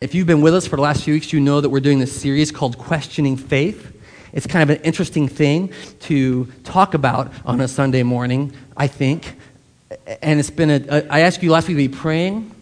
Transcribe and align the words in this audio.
If 0.00 0.14
you've 0.14 0.28
been 0.28 0.42
with 0.42 0.54
us 0.54 0.64
for 0.64 0.76
the 0.76 0.82
last 0.82 1.02
few 1.02 1.14
weeks, 1.14 1.32
you 1.32 1.40
know 1.40 1.60
that 1.60 1.70
we're 1.70 1.80
doing 1.80 1.98
this 1.98 2.12
series 2.12 2.52
called 2.52 2.78
Questioning 2.78 3.36
Faith. 3.36 4.00
It's 4.32 4.46
kind 4.46 4.62
of 4.62 4.76
an 4.76 4.80
interesting 4.84 5.26
thing 5.26 5.72
to 6.02 6.44
talk 6.62 6.94
about 6.94 7.32
on 7.44 7.60
a 7.60 7.66
Sunday 7.66 8.04
morning, 8.04 8.52
I 8.76 8.86
think. 8.86 9.34
And 10.22 10.38
it's 10.38 10.50
been 10.50 10.70
a, 10.70 11.04
I 11.10 11.22
asked 11.22 11.42
you 11.42 11.50
last 11.50 11.66
week 11.66 11.76
to 11.76 11.88
be 11.88 11.96
praying 11.96 12.54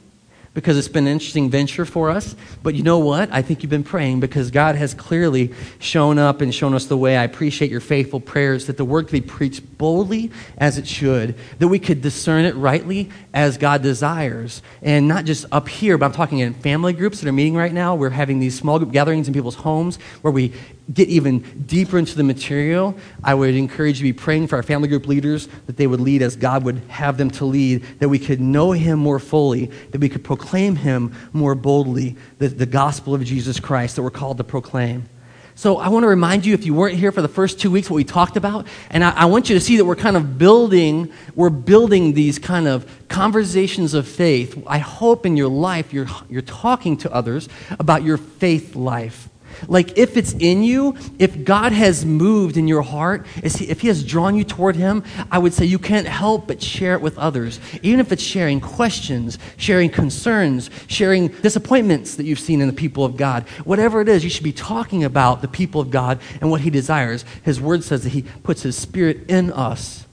because 0.56 0.79
it's 0.79 0.88
been 0.88 1.06
an 1.06 1.12
interesting 1.12 1.50
venture 1.50 1.84
for 1.84 2.08
us. 2.08 2.34
But 2.62 2.74
you 2.74 2.82
know 2.82 2.98
what? 2.98 3.30
I 3.30 3.43
think 3.43 3.62
you've 3.62 3.68
been 3.68 3.84
praying 3.84 4.20
because 4.20 4.50
God 4.50 4.75
has 4.75 4.95
clearly 4.95 5.52
shown 5.79 6.18
up 6.18 6.40
and 6.40 6.52
shown 6.52 6.72
us 6.72 6.86
the 6.86 6.96
way. 6.96 7.18
I 7.18 7.25
appreciate 7.25 7.71
your 7.71 7.82
faithful 7.82 8.21
prayers 8.21 8.66
that 8.66 8.79
the 8.79 8.84
word 8.84 9.08
could 9.08 9.12
be 9.12 9.21
preached 9.21 9.77
boldly 9.77 10.30
as 10.57 10.79
it 10.79 10.86
should, 10.86 11.34
that 11.58 11.68
we 11.68 11.79
could 11.79 12.00
discern 12.00 12.46
it 12.46 12.54
rightly 12.57 13.11
as 13.34 13.58
God 13.58 13.82
desires. 13.82 14.62
And 14.80 15.07
not 15.07 15.27
just 15.27 15.45
up 15.53 15.68
here, 15.68 15.98
but 15.98 16.07
I'm 16.07 16.12
talking 16.12 16.39
in 16.39 16.54
family 16.54 16.95
groups 16.95 17.20
that 17.20 17.29
are 17.29 17.32
meeting 17.32 17.54
right 17.54 17.73
now. 17.73 17.95
We're 17.95 18.09
having 18.09 18.41
these 18.41 18.59
small 18.59 18.79
group 18.79 18.93
gatherings 18.93 19.29
in 19.29 19.34
people's 19.34 19.57
homes 19.57 19.98
where 20.23 20.32
we 20.32 20.54
get 20.93 21.08
even 21.08 21.40
deeper 21.67 21.99
into 21.99 22.17
the 22.17 22.22
material, 22.22 22.96
I 23.25 23.35
would 23.35 23.54
encourage 23.54 24.00
you 24.00 24.07
to 24.07 24.14
be 24.14 24.18
praying 24.18 24.46
for 24.46 24.57
our 24.57 24.63
family 24.63 24.89
group 24.89 25.07
leaders 25.07 25.49
that 25.67 25.76
they 25.76 25.86
would 25.86 26.00
lead 26.00 26.22
as 26.22 26.36
God 26.36 26.64
would 26.64 26.79
have 26.89 27.17
them 27.17 27.31
to 27.32 27.45
lead, 27.45 27.85
that 27.99 28.09
we 28.09 28.18
could 28.18 28.40
know 28.40 28.72
Him 28.72 28.99
more 28.99 29.18
fully, 29.18 29.67
that 29.90 30.00
we 30.00 30.09
could 30.09 30.22
proclaim 30.22 30.76
Him 30.76 31.12
more 31.32 31.54
boldly, 31.54 32.17
the, 32.39 32.48
the 32.48 32.67
gospel 32.67 33.14
of 33.14 33.25
Jesus 33.25 33.59
Christ 33.59 33.97
that 33.97 34.03
we're 34.03 34.11
called 34.11 34.39
to 34.39 34.45
proclaim. 34.45 35.09
So 35.56 35.78
I 35.78 35.89
want 35.89 36.05
to 36.05 36.09
remind 36.09 36.45
you, 36.45 36.53
if 36.53 36.67
you 36.67 36.75
weren't 36.75 36.97
here 36.97 37.11
for 37.11 37.23
the 37.23 37.28
first 37.28 37.59
two 37.59 37.70
weeks, 37.70 37.89
what 37.89 37.97
we 37.97 38.05
talked 38.05 38.37
about, 38.37 38.67
and 38.91 39.03
I, 39.03 39.11
I 39.11 39.25
want 39.25 39.48
you 39.48 39.55
to 39.55 39.61
see 39.61 39.78
that 39.78 39.87
we're 39.87 39.97
kind 39.97 40.17
of 40.17 40.37
building, 40.37 41.11
we're 41.34 41.48
building 41.48 42.12
these 42.12 42.39
kind 42.39 42.69
of 42.69 43.09
conversations 43.09 43.95
of 43.95 44.06
faith. 44.06 44.62
I 44.67 44.78
hope 44.78 45.25
in 45.25 45.37
your 45.37 45.48
life 45.48 45.95
you're, 45.95 46.09
you're 46.28 46.42
talking 46.42 46.98
to 46.98 47.12
others 47.12 47.48
about 47.78 48.03
your 48.03 48.19
faith 48.19 48.77
life 48.77 49.31
like, 49.69 49.97
if 49.98 50.17
it's 50.17 50.33
in 50.34 50.62
you, 50.62 50.97
if 51.19 51.45
God 51.45 51.73
has 51.73 52.05
moved 52.05 52.57
in 52.57 52.69
your 52.69 52.83
heart, 52.83 53.27
if 53.43 53.81
He 53.81 53.89
has 53.89 54.05
drawn 54.05 54.37
you 54.37 54.45
toward 54.45 54.77
Him, 54.77 55.05
I 55.31 55.39
would 55.39 55.55
say 55.55 55.65
you 55.65 55.79
can't 55.79 56.07
help 56.07 56.47
but 56.47 56.62
share 56.62 56.95
it 56.95 57.01
with 57.01 57.19
others. 57.19 57.59
Even 57.83 58.01
if 58.01 58.12
it's 58.12 58.23
sharing 58.23 58.61
questions, 58.61 59.39
sharing 59.57 59.91
concerns, 59.91 60.70
sharing 60.87 61.29
disappointments 61.29 62.17
that 62.17 62.25
you've 62.25 62.41
seen 62.41 62.61
in 62.61 62.67
the 62.67 62.75
people 62.75 63.05
of 63.05 63.17
God. 63.17 63.45
Whatever 63.65 64.01
it 64.01 64.09
is, 64.09 64.25
you 64.25 64.31
should 64.31 64.45
be 64.45 64.53
talking 64.53 65.05
about 65.05 65.43
the 65.43 65.48
people 65.48 65.81
of 65.81 65.91
God 65.91 66.20
and 66.41 66.51
what 66.51 66.61
He 66.61 66.70
desires. 66.70 67.25
His 67.42 67.61
Word 67.61 67.85
says 67.85 68.03
that 68.05 68.11
He 68.11 68.23
puts 68.42 68.63
His 68.63 68.77
Spirit 68.77 69.29
in 69.31 69.53
us, 69.53 70.07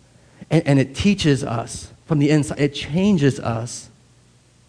and, 0.49 0.65
and 0.65 0.79
it 0.79 0.95
teaches 0.95 1.43
us 1.43 1.91
from 2.05 2.19
the 2.19 2.29
inside, 2.29 2.59
it 2.59 2.73
changes 2.73 3.39
us 3.39 3.89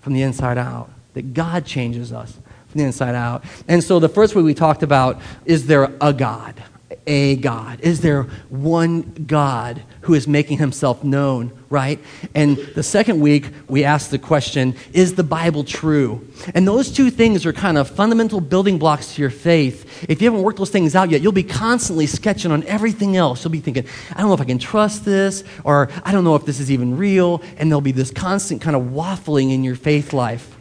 from 0.00 0.12
the 0.12 0.22
inside 0.22 0.58
out. 0.58 0.90
That 1.14 1.32
God 1.32 1.64
changes 1.64 2.12
us 2.12 2.38
the 2.78 2.84
inside 2.84 3.14
out. 3.14 3.44
And 3.68 3.82
so 3.82 3.98
the 3.98 4.08
first 4.08 4.34
week 4.34 4.44
we 4.44 4.54
talked 4.54 4.82
about 4.82 5.20
is 5.44 5.66
there 5.66 5.92
a 6.00 6.12
God? 6.12 6.62
A 7.06 7.36
God? 7.36 7.80
Is 7.80 8.00
there 8.00 8.22
one 8.48 9.02
God 9.26 9.82
who 10.02 10.14
is 10.14 10.26
making 10.26 10.58
himself 10.58 11.04
known, 11.04 11.52
right? 11.68 11.98
And 12.34 12.56
the 12.56 12.82
second 12.82 13.20
week 13.20 13.50
we 13.68 13.84
asked 13.84 14.10
the 14.10 14.18
question 14.18 14.74
is 14.92 15.14
the 15.14 15.24
Bible 15.24 15.64
true? 15.64 16.26
And 16.54 16.66
those 16.66 16.90
two 16.90 17.10
things 17.10 17.44
are 17.44 17.52
kind 17.52 17.76
of 17.76 17.90
fundamental 17.90 18.40
building 18.40 18.78
blocks 18.78 19.14
to 19.14 19.20
your 19.20 19.30
faith. 19.30 20.06
If 20.08 20.22
you 20.22 20.28
haven't 20.28 20.42
worked 20.42 20.58
those 20.58 20.70
things 20.70 20.94
out 20.94 21.10
yet, 21.10 21.20
you'll 21.20 21.32
be 21.32 21.42
constantly 21.42 22.06
sketching 22.06 22.52
on 22.52 22.64
everything 22.64 23.16
else. 23.16 23.44
You'll 23.44 23.52
be 23.52 23.60
thinking, 23.60 23.86
I 24.12 24.20
don't 24.20 24.28
know 24.28 24.34
if 24.34 24.40
I 24.40 24.44
can 24.44 24.58
trust 24.58 25.04
this, 25.04 25.44
or 25.62 25.90
I 26.04 26.12
don't 26.12 26.24
know 26.24 26.36
if 26.36 26.46
this 26.46 26.60
is 26.60 26.70
even 26.70 26.96
real. 26.96 27.42
And 27.58 27.70
there'll 27.70 27.82
be 27.82 27.92
this 27.92 28.10
constant 28.10 28.62
kind 28.62 28.76
of 28.76 28.82
waffling 28.84 29.52
in 29.52 29.62
your 29.64 29.76
faith 29.76 30.12
life. 30.12 30.56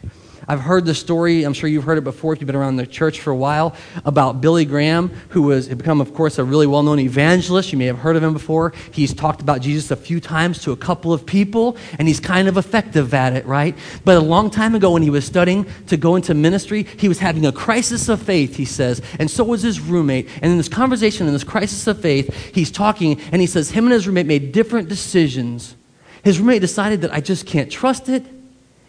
I've 0.46 0.60
heard 0.60 0.84
the 0.84 0.94
story, 0.94 1.44
I'm 1.44 1.52
sure 1.52 1.68
you've 1.68 1.84
heard 1.84 1.98
it 1.98 2.04
before 2.04 2.32
if 2.32 2.40
you've 2.40 2.46
been 2.46 2.56
around 2.56 2.76
the 2.76 2.86
church 2.86 3.20
for 3.20 3.30
a 3.30 3.36
while, 3.36 3.74
about 4.04 4.40
Billy 4.40 4.64
Graham, 4.64 5.08
who 5.30 5.50
has 5.50 5.68
become, 5.68 6.00
of 6.00 6.14
course, 6.14 6.38
a 6.38 6.44
really 6.44 6.66
well 6.66 6.82
known 6.82 6.98
evangelist. 6.98 7.72
You 7.72 7.78
may 7.78 7.86
have 7.86 7.98
heard 7.98 8.16
of 8.16 8.22
him 8.22 8.32
before. 8.32 8.72
He's 8.92 9.14
talked 9.14 9.40
about 9.40 9.60
Jesus 9.60 9.90
a 9.90 9.96
few 9.96 10.20
times 10.20 10.62
to 10.62 10.72
a 10.72 10.76
couple 10.76 11.12
of 11.12 11.24
people, 11.24 11.76
and 11.98 12.06
he's 12.08 12.20
kind 12.20 12.48
of 12.48 12.56
effective 12.56 13.14
at 13.14 13.32
it, 13.32 13.46
right? 13.46 13.76
But 14.04 14.16
a 14.16 14.20
long 14.20 14.50
time 14.50 14.74
ago, 14.74 14.90
when 14.90 15.02
he 15.02 15.10
was 15.10 15.24
studying 15.24 15.66
to 15.86 15.96
go 15.96 16.16
into 16.16 16.34
ministry, 16.34 16.84
he 16.98 17.08
was 17.08 17.18
having 17.18 17.46
a 17.46 17.52
crisis 17.52 18.08
of 18.08 18.20
faith, 18.20 18.56
he 18.56 18.64
says, 18.64 19.00
and 19.18 19.30
so 19.30 19.44
was 19.44 19.62
his 19.62 19.80
roommate. 19.80 20.28
And 20.42 20.52
in 20.52 20.56
this 20.56 20.68
conversation, 20.68 21.26
in 21.26 21.32
this 21.32 21.44
crisis 21.44 21.86
of 21.86 22.00
faith, 22.00 22.54
he's 22.54 22.70
talking, 22.70 23.20
and 23.32 23.40
he 23.40 23.46
says, 23.46 23.70
him 23.70 23.84
and 23.84 23.92
his 23.92 24.06
roommate 24.06 24.26
made 24.26 24.52
different 24.52 24.88
decisions. 24.88 25.76
His 26.22 26.38
roommate 26.38 26.60
decided 26.60 27.02
that 27.02 27.12
I 27.12 27.20
just 27.20 27.46
can't 27.46 27.70
trust 27.70 28.08
it 28.08 28.24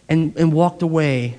and, 0.08 0.36
and 0.36 0.52
walked 0.52 0.82
away. 0.82 1.38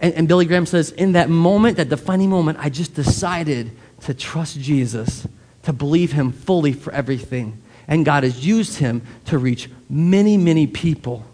And, 0.00 0.14
and 0.14 0.28
Billy 0.28 0.46
Graham 0.46 0.66
says, 0.66 0.90
in 0.90 1.12
that 1.12 1.28
moment, 1.28 1.76
that 1.76 1.88
defining 1.88 2.30
moment, 2.30 2.58
I 2.60 2.70
just 2.70 2.94
decided 2.94 3.70
to 4.02 4.14
trust 4.14 4.58
Jesus, 4.58 5.26
to 5.64 5.72
believe 5.72 6.12
him 6.12 6.32
fully 6.32 6.72
for 6.72 6.92
everything. 6.92 7.60
And 7.86 8.04
God 8.04 8.22
has 8.22 8.46
used 8.46 8.78
him 8.78 9.02
to 9.26 9.38
reach 9.38 9.68
many, 9.88 10.36
many 10.36 10.66
people 10.66 11.24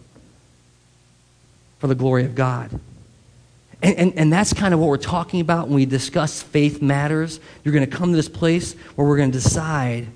for 1.78 1.86
the 1.86 1.94
glory 1.94 2.24
of 2.24 2.34
God. 2.34 2.70
And, 3.82 3.96
and, 3.96 4.14
and, 4.14 4.32
that's 4.32 4.54
kind 4.54 4.72
of 4.72 4.80
what 4.80 4.88
we're 4.88 4.96
talking 4.96 5.40
about 5.40 5.68
when 5.68 5.76
we 5.76 5.84
discuss 5.84 6.42
faith 6.42 6.80
matters. 6.80 7.40
You're 7.62 7.74
going 7.74 7.88
to 7.88 7.96
come 7.96 8.10
to 8.10 8.16
this 8.16 8.28
place 8.28 8.72
where 8.94 9.06
we're 9.06 9.18
going 9.18 9.30
to 9.30 9.38
decide 9.38 10.06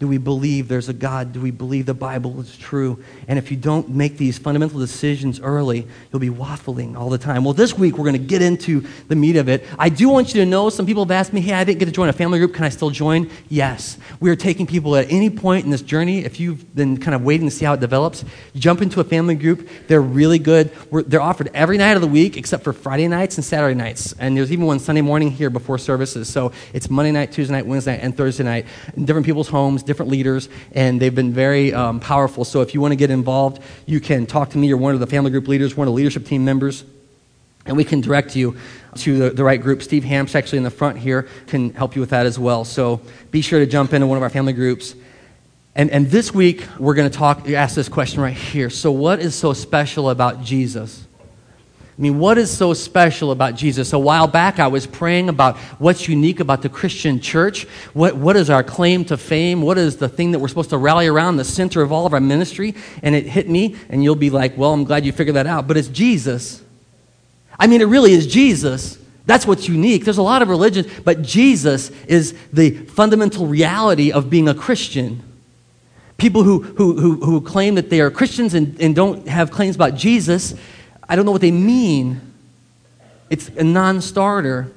do 0.00 0.08
we 0.08 0.16
believe 0.16 0.66
there's 0.66 0.88
a 0.88 0.94
God? 0.94 1.34
Do 1.34 1.42
we 1.42 1.50
believe 1.50 1.84
the 1.84 1.92
Bible 1.92 2.40
is 2.40 2.56
true? 2.56 3.04
And 3.28 3.38
if 3.38 3.50
you 3.50 3.56
don't 3.58 3.90
make 3.90 4.16
these 4.16 4.38
fundamental 4.38 4.80
decisions 4.80 5.38
early, 5.40 5.86
you'll 6.10 6.20
be 6.20 6.30
waffling 6.30 6.96
all 6.96 7.10
the 7.10 7.18
time. 7.18 7.44
Well, 7.44 7.52
this 7.52 7.76
week 7.76 7.98
we're 7.98 8.06
going 8.06 8.14
to 8.14 8.18
get 8.18 8.40
into 8.40 8.82
the 9.08 9.14
meat 9.14 9.36
of 9.36 9.50
it. 9.50 9.62
I 9.78 9.90
do 9.90 10.08
want 10.08 10.34
you 10.34 10.40
to 10.40 10.46
know 10.46 10.70
some 10.70 10.86
people 10.86 11.04
have 11.04 11.10
asked 11.10 11.34
me, 11.34 11.42
hey, 11.42 11.52
I 11.52 11.64
didn't 11.64 11.80
get 11.80 11.84
to 11.84 11.92
join 11.92 12.08
a 12.08 12.14
family 12.14 12.38
group. 12.38 12.54
Can 12.54 12.64
I 12.64 12.70
still 12.70 12.88
join? 12.88 13.30
Yes. 13.50 13.98
We 14.20 14.30
are 14.30 14.36
taking 14.36 14.66
people 14.66 14.96
at 14.96 15.12
any 15.12 15.28
point 15.28 15.66
in 15.66 15.70
this 15.70 15.82
journey. 15.82 16.24
If 16.24 16.40
you've 16.40 16.74
been 16.74 16.96
kind 16.96 17.14
of 17.14 17.22
waiting 17.22 17.46
to 17.46 17.54
see 17.54 17.66
how 17.66 17.74
it 17.74 17.80
develops, 17.80 18.24
jump 18.54 18.80
into 18.80 19.00
a 19.00 19.04
family 19.04 19.34
group. 19.34 19.68
They're 19.86 20.00
really 20.00 20.38
good. 20.38 20.72
We're, 20.90 21.02
they're 21.02 21.20
offered 21.20 21.50
every 21.52 21.76
night 21.76 21.96
of 21.96 22.00
the 22.00 22.08
week 22.08 22.38
except 22.38 22.64
for 22.64 22.72
Friday 22.72 23.06
nights 23.06 23.36
and 23.36 23.44
Saturday 23.44 23.74
nights. 23.74 24.14
And 24.18 24.34
there's 24.34 24.50
even 24.50 24.64
one 24.64 24.78
Sunday 24.78 25.02
morning 25.02 25.30
here 25.30 25.50
before 25.50 25.76
services. 25.76 26.26
So 26.30 26.52
it's 26.72 26.88
Monday 26.88 27.12
night, 27.12 27.32
Tuesday 27.32 27.52
night, 27.52 27.66
Wednesday 27.66 27.92
night, 27.92 28.00
and 28.02 28.16
Thursday 28.16 28.44
night 28.44 28.64
in 28.96 29.04
different 29.04 29.26
people's 29.26 29.48
homes 29.48 29.82
different 29.90 30.12
leaders, 30.12 30.48
and 30.70 31.02
they've 31.02 31.16
been 31.16 31.32
very 31.32 31.74
um, 31.74 31.98
powerful. 31.98 32.44
So 32.44 32.60
if 32.60 32.74
you 32.74 32.80
want 32.80 32.92
to 32.92 32.96
get 32.96 33.10
involved, 33.10 33.60
you 33.86 33.98
can 33.98 34.24
talk 34.24 34.50
to 34.50 34.58
me 34.58 34.72
or 34.72 34.76
one 34.76 34.94
of 34.94 35.00
the 35.00 35.06
family 35.08 35.32
group 35.32 35.48
leaders, 35.48 35.76
one 35.76 35.88
of 35.88 35.92
the 35.92 35.96
leadership 35.96 36.24
team 36.24 36.44
members, 36.44 36.84
and 37.66 37.76
we 37.76 37.82
can 37.82 38.00
direct 38.00 38.36
you 38.36 38.56
to 38.98 39.18
the, 39.18 39.30
the 39.30 39.42
right 39.42 39.60
group. 39.60 39.82
Steve 39.82 40.04
Hamps, 40.04 40.36
actually 40.36 40.58
in 40.58 40.64
the 40.64 40.70
front 40.70 40.96
here, 40.96 41.26
can 41.48 41.74
help 41.74 41.96
you 41.96 42.00
with 42.00 42.10
that 42.10 42.24
as 42.24 42.38
well. 42.38 42.64
So 42.64 43.00
be 43.32 43.40
sure 43.40 43.58
to 43.58 43.66
jump 43.66 43.92
into 43.92 44.06
one 44.06 44.16
of 44.16 44.22
our 44.22 44.30
family 44.30 44.52
groups. 44.52 44.94
And, 45.74 45.90
and 45.90 46.06
this 46.06 46.32
week, 46.32 46.64
we're 46.78 46.94
going 46.94 47.10
to 47.10 47.16
talk, 47.16 47.48
ask 47.50 47.74
this 47.74 47.88
question 47.88 48.20
right 48.20 48.36
here. 48.36 48.70
So, 48.70 48.92
what 48.92 49.18
is 49.18 49.34
so 49.34 49.52
special 49.52 50.10
about 50.10 50.42
Jesus? 50.44 51.06
I 52.00 52.02
mean, 52.02 52.18
what 52.18 52.38
is 52.38 52.50
so 52.50 52.72
special 52.72 53.30
about 53.30 53.56
Jesus? 53.56 53.92
A 53.92 53.98
while 53.98 54.26
back, 54.26 54.58
I 54.58 54.68
was 54.68 54.86
praying 54.86 55.28
about 55.28 55.58
what's 55.78 56.08
unique 56.08 56.40
about 56.40 56.62
the 56.62 56.70
Christian 56.70 57.20
church. 57.20 57.64
What, 57.92 58.16
what 58.16 58.36
is 58.36 58.48
our 58.48 58.64
claim 58.64 59.04
to 59.04 59.18
fame? 59.18 59.60
What 59.60 59.76
is 59.76 59.98
the 59.98 60.08
thing 60.08 60.30
that 60.30 60.38
we're 60.38 60.48
supposed 60.48 60.70
to 60.70 60.78
rally 60.78 61.08
around, 61.08 61.36
the 61.36 61.44
center 61.44 61.82
of 61.82 61.92
all 61.92 62.06
of 62.06 62.14
our 62.14 62.20
ministry? 62.20 62.74
And 63.02 63.14
it 63.14 63.26
hit 63.26 63.50
me, 63.50 63.76
and 63.90 64.02
you'll 64.02 64.16
be 64.16 64.30
like, 64.30 64.56
well, 64.56 64.72
I'm 64.72 64.84
glad 64.84 65.04
you 65.04 65.12
figured 65.12 65.36
that 65.36 65.46
out. 65.46 65.68
But 65.68 65.76
it's 65.76 65.88
Jesus. 65.88 66.62
I 67.58 67.66
mean, 67.66 67.82
it 67.82 67.88
really 67.88 68.14
is 68.14 68.26
Jesus. 68.26 68.98
That's 69.26 69.46
what's 69.46 69.68
unique. 69.68 70.06
There's 70.06 70.16
a 70.16 70.22
lot 70.22 70.40
of 70.40 70.48
religions, 70.48 70.86
but 71.04 71.20
Jesus 71.20 71.90
is 72.08 72.34
the 72.50 72.70
fundamental 72.70 73.46
reality 73.46 74.10
of 74.10 74.30
being 74.30 74.48
a 74.48 74.54
Christian. 74.54 75.22
People 76.16 76.44
who, 76.44 76.62
who, 76.62 76.98
who, 76.98 77.16
who 77.16 77.40
claim 77.42 77.74
that 77.74 77.90
they 77.90 78.00
are 78.00 78.10
Christians 78.10 78.54
and, 78.54 78.80
and 78.80 78.96
don't 78.96 79.28
have 79.28 79.50
claims 79.50 79.76
about 79.76 79.96
Jesus 79.96 80.54
I 81.10 81.16
don't 81.16 81.26
know 81.26 81.32
what 81.32 81.40
they 81.40 81.50
mean. 81.50 82.20
It's 83.30 83.48
a 83.48 83.64
non 83.64 84.00
starter. 84.00 84.70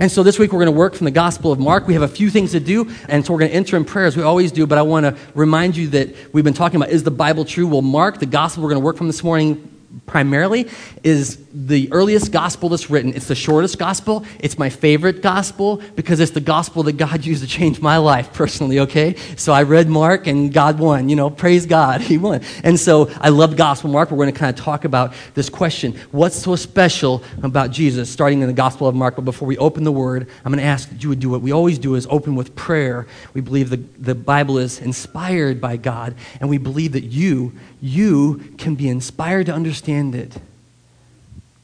And 0.00 0.10
so 0.10 0.22
this 0.22 0.38
week 0.38 0.52
we're 0.52 0.60
going 0.60 0.72
to 0.72 0.78
work 0.78 0.94
from 0.94 1.04
the 1.04 1.10
Gospel 1.10 1.52
of 1.52 1.58
Mark. 1.58 1.86
We 1.86 1.92
have 1.92 2.02
a 2.02 2.08
few 2.08 2.30
things 2.30 2.52
to 2.52 2.60
do, 2.60 2.90
and 3.08 3.24
so 3.24 3.32
we're 3.32 3.40
going 3.40 3.50
to 3.50 3.56
enter 3.56 3.76
in 3.76 3.84
prayer 3.84 4.06
as 4.06 4.16
we 4.16 4.22
always 4.22 4.52
do. 4.52 4.66
But 4.66 4.78
I 4.78 4.82
want 4.82 5.04
to 5.04 5.16
remind 5.34 5.76
you 5.76 5.88
that 5.88 6.14
we've 6.32 6.44
been 6.44 6.54
talking 6.54 6.76
about 6.76 6.88
is 6.88 7.04
the 7.04 7.10
Bible 7.10 7.44
true? 7.44 7.66
Well, 7.66 7.82
Mark, 7.82 8.20
the 8.20 8.26
Gospel 8.26 8.62
we're 8.62 8.70
going 8.70 8.80
to 8.80 8.84
work 8.84 8.96
from 8.96 9.06
this 9.06 9.22
morning, 9.22 9.70
primarily 10.06 10.66
is 11.02 11.36
the 11.58 11.90
earliest 11.90 12.32
gospel 12.32 12.68
that's 12.68 12.90
written. 12.90 13.14
It's 13.14 13.28
the 13.28 13.34
shortest 13.34 13.78
gospel. 13.78 14.26
It's 14.38 14.58
my 14.58 14.68
favorite 14.68 15.22
gospel 15.22 15.80
because 15.94 16.20
it's 16.20 16.32
the 16.32 16.40
gospel 16.40 16.82
that 16.82 16.98
God 16.98 17.24
used 17.24 17.42
to 17.42 17.48
change 17.48 17.80
my 17.80 17.96
life 17.96 18.34
personally, 18.34 18.80
okay? 18.80 19.16
So 19.36 19.54
I 19.54 19.62
read 19.62 19.88
Mark 19.88 20.26
and 20.26 20.52
God 20.52 20.78
won. 20.78 21.08
You 21.08 21.16
know, 21.16 21.30
praise 21.30 21.64
God, 21.64 22.00
He 22.06 22.18
won. 22.18 22.42
And 22.62 22.78
so 22.78 23.10
I 23.22 23.30
love 23.30 23.56
Gospel 23.56 23.88
Mark. 23.88 24.10
We're 24.10 24.18
going 24.18 24.32
to 24.32 24.38
kind 24.38 24.56
of 24.56 24.62
talk 24.62 24.84
about 24.84 25.14
this 25.32 25.48
question 25.48 25.98
what's 26.10 26.36
so 26.36 26.56
special 26.56 27.22
about 27.42 27.70
Jesus, 27.70 28.10
starting 28.10 28.42
in 28.42 28.48
the 28.48 28.52
Gospel 28.52 28.86
of 28.86 28.94
Mark. 28.94 29.16
But 29.16 29.24
before 29.24 29.48
we 29.48 29.56
open 29.56 29.84
the 29.84 29.92
Word, 29.92 30.28
I'm 30.44 30.52
going 30.52 30.62
to 30.62 30.68
ask 30.68 30.90
that 30.90 31.02
you 31.02 31.08
would 31.08 31.20
do 31.20 31.30
what 31.30 31.40
we 31.40 31.52
always 31.52 31.78
do 31.78 31.94
is 31.94 32.06
open 32.10 32.36
with 32.36 32.54
prayer. 32.54 33.06
We 33.32 33.40
believe 33.40 33.70
the, 33.70 33.78
the 33.98 34.14
Bible 34.14 34.58
is 34.58 34.78
inspired 34.78 35.60
by 35.60 35.78
God, 35.78 36.16
and 36.38 36.50
we 36.50 36.58
believe 36.58 36.92
that 36.92 37.04
you, 37.04 37.54
you 37.80 38.54
can 38.58 38.74
be 38.74 38.88
inspired 38.90 39.46
to 39.46 39.54
understand 39.54 40.14
it. 40.14 40.36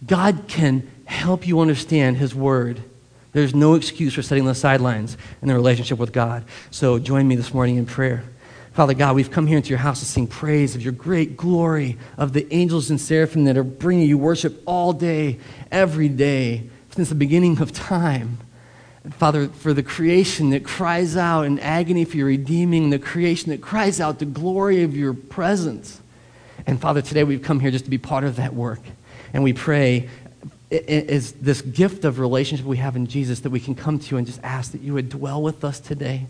God 0.07 0.45
can 0.49 0.91
help 1.05 1.47
you 1.47 1.61
understand 1.61 2.17
His 2.17 2.35
Word. 2.35 2.83
There's 3.33 3.55
no 3.55 3.75
excuse 3.75 4.15
for 4.15 4.23
setting 4.23 4.45
the 4.45 4.55
sidelines 4.55 5.17
in 5.41 5.49
the 5.49 5.55
relationship 5.55 5.99
with 5.99 6.13
God. 6.13 6.45
So 6.71 6.99
join 6.99 7.27
me 7.27 7.37
this 7.37 7.55
morning 7.55 7.77
in 7.77 7.87
prayer. 7.87 8.25
Father 8.73 8.95
God, 8.95 9.15
we've 9.15 9.31
come 9.31 9.47
here 9.47 9.59
into 9.59 9.69
your 9.69 9.79
house 9.79 10.01
to 10.01 10.07
sing 10.07 10.27
praise 10.27 10.75
of 10.75 10.83
your 10.83 10.93
great 10.93 11.37
glory, 11.37 11.99
of 12.17 12.33
the 12.33 12.53
angels 12.53 12.89
and 12.89 13.01
seraphim 13.01 13.45
that 13.45 13.57
are 13.57 13.65
bringing 13.65 14.09
you 14.09 14.17
worship 14.17 14.63
all 14.67 14.95
day, 14.95 15.39
every 15.71 16.09
day, 16.09 16.71
since 16.91 17.11
the 17.11 17.15
beginning 17.15 17.61
of 17.61 17.73
time. 17.73 18.39
Father, 19.11 19.49
for 19.49 19.75
the 19.75 19.83
creation 19.83 20.51
that 20.51 20.65
cries 20.65 21.17
out 21.17 21.45
in 21.45 21.59
agony 21.59 22.05
for 22.05 22.17
your 22.17 22.29
redeeming, 22.29 22.91
the 22.91 22.99
creation 22.99 23.51
that 23.51 23.61
cries 23.61 24.01
out 24.01 24.21
the 24.21 24.25
glory 24.25 24.83
of 24.83 24.97
your 24.97 25.13
presence. 25.13 26.01
And 26.67 26.81
Father, 26.81 27.03
today 27.03 27.25
we've 27.25 27.43
come 27.43 27.61
here 27.61 27.71
just 27.71 27.85
to 27.85 27.91
be 27.91 27.99
part 27.99 28.25
of 28.25 28.37
that 28.37 28.55
work. 28.55 28.81
And 29.33 29.43
we 29.43 29.53
pray 29.53 30.09
is 30.73 31.33
this 31.33 31.61
gift 31.61 32.05
of 32.05 32.19
relationship 32.19 32.65
we 32.65 32.79
have 32.79 32.97
in 32.97 33.07
Jesus 33.07 33.41
that 33.41 33.51
we 33.51 33.61
can 33.61 33.75
come 33.75 33.99
to 33.99 34.11
you 34.11 34.17
and 34.17 34.27
just 34.27 34.41
ask 34.43 34.73
that 34.73 34.81
you 34.81 34.95
would 34.95 35.11
dwell 35.11 35.43
with 35.43 35.65
us 35.65 35.79
today. 35.79 36.27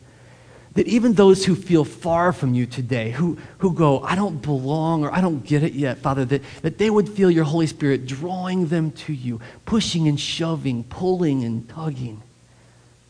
That 0.74 0.88
even 0.88 1.12
those 1.12 1.44
who 1.44 1.54
feel 1.54 1.84
far 1.84 2.32
from 2.32 2.54
you 2.54 2.66
today, 2.66 3.10
who, 3.10 3.38
who 3.58 3.72
go, 3.72 4.00
I 4.00 4.16
don't 4.16 4.40
belong 4.42 5.04
or 5.04 5.12
I 5.12 5.20
don't 5.20 5.44
get 5.44 5.62
it 5.62 5.74
yet, 5.74 5.98
Father, 5.98 6.24
that, 6.24 6.42
that 6.62 6.78
they 6.78 6.90
would 6.90 7.08
feel 7.08 7.30
your 7.30 7.44
Holy 7.44 7.66
Spirit 7.66 8.06
drawing 8.06 8.66
them 8.66 8.90
to 8.92 9.12
you, 9.12 9.40
pushing 9.64 10.08
and 10.08 10.18
shoving, 10.18 10.84
pulling 10.84 11.44
and 11.44 11.68
tugging, 11.68 12.22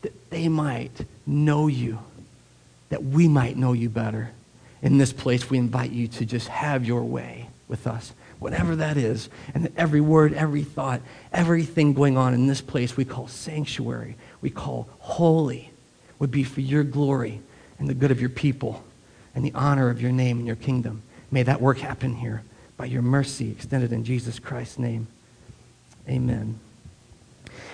that 0.01 0.29
they 0.29 0.49
might 0.49 1.05
know 1.25 1.67
you, 1.67 1.99
that 2.89 3.03
we 3.03 3.27
might 3.27 3.57
know 3.57 3.73
you 3.73 3.89
better. 3.89 4.31
In 4.81 4.97
this 4.97 5.13
place, 5.13 5.49
we 5.49 5.57
invite 5.57 5.91
you 5.91 6.09
to 6.09 6.25
just 6.25 6.49
have 6.49 6.85
your 6.85 7.01
way 7.01 7.47
with 7.69 7.87
us 7.87 8.13
whatever 8.43 8.75
that 8.75 8.97
is. 8.97 9.29
And 9.55 9.65
that 9.65 9.71
every 9.75 10.01
word, 10.01 10.33
every 10.33 10.63
thought, 10.63 11.01
everything 11.31 11.93
going 11.93 12.17
on 12.17 12.33
in 12.33 12.45
this 12.45 12.61
place 12.61 12.95
we 12.95 13.05
call 13.05 13.27
sanctuary, 13.27 14.15
we 14.41 14.49
call 14.49 14.87
holy, 14.99 15.71
would 16.19 16.29
be 16.31 16.43
for 16.43 16.61
your 16.61 16.83
glory 16.83 17.41
and 17.79 17.87
the 17.87 17.93
good 17.93 18.11
of 18.11 18.21
your 18.21 18.29
people 18.29 18.83
and 19.33 19.43
the 19.43 19.53
honor 19.53 19.89
of 19.89 20.01
your 20.01 20.11
name 20.11 20.37
and 20.37 20.45
your 20.45 20.55
kingdom. 20.55 21.01
May 21.31 21.43
that 21.43 21.59
work 21.59 21.79
happen 21.79 22.15
here 22.15 22.43
by 22.77 22.85
your 22.85 23.01
mercy 23.01 23.49
extended 23.51 23.91
in 23.91 24.03
Jesus 24.03 24.37
Christ's 24.39 24.77
name. 24.77 25.07
Amen. 26.07 26.59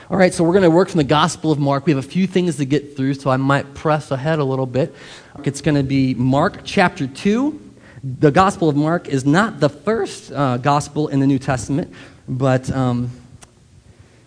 All 0.10 0.18
right, 0.18 0.34
so 0.34 0.44
we're 0.44 0.54
going 0.54 0.64
to 0.64 0.72
work 0.72 0.90
from 0.90 0.98
the 0.98 1.04
Gospel 1.04 1.52
of 1.52 1.60
Mark. 1.60 1.86
We 1.86 1.92
have 1.92 2.04
a 2.04 2.08
few 2.08 2.26
things 2.26 2.58
to 2.58 2.66
get 2.66 2.98
through, 2.98 3.14
so 3.16 3.30
I 3.30 3.38
might 3.38 3.76
press 3.76 4.10
ahead 4.10 4.40
a 4.40 4.44
little 4.44 4.66
bit. 4.66 4.96
It's 5.44 5.62
going 5.62 5.76
to 5.76 5.84
be 5.84 6.16
Mark 6.16 6.62
chapter 6.64 7.06
2, 7.06 7.69
the 8.04 8.32
Gospel 8.32 8.70
of 8.70 8.76
Mark 8.76 9.08
is 9.08 9.26
not 9.26 9.60
the 9.60 9.70
first 9.70 10.32
uh, 10.32 10.58
gospel 10.58 11.08
in 11.10 11.20
the 11.20 11.28
New 11.28 11.40
Testament, 11.40 11.94
but 12.28 12.72
um, 12.72 13.12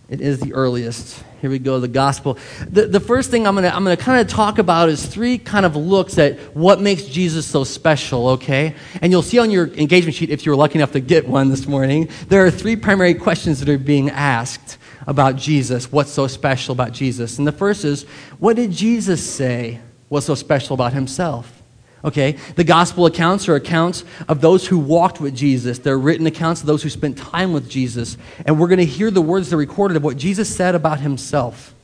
it 0.09 0.21
is 0.21 0.41
the 0.41 0.53
earliest. 0.53 1.23
Here 1.41 1.51
we 1.51 1.59
go, 1.59 1.81
the 1.81 1.89
gospel. 1.89 2.39
The, 2.69 2.87
the 2.87 3.01
first 3.01 3.31
thing 3.31 3.47
I'm 3.47 3.55
going 3.55 3.65
to 3.65 3.75
I'm 3.75 3.83
gonna 3.83 3.97
kind 3.97 4.21
of 4.21 4.29
talk 4.29 4.59
about 4.59 4.91
is 4.91 5.05
three 5.05 5.39
kind 5.39 5.65
of 5.65 5.75
looks 5.75 6.19
at 6.19 6.39
what 6.55 6.81
makes 6.81 7.05
Jesus 7.05 7.47
so 7.47 7.65
special, 7.65 8.29
okay? 8.29 8.75
And 9.01 9.11
you'll 9.11 9.23
see 9.23 9.39
on 9.39 9.51
your 9.51 9.69
engagement 9.69 10.15
sheet, 10.15 10.31
if 10.31 10.45
you 10.45 10.53
were 10.53 10.57
lucky 10.57 10.79
enough 10.79 10.93
to 10.93 11.01
get 11.01 11.27
one 11.27 11.49
this 11.49 11.67
morning, 11.67 12.11
there 12.29 12.45
are 12.45 12.51
three 12.51 12.77
primary 12.77 13.15
questions 13.15 13.59
that 13.61 13.69
are 13.69 13.79
being 13.79 14.11
asked 14.11 14.77
about 15.07 15.37
Jesus. 15.37 15.91
What's 15.91 16.13
so 16.13 16.27
special 16.27 16.73
about 16.73 16.93
Jesus? 16.93 17.39
And 17.39 17.47
the 17.47 17.53
first 17.53 17.85
is, 17.85 18.05
what 18.39 18.57
did 18.57 18.71
Jesus 18.71 19.25
say 19.25 19.81
was 20.11 20.27
so 20.27 20.35
special 20.35 20.75
about 20.75 20.93
himself? 20.93 21.62
Okay? 22.05 22.33
The 22.57 22.65
gospel 22.65 23.07
accounts 23.07 23.49
are 23.49 23.55
accounts 23.55 24.05
of 24.29 24.41
those 24.41 24.67
who 24.67 24.79
walked 24.79 25.21
with 25.21 25.37
Jesus. 25.37 25.79
They're 25.79 25.99
written 25.99 26.27
accounts 26.27 26.61
of 26.61 26.67
those 26.67 26.83
who 26.83 26.91
spent 26.91 27.17
time 27.17 27.53
with 27.53 27.69
Jesus. 27.69 28.17
And 28.45 28.59
we're 28.59 28.69
going 28.69 28.79
to 28.79 28.85
hear 28.85 29.11
the 29.11 29.23
words 29.23 29.51
that 29.51 29.57
are 29.57 29.59
recorded 29.59 29.97
of 29.97 30.05
what 30.05 30.17
Jesus 30.17 30.55
said 30.55 30.75
about 30.75 31.01
himself, 31.01 31.75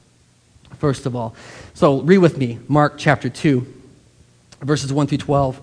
first 0.79 1.07
of 1.07 1.15
all. 1.15 1.37
So 1.75 2.01
read 2.01 2.19
with 2.19 2.37
me 2.37 2.59
Mark 2.67 2.95
chapter 2.99 3.29
2, 3.29 3.67
verses 4.63 4.93
1 4.93 5.07
through 5.07 5.19
12. 5.19 5.61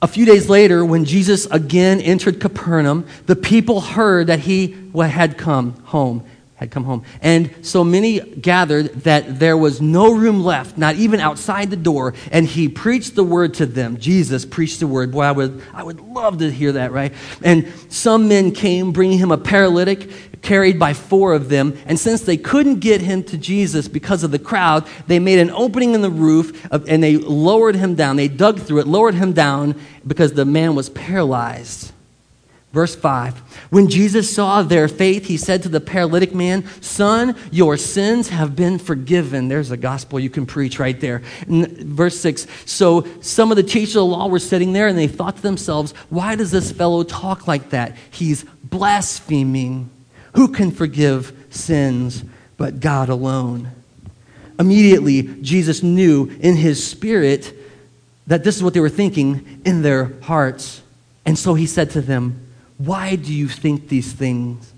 A 0.00 0.06
few 0.06 0.26
days 0.26 0.50
later, 0.50 0.84
when 0.84 1.04
Jesus 1.04 1.46
again 1.46 2.00
entered 2.00 2.40
Capernaum, 2.40 3.06
the 3.26 3.36
people 3.36 3.80
heard 3.80 4.26
that 4.26 4.40
he 4.40 4.76
had 4.94 5.38
come 5.38 5.72
home 5.84 6.26
come 6.70 6.84
home. 6.84 7.04
And 7.22 7.54
so 7.62 7.84
many 7.84 8.20
gathered 8.20 8.86
that 9.02 9.38
there 9.38 9.56
was 9.56 9.80
no 9.80 10.12
room 10.12 10.42
left, 10.42 10.78
not 10.78 10.96
even 10.96 11.20
outside 11.20 11.70
the 11.70 11.76
door. 11.76 12.14
And 12.30 12.46
he 12.46 12.68
preached 12.68 13.14
the 13.14 13.24
word 13.24 13.54
to 13.54 13.66
them. 13.66 13.98
Jesus 13.98 14.44
preached 14.44 14.80
the 14.80 14.86
word. 14.86 15.12
Boy, 15.12 15.22
I 15.22 15.32
would, 15.32 15.62
I 15.72 15.82
would 15.82 16.00
love 16.00 16.38
to 16.38 16.50
hear 16.50 16.72
that, 16.72 16.92
right? 16.92 17.12
And 17.42 17.72
some 17.88 18.28
men 18.28 18.52
came 18.52 18.92
bringing 18.92 19.18
him 19.18 19.32
a 19.32 19.38
paralytic 19.38 20.10
carried 20.44 20.78
by 20.78 20.92
four 20.92 21.32
of 21.32 21.48
them. 21.48 21.76
And 21.86 21.98
since 21.98 22.20
they 22.20 22.36
couldn't 22.36 22.80
get 22.80 23.00
him 23.00 23.24
to 23.24 23.38
Jesus 23.38 23.88
because 23.88 24.22
of 24.22 24.30
the 24.30 24.38
crowd, 24.38 24.86
they 25.06 25.18
made 25.18 25.38
an 25.38 25.50
opening 25.50 25.94
in 25.94 26.02
the 26.02 26.10
roof 26.10 26.68
and 26.70 27.02
they 27.02 27.16
lowered 27.16 27.74
him 27.74 27.94
down. 27.94 28.16
They 28.16 28.28
dug 28.28 28.60
through 28.60 28.80
it, 28.80 28.86
lowered 28.86 29.14
him 29.14 29.32
down 29.32 29.80
because 30.06 30.34
the 30.34 30.44
man 30.44 30.74
was 30.74 30.90
paralyzed. 30.90 31.93
Verse 32.74 32.96
5 32.96 33.38
When 33.70 33.88
Jesus 33.88 34.34
saw 34.34 34.62
their 34.62 34.88
faith, 34.88 35.26
he 35.26 35.36
said 35.36 35.62
to 35.62 35.68
the 35.68 35.80
paralytic 35.80 36.34
man, 36.34 36.66
Son, 36.82 37.36
your 37.52 37.76
sins 37.76 38.30
have 38.30 38.56
been 38.56 38.80
forgiven. 38.80 39.46
There's 39.46 39.70
a 39.70 39.76
gospel 39.76 40.18
you 40.18 40.28
can 40.28 40.44
preach 40.44 40.80
right 40.80 41.00
there. 41.00 41.22
And 41.46 41.68
verse 41.68 42.18
6 42.18 42.48
So 42.66 43.06
some 43.20 43.52
of 43.52 43.56
the 43.56 43.62
teachers 43.62 43.94
of 43.94 44.00
the 44.00 44.06
law 44.06 44.26
were 44.26 44.40
sitting 44.40 44.72
there 44.72 44.88
and 44.88 44.98
they 44.98 45.06
thought 45.06 45.36
to 45.36 45.42
themselves, 45.42 45.92
Why 46.10 46.34
does 46.34 46.50
this 46.50 46.72
fellow 46.72 47.04
talk 47.04 47.46
like 47.46 47.70
that? 47.70 47.96
He's 48.10 48.44
blaspheming. 48.64 49.88
Who 50.34 50.48
can 50.48 50.72
forgive 50.72 51.32
sins 51.50 52.24
but 52.56 52.80
God 52.80 53.08
alone? 53.08 53.70
Immediately, 54.58 55.22
Jesus 55.42 55.84
knew 55.84 56.28
in 56.40 56.56
his 56.56 56.84
spirit 56.84 57.56
that 58.26 58.42
this 58.42 58.56
is 58.56 58.64
what 58.64 58.74
they 58.74 58.80
were 58.80 58.88
thinking 58.88 59.60
in 59.64 59.82
their 59.82 60.06
hearts. 60.22 60.82
And 61.24 61.38
so 61.38 61.54
he 61.54 61.66
said 61.66 61.90
to 61.90 62.00
them, 62.00 62.43
why 62.86 63.16
do 63.16 63.32
you 63.32 63.48
think 63.48 63.88
these 63.88 64.12
things? 64.12 64.72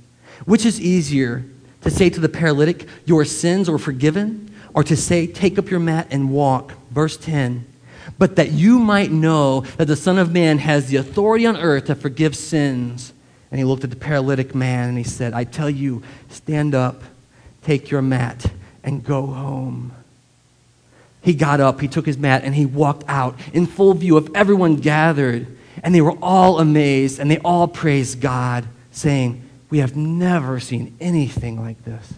Which 0.44 0.64
is 0.64 0.80
easier, 0.80 1.44
to 1.82 1.90
say 1.90 2.10
to 2.10 2.20
the 2.20 2.28
paralytic, 2.28 2.86
Your 3.04 3.24
sins 3.24 3.68
are 3.68 3.78
forgiven, 3.78 4.52
or 4.74 4.82
to 4.84 4.96
say, 4.96 5.26
Take 5.26 5.58
up 5.58 5.70
your 5.70 5.80
mat 5.80 6.08
and 6.10 6.30
walk? 6.30 6.72
Verse 6.90 7.16
10 7.16 7.66
But 8.18 8.36
that 8.36 8.52
you 8.52 8.78
might 8.78 9.10
know 9.10 9.60
that 9.76 9.86
the 9.86 9.96
Son 9.96 10.18
of 10.18 10.32
Man 10.32 10.58
has 10.58 10.88
the 10.88 10.96
authority 10.96 11.46
on 11.46 11.56
earth 11.56 11.86
to 11.86 11.94
forgive 11.94 12.36
sins. 12.36 13.12
And 13.50 13.58
he 13.58 13.64
looked 13.64 13.84
at 13.84 13.90
the 13.90 13.96
paralytic 13.96 14.54
man 14.54 14.88
and 14.88 14.98
he 14.98 15.04
said, 15.04 15.32
I 15.32 15.44
tell 15.44 15.70
you, 15.70 16.02
stand 16.28 16.74
up, 16.74 17.02
take 17.62 17.90
your 17.90 18.02
mat, 18.02 18.50
and 18.82 19.04
go 19.04 19.26
home. 19.26 19.92
He 21.22 21.34
got 21.34 21.60
up, 21.60 21.80
he 21.80 21.88
took 21.88 22.06
his 22.06 22.18
mat, 22.18 22.42
and 22.44 22.54
he 22.54 22.66
walked 22.66 23.04
out 23.08 23.38
in 23.52 23.66
full 23.66 23.94
view 23.94 24.16
of 24.16 24.30
everyone 24.34 24.76
gathered. 24.76 25.46
And 25.82 25.94
they 25.94 26.00
were 26.00 26.16
all 26.22 26.58
amazed 26.58 27.18
and 27.18 27.30
they 27.30 27.38
all 27.38 27.68
praised 27.68 28.20
God, 28.20 28.66
saying, 28.90 29.42
We 29.70 29.78
have 29.78 29.96
never 29.96 30.60
seen 30.60 30.96
anything 31.00 31.60
like 31.60 31.84
this. 31.84 32.14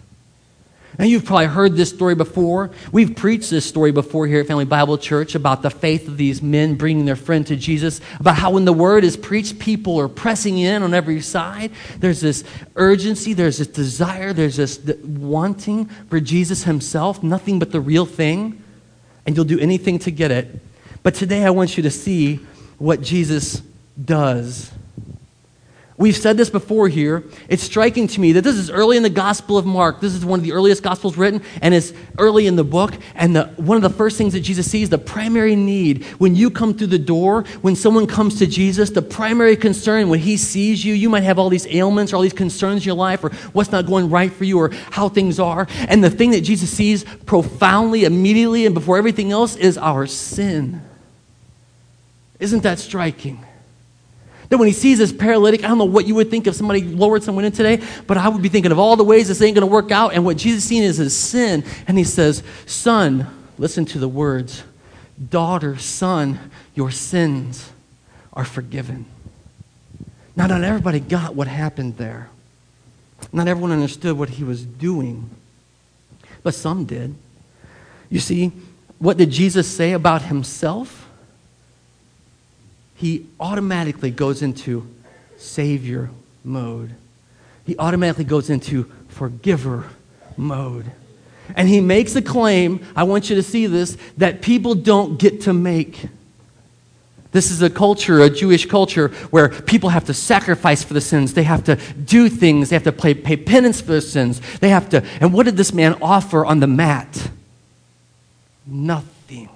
Now, 0.99 1.05
you've 1.05 1.23
probably 1.23 1.45
heard 1.45 1.77
this 1.77 1.89
story 1.89 2.13
before. 2.13 2.71
We've 2.91 3.15
preached 3.15 3.49
this 3.49 3.65
story 3.65 3.93
before 3.93 4.27
here 4.27 4.41
at 4.41 4.47
Family 4.47 4.65
Bible 4.65 4.97
Church 4.97 5.33
about 5.33 5.61
the 5.61 5.69
faith 5.69 6.09
of 6.09 6.17
these 6.17 6.41
men 6.41 6.75
bringing 6.75 7.05
their 7.05 7.15
friend 7.15 7.47
to 7.47 7.55
Jesus, 7.55 8.01
about 8.19 8.35
how 8.35 8.51
when 8.51 8.65
the 8.65 8.73
word 8.73 9.05
is 9.05 9.15
preached, 9.15 9.59
people 9.59 9.97
are 9.97 10.09
pressing 10.09 10.57
in 10.57 10.83
on 10.83 10.93
every 10.93 11.21
side. 11.21 11.71
There's 11.99 12.19
this 12.19 12.43
urgency, 12.75 13.31
there's 13.31 13.59
this 13.59 13.67
desire, 13.67 14.33
there's 14.33 14.57
this 14.57 14.77
wanting 15.05 15.85
for 15.85 16.19
Jesus 16.19 16.63
himself, 16.63 17.23
nothing 17.23 17.59
but 17.59 17.71
the 17.71 17.79
real 17.79 18.05
thing, 18.05 18.61
and 19.25 19.37
you'll 19.37 19.45
do 19.45 19.59
anything 19.59 19.99
to 19.99 20.11
get 20.11 20.31
it. 20.31 20.59
But 21.01 21.15
today 21.15 21.45
I 21.45 21.51
want 21.51 21.77
you 21.77 21.83
to 21.83 21.91
see 21.91 22.41
what 22.79 23.01
Jesus 23.01 23.61
does. 24.03 24.71
We've 25.99 26.15
said 26.15 26.37
this 26.37 26.49
before 26.49 26.87
here. 26.87 27.25
It's 27.49 27.61
striking 27.61 28.07
to 28.07 28.21
me 28.21 28.31
that 28.31 28.41
this 28.41 28.55
is 28.55 28.71
early 28.71 28.95
in 28.95 29.03
the 29.03 29.09
Gospel 29.09 29.57
of 29.57 29.65
Mark. 29.65 29.99
This 29.99 30.15
is 30.15 30.23
one 30.23 30.39
of 30.39 30.45
the 30.45 30.53
earliest 30.53 30.81
Gospels 30.81 31.17
written, 31.17 31.41
and 31.61 31.73
it's 31.73 31.91
early 32.17 32.47
in 32.47 32.55
the 32.55 32.63
book. 32.63 32.93
And 33.15 33.35
the, 33.35 33.47
one 33.57 33.75
of 33.75 33.83
the 33.83 33.89
first 33.89 34.17
things 34.17 34.31
that 34.31 34.39
Jesus 34.39 34.71
sees, 34.71 34.89
the 34.89 34.97
primary 34.97 35.57
need, 35.57 36.05
when 36.17 36.37
you 36.37 36.51
come 36.51 36.73
through 36.73 36.87
the 36.87 36.97
door, 36.97 37.43
when 37.63 37.75
someone 37.75 38.07
comes 38.07 38.39
to 38.39 38.47
Jesus, 38.47 38.91
the 38.91 39.01
primary 39.01 39.57
concern 39.57 40.07
when 40.07 40.21
he 40.21 40.37
sees 40.37 40.85
you, 40.85 40.93
you 40.93 41.09
might 41.09 41.23
have 41.23 41.37
all 41.37 41.49
these 41.49 41.67
ailments 41.67 42.13
or 42.13 42.15
all 42.15 42.21
these 42.21 42.31
concerns 42.31 42.83
in 42.83 42.87
your 42.87 42.95
life, 42.95 43.21
or 43.21 43.31
what's 43.51 43.73
not 43.73 43.85
going 43.85 44.09
right 44.09 44.31
for 44.31 44.45
you, 44.45 44.57
or 44.57 44.69
how 44.91 45.09
things 45.09 45.37
are. 45.37 45.67
And 45.89 46.01
the 46.01 46.09
thing 46.09 46.31
that 46.31 46.45
Jesus 46.45 46.71
sees 46.71 47.03
profoundly, 47.25 48.05
immediately, 48.05 48.65
and 48.65 48.73
before 48.73 48.97
everything 48.97 49.33
else 49.33 49.57
is 49.57 49.77
our 49.77 50.07
sin. 50.07 50.81
Isn't 52.39 52.63
that 52.63 52.79
striking? 52.79 53.43
That 54.49 54.57
when 54.57 54.67
he 54.67 54.73
sees 54.73 54.97
this 54.97 55.13
paralytic, 55.13 55.63
I 55.63 55.67
don't 55.67 55.77
know 55.77 55.85
what 55.85 56.07
you 56.07 56.15
would 56.15 56.31
think 56.31 56.47
if 56.47 56.55
somebody 56.55 56.81
lowered 56.81 57.21
someone 57.21 57.45
in 57.45 57.51
today, 57.51 57.85
but 58.07 58.17
I 58.17 58.29
would 58.29 58.41
be 58.41 58.49
thinking 58.49 58.71
of 58.71 58.79
all 58.79 58.95
the 58.95 59.03
ways 59.03 59.27
this 59.27 59.41
ain't 59.41 59.55
going 59.55 59.67
to 59.67 59.71
work 59.71 59.91
out. 59.91 60.13
And 60.13 60.25
what 60.25 60.37
Jesus 60.37 60.63
is 60.63 60.69
seeing 60.69 60.83
is 60.83 60.97
his 60.97 61.15
sin. 61.15 61.63
And 61.87 61.97
he 61.97 62.03
says, 62.03 62.41
Son, 62.65 63.27
listen 63.57 63.85
to 63.85 63.99
the 63.99 64.07
words. 64.07 64.63
Daughter, 65.29 65.77
son, 65.77 66.39
your 66.73 66.89
sins 66.89 67.71
are 68.33 68.45
forgiven. 68.45 69.05
Now, 70.35 70.47
not 70.47 70.63
everybody 70.63 70.99
got 70.99 71.35
what 71.35 71.47
happened 71.47 71.97
there. 71.97 72.29
Not 73.33 73.47
everyone 73.49 73.71
understood 73.71 74.17
what 74.17 74.29
he 74.29 74.45
was 74.45 74.63
doing, 74.63 75.29
but 76.41 76.55
some 76.55 76.85
did. 76.85 77.13
You 78.09 78.19
see, 78.19 78.53
what 78.97 79.17
did 79.17 79.29
Jesus 79.29 79.67
say 79.67 79.91
about 79.91 80.23
himself? 80.23 81.08
He 82.99 83.27
automatically 83.39 84.11
goes 84.11 84.41
into 84.41 84.85
Savior 85.37 86.09
mode. 86.43 86.95
He 87.65 87.77
automatically 87.77 88.25
goes 88.25 88.49
into 88.49 88.91
forgiver 89.07 89.85
mode. 90.35 90.91
And 91.55 91.69
he 91.69 91.79
makes 91.79 92.13
a 92.17 92.21
claim, 92.21 92.85
I 92.97 93.03
want 93.03 93.29
you 93.29 93.37
to 93.37 93.41
see 93.41 93.67
this, 93.67 93.97
that 94.17 94.41
people 94.41 94.75
don't 94.75 95.17
get 95.17 95.39
to 95.43 95.53
make. 95.53 96.07
This 97.31 97.51
is 97.51 97.61
a 97.61 97.69
culture, 97.69 98.19
a 98.19 98.29
Jewish 98.29 98.65
culture, 98.65 99.07
where 99.29 99.47
people 99.47 99.91
have 99.91 100.03
to 100.07 100.13
sacrifice 100.13 100.83
for 100.83 100.93
the 100.93 100.99
sins. 100.99 101.35
They 101.35 101.43
have 101.43 101.63
to 101.63 101.77
do 101.77 102.27
things. 102.27 102.69
They 102.69 102.75
have 102.75 102.83
to 102.83 102.91
pay, 102.91 103.13
pay 103.13 103.37
penance 103.37 103.79
for 103.79 103.93
the 103.93 104.01
sins. 104.01 104.41
They 104.59 104.71
have 104.71 104.89
to. 104.89 105.05
And 105.21 105.31
what 105.31 105.45
did 105.45 105.55
this 105.55 105.71
man 105.71 105.95
offer 106.01 106.45
on 106.45 106.59
the 106.59 106.67
mat? 106.67 107.29
Nothing. 108.67 109.47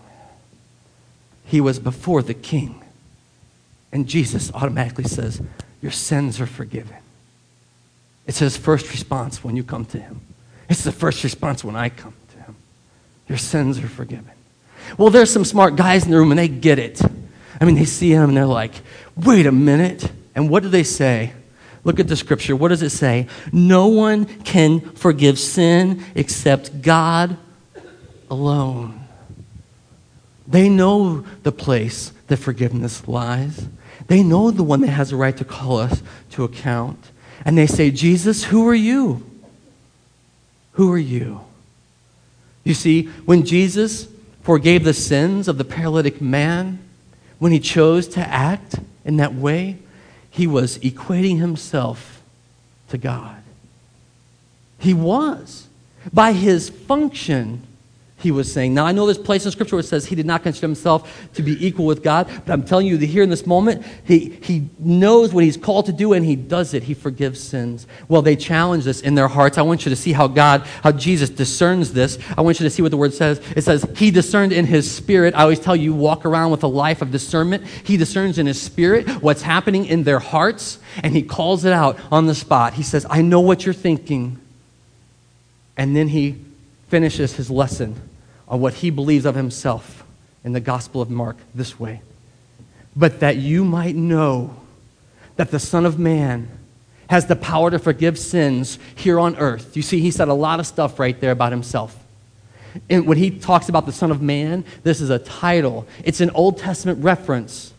He 1.44 1.60
was 1.60 1.78
before 1.78 2.22
the 2.22 2.34
king. 2.34 2.80
And 3.94 4.08
Jesus 4.08 4.52
automatically 4.54 5.04
says, 5.06 5.42
Your 5.82 5.92
sins 5.92 6.42
are 6.42 6.48
forgiven. 6.48 6.98
It's 8.26 8.40
his 8.40 8.58
first 8.58 8.92
response 8.92 9.44
when 9.44 9.56
you 9.56 9.64
come 9.64 9.86
to 9.86 10.00
him. 10.00 10.22
It's 10.68 10.84
the 10.84 10.92
first 10.92 11.24
response 11.24 11.64
when 11.64 11.76
I 11.76 11.90
come 11.90 12.16
to 12.32 12.38
him. 12.40 12.56
Your 13.30 13.38
sins 13.38 13.78
are 13.80 13.88
forgiven. 13.88 14.32
Well, 14.98 15.12
there's 15.12 15.32
some 15.32 15.46
smart 15.46 15.76
guys 15.76 16.06
in 16.06 16.12
the 16.12 16.18
room 16.18 16.32
and 16.32 16.40
they 16.40 16.48
get 16.48 16.80
it. 16.80 17.02
I 17.62 17.66
mean, 17.66 17.76
they 17.76 17.86
see 17.86 18.12
him 18.12 18.30
and 18.30 18.38
they're 18.38 18.46
like, 18.46 18.74
wait 19.16 19.46
a 19.46 19.52
minute. 19.52 20.12
And 20.34 20.50
what 20.50 20.64
do 20.64 20.70
they 20.70 20.84
say? 20.84 21.34
Look 21.84 22.00
at 22.00 22.08
the 22.08 22.16
scripture. 22.16 22.56
What 22.56 22.70
does 22.70 22.82
it 22.82 22.90
say? 22.90 23.28
No 23.52 23.88
one 23.88 24.26
can 24.26 24.80
forgive 24.80 25.38
sin 25.38 26.04
except 26.16 26.82
God 26.82 27.38
alone. 28.32 29.06
They 30.48 30.70
know 30.70 31.26
the 31.44 31.52
place 31.52 32.12
that 32.28 32.38
forgiveness 32.38 33.08
lies. 33.08 33.68
They 34.08 34.24
know 34.24 34.52
the 34.52 34.64
one 34.64 34.82
that 34.82 34.88
has 34.88 35.12
a 35.12 35.16
right 35.16 35.36
to 35.38 35.46
call 35.46 35.78
us 35.78 36.04
to 36.32 36.44
account. 36.44 37.12
And 37.46 37.58
they 37.58 37.68
say, 37.68 37.92
Jesus, 37.92 38.46
who 38.46 38.68
are 38.68 38.76
you? 38.76 39.26
Who 40.74 40.92
are 40.92 40.98
you? 40.98 41.42
You 42.64 42.74
see, 42.74 43.06
when 43.26 43.46
Jesus 43.46 44.08
forgave 44.42 44.84
the 44.84 44.94
sins 44.94 45.48
of 45.48 45.58
the 45.58 45.66
paralytic 45.66 46.22
man, 46.22 46.80
when 47.40 47.52
he 47.52 47.60
chose 47.60 48.08
to 48.10 48.22
act 48.22 48.76
in 49.06 49.18
that 49.18 49.34
way, 49.34 49.78
he 50.30 50.48
was 50.48 50.78
equating 50.80 51.40
himself 51.40 52.22
to 52.90 52.98
God. 52.98 53.42
He 54.80 54.94
was. 54.94 55.68
By 56.12 56.34
his 56.34 56.70
function, 56.70 57.66
he 58.24 58.32
was 58.32 58.52
saying. 58.52 58.74
Now, 58.74 58.86
I 58.86 58.94
know 58.94 59.06
there's 59.06 59.18
place 59.18 59.46
in 59.46 59.52
Scripture 59.52 59.76
where 59.76 59.82
it 59.82 59.88
says 59.88 60.06
he 60.06 60.16
did 60.16 60.26
not 60.26 60.44
consider 60.44 60.66
himself 60.66 61.30
to 61.34 61.44
be 61.44 61.64
equal 61.66 61.86
with 61.86 62.02
God, 62.02 62.28
but 62.46 62.54
I'm 62.54 62.64
telling 62.64 62.88
you 62.88 62.96
that 62.98 63.06
here 63.06 63.22
in 63.22 63.30
this 63.30 63.46
moment, 63.46 63.86
he, 64.06 64.30
he 64.42 64.70
knows 64.80 65.34
what 65.34 65.44
he's 65.44 65.58
called 65.58 65.88
to 65.88 65.92
do 65.92 66.14
and 66.14 66.26
he 66.26 66.38
does 66.38 66.74
it. 66.74 66.84
He 66.84 66.94
forgives 66.94 67.44
sins. 67.44 67.86
Well, 68.08 68.22
they 68.22 68.38
challenge 68.38 68.86
this 68.86 69.02
in 69.02 69.16
their 69.16 69.28
hearts. 69.28 69.58
I 69.58 69.62
want 69.62 69.86
you 69.86 69.90
to 69.90 69.96
see 69.98 70.14
how 70.14 70.28
God, 70.28 70.62
how 70.84 70.94
Jesus 70.94 71.30
discerns 71.30 71.92
this. 71.92 72.18
I 72.38 72.42
want 72.42 72.62
you 72.62 72.64
to 72.64 72.70
see 72.70 72.82
what 72.82 72.92
the 72.92 72.98
word 72.98 73.14
says. 73.14 73.42
It 73.58 73.66
says, 73.66 73.86
He 73.98 74.10
discerned 74.10 74.54
in 74.54 74.66
His 74.66 74.90
spirit. 74.90 75.36
I 75.36 75.42
always 75.42 75.60
tell 75.60 75.76
you, 75.76 75.94
walk 75.94 76.26
around 76.26 76.52
with 76.52 76.64
a 76.64 76.68
life 76.68 77.02
of 77.02 77.12
discernment. 77.12 77.68
He 77.84 77.98
discerns 77.98 78.40
in 78.40 78.46
His 78.46 78.62
spirit 78.62 79.10
what's 79.22 79.42
happening 79.42 79.86
in 79.86 80.04
their 80.04 80.20
hearts, 80.20 80.80
and 81.04 81.14
He 81.14 81.24
calls 81.24 81.66
it 81.66 81.74
out 81.74 82.00
on 82.10 82.26
the 82.26 82.36
spot. 82.36 82.76
He 82.76 82.84
says, 82.84 83.06
I 83.10 83.22
know 83.22 83.42
what 83.42 83.66
you're 83.66 83.74
thinking. 83.74 84.40
And 85.76 85.94
then 85.94 86.08
He 86.08 86.38
finishes 86.88 87.34
His 87.34 87.52
lesson 87.52 88.00
on 88.48 88.60
what 88.60 88.76
he 88.76 88.90
believes 88.90 89.26
of 89.26 89.36
himself 89.36 90.04
in 90.44 90.54
the 90.54 90.60
Gospel 90.60 91.02
of 91.02 91.10
Mark 91.10 91.38
this 91.56 91.80
way 91.80 92.02
But 92.96 93.20
that 93.22 93.38
you 93.38 93.64
might 93.64 93.96
know 93.96 94.56
that 95.36 95.52
the 95.52 95.60
Son 95.60 95.86
of 95.86 95.98
Man 95.98 96.50
has 97.10 97.28
the 97.28 97.36
power 97.36 97.70
to 97.72 97.80
forgive 97.80 98.18
sins 98.18 98.80
here 98.96 99.20
on 99.20 99.36
earth. 99.38 99.76
You 99.76 99.82
see, 99.82 100.00
he 100.00 100.12
said 100.12 100.28
a 100.28 100.34
lot 100.34 100.60
of 100.60 100.68
stuff 100.68 101.00
right 101.00 101.20
there 101.20 101.32
about 101.32 101.52
himself. 101.52 102.00
And 102.90 103.06
when 103.06 103.18
he 103.18 103.30
talks 103.30 103.70
about 103.70 103.86
the 103.86 103.92
Son 103.92 104.12
of 104.12 104.22
Man, 104.22 104.66
this 104.84 105.02
is 105.02 105.10
a 105.10 105.20
title, 105.20 105.86
it's 106.04 106.22
an 106.22 106.32
Old 106.32 106.58
Testament 106.58 107.04
reference 107.04 107.73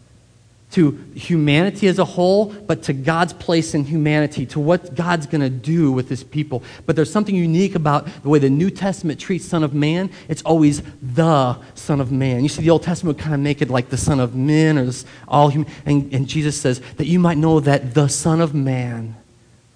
to 0.74 0.92
humanity 1.14 1.86
as 1.86 2.00
a 2.00 2.04
whole, 2.04 2.46
but 2.46 2.82
to 2.82 2.92
God's 2.92 3.32
place 3.32 3.74
in 3.74 3.84
humanity, 3.84 4.44
to 4.46 4.58
what 4.58 4.96
God's 4.96 5.26
going 5.26 5.40
to 5.40 5.48
do 5.48 5.92
with 5.92 6.08
his 6.08 6.24
people. 6.24 6.64
But 6.84 6.96
there's 6.96 7.12
something 7.12 7.34
unique 7.34 7.76
about 7.76 8.08
the 8.22 8.28
way 8.28 8.40
the 8.40 8.50
New 8.50 8.70
Testament 8.70 9.20
treats 9.20 9.44
Son 9.44 9.62
of 9.62 9.72
Man. 9.72 10.10
It's 10.28 10.42
always 10.42 10.82
the 11.00 11.56
Son 11.76 12.00
of 12.00 12.10
Man. 12.10 12.42
You 12.42 12.48
see, 12.48 12.62
the 12.62 12.70
Old 12.70 12.82
Testament 12.82 13.16
would 13.16 13.22
kind 13.22 13.34
of 13.34 13.40
make 13.40 13.62
it 13.62 13.70
like 13.70 13.90
the 13.90 13.96
Son 13.96 14.18
of 14.18 14.34
Men 14.34 14.76
or 14.76 14.90
all 15.28 15.48
human. 15.48 15.70
And, 15.86 16.12
and 16.12 16.26
Jesus 16.26 16.60
says 16.60 16.80
that 16.96 17.06
you 17.06 17.20
might 17.20 17.38
know 17.38 17.60
that 17.60 17.94
the 17.94 18.08
Son 18.08 18.40
of 18.40 18.52
Man, 18.52 19.14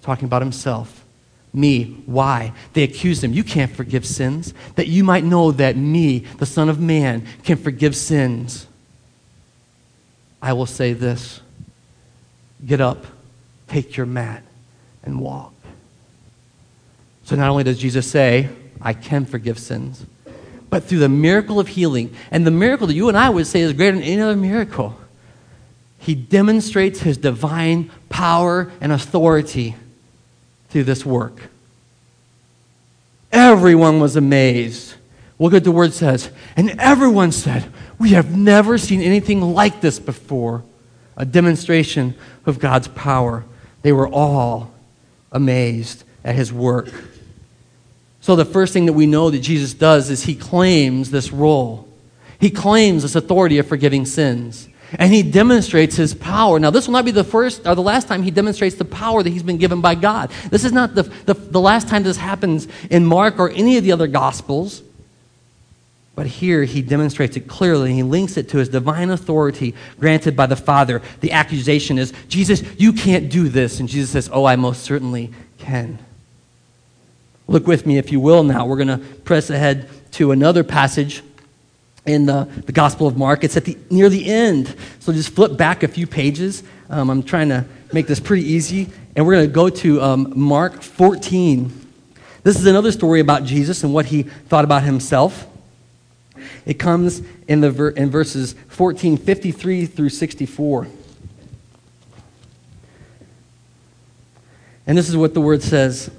talking 0.01 0.25
about 0.25 0.41
himself, 0.41 1.05
me. 1.53 2.03
Why? 2.05 2.51
They 2.73 2.83
accused 2.83 3.23
him. 3.23 3.31
You 3.33 3.45
can't 3.45 3.71
forgive 3.71 4.05
sins. 4.05 4.53
That 4.75 4.87
you 4.87 5.05
might 5.05 5.23
know 5.23 5.51
that 5.53 5.77
me, 5.77 6.19
the 6.19 6.45
Son 6.45 6.67
of 6.67 6.79
Man, 6.79 7.25
can 7.43 7.57
forgive 7.57 7.95
sins. 7.95 8.67
I 10.41 10.53
will 10.53 10.65
say 10.65 10.93
this 10.93 11.41
get 12.65 12.81
up, 12.81 13.05
take 13.67 13.97
your 13.97 14.05
mat, 14.05 14.43
and 15.03 15.19
walk. 15.19 15.53
So 17.23 17.35
not 17.35 17.49
only 17.49 17.63
does 17.63 17.77
Jesus 17.77 18.09
say, 18.09 18.49
I 18.81 18.93
can 18.93 19.25
forgive 19.25 19.59
sins, 19.59 20.05
but 20.69 20.83
through 20.83 20.99
the 20.99 21.09
miracle 21.09 21.59
of 21.59 21.67
healing, 21.67 22.15
and 22.31 22.45
the 22.45 22.51
miracle 22.51 22.87
that 22.87 22.93
you 22.93 23.07
and 23.07 23.17
I 23.17 23.29
would 23.29 23.47
say 23.47 23.61
is 23.61 23.73
greater 23.73 23.97
than 23.97 24.03
any 24.03 24.21
other 24.21 24.35
miracle, 24.35 24.97
he 25.99 26.15
demonstrates 26.15 27.01
his 27.01 27.17
divine 27.17 27.91
power 28.09 28.71
and 28.81 28.91
authority 28.91 29.75
through 30.69 30.85
this 30.85 31.05
work. 31.05 31.49
Everyone 33.31 33.99
was 33.99 34.15
amazed. 34.15 34.95
Look 35.39 35.53
what 35.53 35.63
the 35.63 35.71
word 35.71 35.93
says. 35.93 36.29
And 36.57 36.79
everyone 36.79 37.31
said, 37.31 37.65
we 37.97 38.11
have 38.11 38.35
never 38.35 38.77
seen 38.77 39.01
anything 39.01 39.41
like 39.41 39.81
this 39.81 39.97
before 39.99 40.63
a 41.15 41.25
demonstration 41.25 42.15
of 42.45 42.59
God's 42.59 42.87
power. 42.89 43.45
They 43.81 43.91
were 43.91 44.07
all 44.07 44.73
amazed 45.31 46.03
at 46.23 46.35
his 46.35 46.51
work. 46.51 46.89
So, 48.21 48.35
the 48.35 48.45
first 48.45 48.73
thing 48.73 48.85
that 48.85 48.93
we 48.93 49.05
know 49.05 49.29
that 49.29 49.39
Jesus 49.39 49.73
does 49.73 50.09
is 50.09 50.23
he 50.23 50.35
claims 50.35 51.11
this 51.11 51.31
role. 51.31 51.87
He 52.39 52.49
claims 52.49 53.03
this 53.03 53.15
authority 53.15 53.57
of 53.57 53.67
forgiving 53.67 54.05
sins. 54.05 54.67
And 54.97 55.13
he 55.13 55.23
demonstrates 55.23 55.95
his 55.95 56.13
power. 56.13 56.59
Now, 56.59 56.71
this 56.71 56.87
will 56.87 56.93
not 56.93 57.05
be 57.05 57.11
the 57.11 57.23
first 57.23 57.67
or 57.67 57.75
the 57.75 57.81
last 57.81 58.07
time 58.07 58.23
he 58.23 58.31
demonstrates 58.31 58.75
the 58.75 58.85
power 58.85 59.21
that 59.21 59.29
he's 59.29 59.43
been 59.43 59.57
given 59.57 59.81
by 59.81 59.95
God. 59.95 60.31
This 60.49 60.63
is 60.63 60.71
not 60.71 60.95
the, 60.95 61.03
the, 61.03 61.33
the 61.33 61.61
last 61.61 61.87
time 61.87 62.03
this 62.03 62.17
happens 62.17 62.67
in 62.89 63.05
Mark 63.05 63.39
or 63.39 63.49
any 63.51 63.77
of 63.77 63.83
the 63.83 63.91
other 63.91 64.07
Gospels. 64.07 64.81
But 66.19 66.27
here 66.27 66.65
he 66.65 66.81
demonstrates 66.81 67.37
it 67.37 67.47
clearly. 67.47 67.93
He 67.93 68.03
links 68.03 68.35
it 68.35 68.49
to 68.49 68.57
his 68.57 68.67
divine 68.67 69.09
authority 69.09 69.73
granted 70.01 70.35
by 70.35 70.47
the 70.47 70.57
Father. 70.57 71.01
The 71.21 71.31
accusation 71.31 71.97
is, 71.97 72.11
Jesus, 72.27 72.61
you 72.77 72.91
can't 72.91 73.29
do 73.29 73.47
this. 73.47 73.79
And 73.79 73.87
Jesus 73.87 74.09
says, 74.09 74.29
Oh, 74.33 74.43
I 74.43 74.57
most 74.57 74.83
certainly 74.83 75.31
can. 75.59 75.97
Look 77.47 77.67
with 77.67 77.85
me, 77.85 77.97
if 77.97 78.11
you 78.11 78.19
will, 78.19 78.43
now. 78.43 78.65
We're 78.65 78.75
going 78.75 78.89
to 78.89 78.97
press 78.97 79.49
ahead 79.49 79.87
to 80.11 80.33
another 80.33 80.65
passage 80.65 81.23
in 82.05 82.25
the, 82.25 82.49
the 82.65 82.73
Gospel 82.73 83.07
of 83.07 83.15
Mark. 83.15 83.45
It's 83.45 83.55
at 83.55 83.63
the, 83.63 83.77
near 83.89 84.09
the 84.09 84.25
end. 84.29 84.75
So 84.99 85.13
just 85.13 85.29
flip 85.29 85.55
back 85.55 85.83
a 85.83 85.87
few 85.87 86.05
pages. 86.05 86.63
Um, 86.89 87.09
I'm 87.09 87.23
trying 87.23 87.47
to 87.47 87.63
make 87.93 88.07
this 88.07 88.19
pretty 88.19 88.43
easy. 88.43 88.89
And 89.15 89.25
we're 89.25 89.35
going 89.35 89.47
to 89.47 89.53
go 89.53 89.69
to 89.69 90.01
um, 90.01 90.33
Mark 90.35 90.81
14. 90.81 91.71
This 92.43 92.59
is 92.59 92.65
another 92.65 92.91
story 92.91 93.21
about 93.21 93.45
Jesus 93.45 93.85
and 93.85 93.93
what 93.93 94.07
he 94.07 94.23
thought 94.23 94.65
about 94.65 94.83
himself. 94.83 95.45
It 96.69 96.77
comes 96.77 97.23
in, 97.47 97.61
the 97.61 97.71
ver- 97.71 97.89
in 97.89 98.11
verses 98.11 98.53
14, 98.67 99.17
53 99.17 99.87
through 99.87 100.09
64. 100.09 100.87
And 104.85 104.95
this 104.95 105.09
is 105.09 105.17
what 105.17 105.33
the 105.33 105.41
word 105.41 105.63
says. 105.63 106.11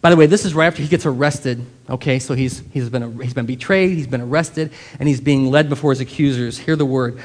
By 0.00 0.10
the 0.10 0.16
way, 0.16 0.26
this 0.26 0.44
is 0.44 0.54
right 0.54 0.68
after 0.68 0.82
he 0.82 0.88
gets 0.88 1.04
arrested. 1.04 1.66
Okay, 1.90 2.20
so 2.20 2.34
he's, 2.34 2.62
he's, 2.72 2.90
been, 2.90 3.20
he's 3.20 3.34
been 3.34 3.46
betrayed, 3.46 3.96
he's 3.96 4.06
been 4.06 4.20
arrested, 4.20 4.70
and 5.00 5.08
he's 5.08 5.20
being 5.20 5.50
led 5.50 5.68
before 5.68 5.90
his 5.90 5.98
accusers. 5.98 6.58
Hear 6.58 6.76
the 6.76 6.86
word. 6.86 7.20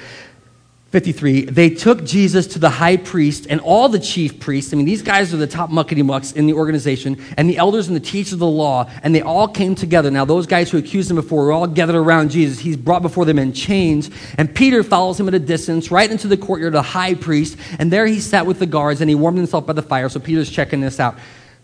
53, 0.98 1.46
they 1.46 1.70
took 1.70 2.04
Jesus 2.04 2.48
to 2.48 2.58
the 2.58 2.72
high 2.72 2.98
priest 2.98 3.46
and 3.52 3.62
all 3.62 3.88
the 3.88 4.00
chief 4.00 4.40
priests. 4.40 4.74
I 4.74 4.78
mean, 4.78 4.88
these 4.88 5.04
guys 5.04 5.32
are 5.32 5.38
the 5.38 5.46
top 5.46 5.70
muckety 5.70 6.04
mucks 6.04 6.32
in 6.32 6.48
the 6.48 6.54
organization, 6.54 7.24
and 7.38 7.48
the 7.48 7.58
elders 7.58 7.86
and 7.88 7.96
the 7.96 8.00
teachers 8.00 8.34
of 8.34 8.40
the 8.40 8.48
law, 8.48 8.90
and 9.04 9.14
they 9.14 9.22
all 9.22 9.48
came 9.48 9.76
together. 9.76 10.10
Now, 10.10 10.26
those 10.26 10.48
guys 10.48 10.72
who 10.72 10.80
accused 10.80 11.12
him 11.12 11.18
before 11.18 11.46
were 11.46 11.52
all 11.52 11.68
gathered 11.68 11.98
around 11.98 12.32
Jesus. 12.32 12.58
He's 12.58 12.76
brought 12.76 13.04
before 13.04 13.26
them 13.26 13.38
in 13.38 13.54
chains, 13.54 14.10
and 14.40 14.56
Peter 14.56 14.82
follows 14.82 15.20
him 15.20 15.28
at 15.28 15.36
a 15.36 15.40
distance 15.40 15.92
right 15.92 16.10
into 16.10 16.28
the 16.28 16.36
courtyard 16.36 16.74
of 16.74 16.80
the 16.80 16.82
high 16.82 17.14
priest, 17.14 17.60
and 17.78 17.94
there 17.94 18.08
he 18.08 18.20
sat 18.20 18.48
with 18.48 18.58
the 18.58 18.66
guards, 18.66 19.00
and 19.00 19.08
he 19.08 19.14
warmed 19.14 19.38
himself 19.38 19.68
by 19.68 19.74
the 19.74 19.84
fire. 19.84 20.10
So 20.10 20.20
Peter's 20.20 20.50
checking 20.50 20.82
this 20.82 21.00
out. 21.00 21.16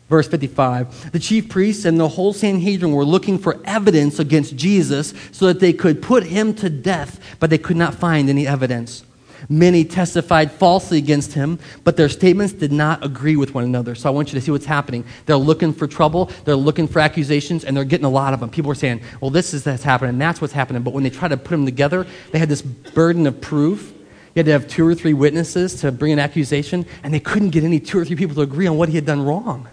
Verse 0.09 0.27
55 0.27 1.11
The 1.11 1.17
chief 1.17 1.49
priests 1.49 1.85
and 1.85 1.99
the 1.99 2.07
whole 2.07 2.33
Sanhedrin 2.33 2.91
were 2.91 3.03
looking 3.03 3.39
for 3.39 3.59
evidence 3.65 4.19
against 4.19 4.55
Jesus 4.55 5.11
so 5.31 5.47
that 5.47 5.59
they 5.59 5.73
could 5.73 6.03
put 6.03 6.23
him 6.23 6.53
to 6.55 6.69
death, 6.69 7.19
but 7.39 7.49
they 7.49 7.57
could 7.57 7.77
not 7.77 7.95
find 7.95 8.29
any 8.29 8.45
evidence. 8.45 9.03
Many 9.49 9.83
testified 9.83 10.51
falsely 10.51 10.97
against 10.97 11.33
him, 11.33 11.59
but 11.83 11.97
their 11.97 12.09
statements 12.09 12.53
did 12.53 12.71
not 12.71 13.03
agree 13.03 13.35
with 13.35 13.53
one 13.53 13.63
another. 13.63 13.95
So 13.95 14.09
I 14.09 14.11
want 14.11 14.31
you 14.31 14.39
to 14.39 14.45
see 14.45 14.51
what's 14.51 14.65
happening. 14.65 15.05
They're 15.25 15.35
looking 15.35 15.73
for 15.73 15.87
trouble, 15.87 16.31
they're 16.45 16.55
looking 16.55 16.87
for 16.87 16.99
accusations, 16.99 17.63
and 17.63 17.75
they're 17.75 17.83
getting 17.83 18.05
a 18.05 18.09
lot 18.09 18.33
of 18.33 18.39
them. 18.39 18.49
People 18.49 18.71
are 18.71 18.75
saying, 18.75 19.01
well, 19.21 19.31
this 19.31 19.53
is 19.53 19.63
that's 19.63 19.83
happening, 19.83 20.09
and 20.09 20.21
that's 20.21 20.41
what's 20.41 20.53
happening. 20.53 20.83
But 20.83 20.93
when 20.93 21.03
they 21.03 21.09
try 21.09 21.27
to 21.27 21.37
put 21.37 21.49
them 21.49 21.65
together, 21.65 22.07
they 22.31 22.39
had 22.39 22.49
this 22.49 22.61
burden 22.61 23.27
of 23.27 23.41
proof. 23.41 23.91
You 24.35 24.39
had 24.39 24.45
to 24.47 24.51
have 24.51 24.67
two 24.67 24.87
or 24.87 24.95
three 24.95 25.13
witnesses 25.13 25.75
to 25.81 25.91
bring 25.91 26.13
an 26.13 26.19
accusation, 26.19 26.85
and 27.03 27.13
they 27.13 27.19
couldn't 27.19 27.49
get 27.49 27.63
any 27.63 27.79
two 27.79 27.99
or 27.99 28.05
three 28.05 28.15
people 28.15 28.35
to 28.35 28.41
agree 28.41 28.67
on 28.67 28.77
what 28.77 28.89
he 28.89 28.95
had 28.95 29.05
done 29.05 29.21
wrong. 29.21 29.67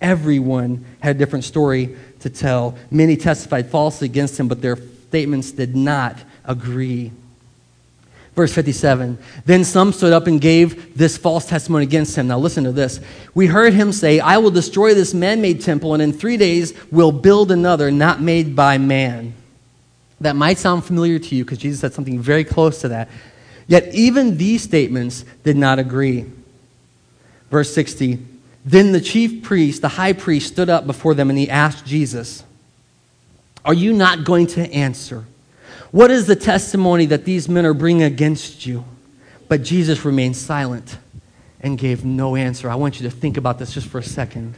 Everyone 0.00 0.84
had 1.00 1.16
a 1.16 1.18
different 1.18 1.44
story 1.44 1.96
to 2.20 2.28
tell. 2.28 2.76
Many 2.90 3.16
testified 3.16 3.70
falsely 3.70 4.06
against 4.06 4.38
him, 4.38 4.48
but 4.48 4.60
their 4.60 4.76
statements 4.76 5.52
did 5.52 5.76
not 5.76 6.18
agree. 6.44 7.12
Verse 8.34 8.52
57 8.52 9.18
Then 9.44 9.64
some 9.64 9.92
stood 9.92 10.12
up 10.12 10.26
and 10.26 10.40
gave 10.40 10.96
this 10.96 11.16
false 11.16 11.46
testimony 11.46 11.84
against 11.84 12.16
him. 12.16 12.26
Now 12.26 12.38
listen 12.38 12.64
to 12.64 12.72
this. 12.72 13.00
We 13.34 13.46
heard 13.46 13.74
him 13.74 13.92
say, 13.92 14.20
I 14.20 14.38
will 14.38 14.50
destroy 14.50 14.94
this 14.94 15.14
man 15.14 15.40
made 15.40 15.60
temple, 15.60 15.94
and 15.94 16.02
in 16.02 16.12
three 16.12 16.36
days 16.36 16.74
will 16.90 17.12
build 17.12 17.52
another 17.52 17.90
not 17.90 18.20
made 18.20 18.56
by 18.56 18.78
man. 18.78 19.34
That 20.20 20.36
might 20.36 20.58
sound 20.58 20.84
familiar 20.84 21.18
to 21.18 21.34
you 21.34 21.44
because 21.44 21.58
Jesus 21.58 21.80
said 21.80 21.92
something 21.92 22.18
very 22.20 22.44
close 22.44 22.80
to 22.80 22.88
that. 22.88 23.08
Yet 23.66 23.94
even 23.94 24.36
these 24.36 24.62
statements 24.62 25.24
did 25.42 25.56
not 25.56 25.78
agree. 25.78 26.30
Verse 27.50 27.72
60 27.72 28.18
Then 28.64 28.92
the 28.92 29.00
chief 29.00 29.42
priest, 29.42 29.80
the 29.80 29.88
high 29.88 30.12
priest, 30.12 30.48
stood 30.48 30.68
up 30.68 30.86
before 30.86 31.14
them 31.14 31.30
and 31.30 31.38
he 31.38 31.48
asked 31.48 31.86
Jesus, 31.86 32.42
Are 33.64 33.74
you 33.74 33.92
not 33.92 34.24
going 34.24 34.46
to 34.48 34.72
answer? 34.72 35.24
What 35.94 36.10
is 36.10 36.26
the 36.26 36.34
testimony 36.34 37.06
that 37.06 37.24
these 37.24 37.48
men 37.48 37.64
are 37.64 37.72
bringing 37.72 38.02
against 38.02 38.66
you? 38.66 38.84
But 39.46 39.62
Jesus 39.62 40.04
remained 40.04 40.36
silent 40.36 40.98
and 41.60 41.78
gave 41.78 42.04
no 42.04 42.34
answer. 42.34 42.68
I 42.68 42.74
want 42.74 42.98
you 42.98 43.08
to 43.08 43.14
think 43.14 43.36
about 43.36 43.60
this 43.60 43.74
just 43.74 43.86
for 43.86 43.98
a 43.98 44.02
second. 44.02 44.56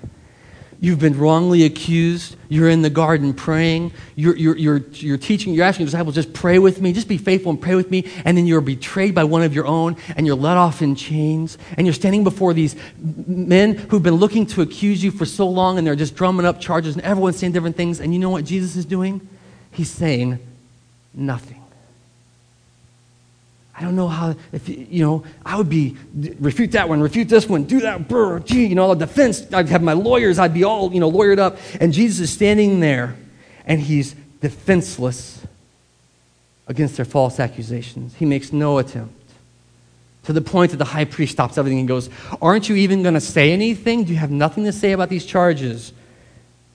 You've 0.81 0.99
been 0.99 1.19
wrongly 1.19 1.65
accused. 1.65 2.37
You're 2.49 2.71
in 2.71 2.81
the 2.81 2.89
garden 2.89 3.35
praying. 3.35 3.93
You're, 4.15 4.35
you're, 4.35 4.57
you're, 4.57 4.79
you're 4.93 5.19
teaching, 5.19 5.53
you're 5.53 5.67
asking 5.67 5.85
your 5.85 5.89
disciples, 5.89 6.15
just 6.15 6.33
pray 6.33 6.59
with 6.59 6.81
me, 6.81 6.95
just 6.95 7.07
be 7.07 7.19
faithful 7.19 7.51
and 7.51 7.61
pray 7.61 7.75
with 7.75 7.91
me. 7.91 8.11
And 8.25 8.35
then 8.35 8.47
you're 8.47 8.63
betrayed 8.63 9.15
by 9.15 9.25
one 9.25 9.43
of 9.43 9.55
your 9.55 9.67
own 9.67 9.99
and 10.17 10.27
you're 10.27 10.37
let 10.37 10.57
off 10.57 10.81
in 10.81 10.95
chains. 10.95 11.59
And 11.77 11.87
you're 11.87 11.93
standing 11.93 12.25
before 12.25 12.55
these 12.55 12.77
men 12.97 13.75
who've 13.75 14.03
been 14.03 14.15
looking 14.15 14.47
to 14.47 14.63
accuse 14.63 15.05
you 15.05 15.11
for 15.11 15.27
so 15.27 15.47
long 15.47 15.77
and 15.77 15.87
they're 15.87 15.97
just 15.97 16.17
drumming 16.17 16.47
up 16.47 16.63
charges 16.63 16.97
and 16.97 17.05
everyone's 17.05 17.37
saying 17.37 17.53
different 17.53 17.77
things. 17.77 18.01
And 18.01 18.15
you 18.15 18.19
know 18.19 18.31
what 18.31 18.47
Jesus 18.47 18.75
is 18.75 18.87
doing? 18.87 19.21
He's 19.71 19.91
saying, 19.91 20.39
nothing. 21.17 21.63
I 23.79 23.83
don't 23.83 23.95
know 23.95 24.09
how, 24.09 24.35
if, 24.53 24.69
you 24.69 25.05
know, 25.05 25.25
I 25.45 25.57
would 25.57 25.69
be, 25.69 25.97
refute 26.15 26.73
that 26.73 26.89
one, 26.89 27.01
refute 27.01 27.29
this 27.29 27.47
one, 27.47 27.65
do 27.65 27.81
that, 27.81 28.09
brr, 28.09 28.39
gee, 28.41 28.67
you 28.67 28.75
know, 28.75 28.95
the 28.95 29.05
defense, 29.05 29.53
I'd 29.53 29.69
have 29.69 29.83
my 29.83 29.93
lawyers, 29.93 30.39
I'd 30.39 30.55
be 30.55 30.65
all, 30.65 30.93
you 30.95 31.01
know, 31.01 31.11
lawyered 31.11 31.39
up. 31.39 31.59
And 31.79 31.93
Jesus 31.93 32.21
is 32.21 32.33
standing 32.33 32.81
there 32.81 33.17
and 33.67 33.79
he's 33.81 34.15
defenseless 34.41 35.45
against 36.67 36.97
their 36.97 37.05
false 37.05 37.39
accusations. 37.39 38.15
He 38.15 38.25
makes 38.25 38.51
no 38.53 38.79
attempt. 38.79 39.13
To 40.25 40.33
the 40.33 40.41
point 40.41 40.71
that 40.73 40.79
the 40.79 40.85
high 40.85 41.05
priest 41.05 41.33
stops 41.33 41.57
everything 41.57 41.79
and 41.79 41.87
goes, 41.87 42.11
Aren't 42.43 42.69
you 42.69 42.75
even 42.77 43.03
going 43.03 43.15
to 43.15 43.21
say 43.21 43.53
anything? 43.53 44.05
Do 44.05 44.13
you 44.13 44.19
have 44.19 44.31
nothing 44.31 44.65
to 44.65 44.73
say 44.73 44.91
about 44.91 45.09
these 45.09 45.25
charges? 45.25 45.93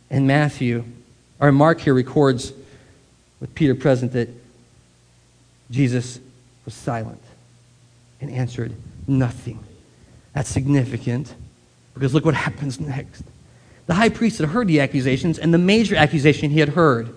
And 0.09 0.25
Matthew, 0.25 0.85
or 1.37 1.51
Mark 1.51 1.81
here 1.81 1.93
records 1.93 2.53
with 3.41 3.53
Peter 3.53 3.75
present 3.75 4.13
that 4.13 4.29
Jesus 5.69 6.19
was 6.63 6.73
silent 6.73 7.21
and 8.21 8.31
answered 8.31 8.73
nothing. 9.07 9.59
That's 10.33 10.49
significant 10.49 11.33
because 11.93 12.13
look 12.13 12.23
what 12.23 12.35
happens 12.35 12.79
next. 12.79 13.23
The 13.87 13.95
high 13.95 14.09
priest 14.09 14.37
had 14.37 14.49
heard 14.49 14.67
the 14.67 14.79
accusations, 14.79 15.37
and 15.37 15.53
the 15.53 15.57
major 15.57 15.95
accusation 15.95 16.51
he 16.51 16.59
had 16.59 16.69
heard, 16.69 17.13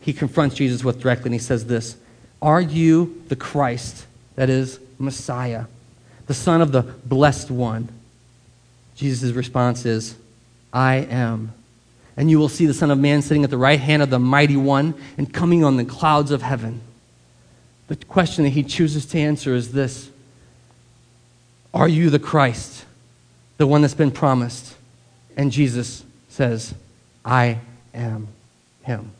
he 0.00 0.12
confronts 0.12 0.56
Jesus 0.56 0.82
with 0.82 1.00
directly, 1.00 1.26
and 1.26 1.34
he 1.34 1.38
says 1.38 1.66
this 1.66 1.96
Are 2.40 2.60
you 2.60 3.22
the 3.28 3.36
Christ, 3.36 4.06
that 4.34 4.50
is, 4.50 4.80
Messiah, 4.98 5.66
the 6.26 6.34
Son 6.34 6.60
of 6.60 6.72
the 6.72 6.82
Blessed 6.82 7.50
One? 7.50 7.88
Jesus' 8.96 9.32
response 9.32 9.86
is, 9.86 10.16
I 10.72 10.96
am 10.96 11.52
and 12.16 12.30
you 12.30 12.38
will 12.38 12.48
see 12.48 12.66
the 12.66 12.74
Son 12.74 12.90
of 12.90 12.98
Man 12.98 13.22
sitting 13.22 13.44
at 13.44 13.50
the 13.50 13.58
right 13.58 13.80
hand 13.80 14.02
of 14.02 14.10
the 14.10 14.18
Mighty 14.18 14.56
One 14.56 14.94
and 15.16 15.32
coming 15.32 15.64
on 15.64 15.76
the 15.76 15.84
clouds 15.84 16.30
of 16.30 16.42
heaven. 16.42 16.80
The 17.88 17.96
question 17.96 18.44
that 18.44 18.50
he 18.50 18.62
chooses 18.62 19.06
to 19.06 19.18
answer 19.18 19.54
is 19.54 19.72
this 19.72 20.10
Are 21.72 21.88
you 21.88 22.10
the 22.10 22.18
Christ, 22.18 22.84
the 23.56 23.66
one 23.66 23.82
that's 23.82 23.94
been 23.94 24.10
promised? 24.10 24.76
And 25.36 25.50
Jesus 25.50 26.04
says, 26.28 26.74
I 27.24 27.58
am 27.94 28.28
him. 28.82 29.12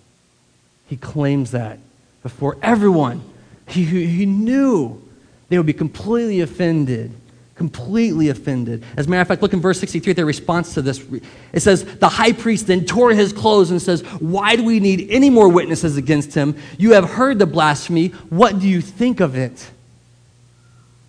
He 0.87 0.97
claims 0.97 1.53
that 1.53 1.79
before 2.23 2.59
everyone. 2.63 3.23
He, 3.67 3.85
he 3.85 4.27
knew 4.27 5.03
they 5.49 5.57
would 5.57 5.67
be 5.67 5.73
completely 5.73 6.41
offended 6.41 7.13
completely 7.55 8.29
offended. 8.29 8.85
As 8.97 9.07
a 9.07 9.11
matter 9.11 9.23
of 9.23 9.29
fact, 9.29 9.43
look 9.43 9.53
in 9.53 9.61
verse 9.61 9.79
63 9.79 10.15
their 10.15 10.27
response 10.27 10.75
to 10.75 10.83
this. 10.83 11.05
It 11.53 11.61
says, 11.61 11.85
The 11.85 12.09
high 12.09 12.33
priest 12.33 12.67
then 12.67 12.85
tore 12.85 13.13
his 13.13 13.33
clothes 13.33 13.71
and 13.71 13.81
says, 13.81 14.03
Why 14.21 14.57
do 14.57 14.65
we 14.65 14.81
need 14.81 15.09
any 15.11 15.31
more 15.31 15.49
witnesses 15.49 15.97
against 15.97 16.35
him? 16.35 16.57
You 16.79 16.93
have 16.93 17.11
heard 17.11 17.39
the 17.39 17.47
blasphemy. 17.47 18.09
What 18.31 18.59
do 18.59 18.69
you 18.69 18.81
think 18.81 19.21
of 19.21 19.37
it? 19.37 19.71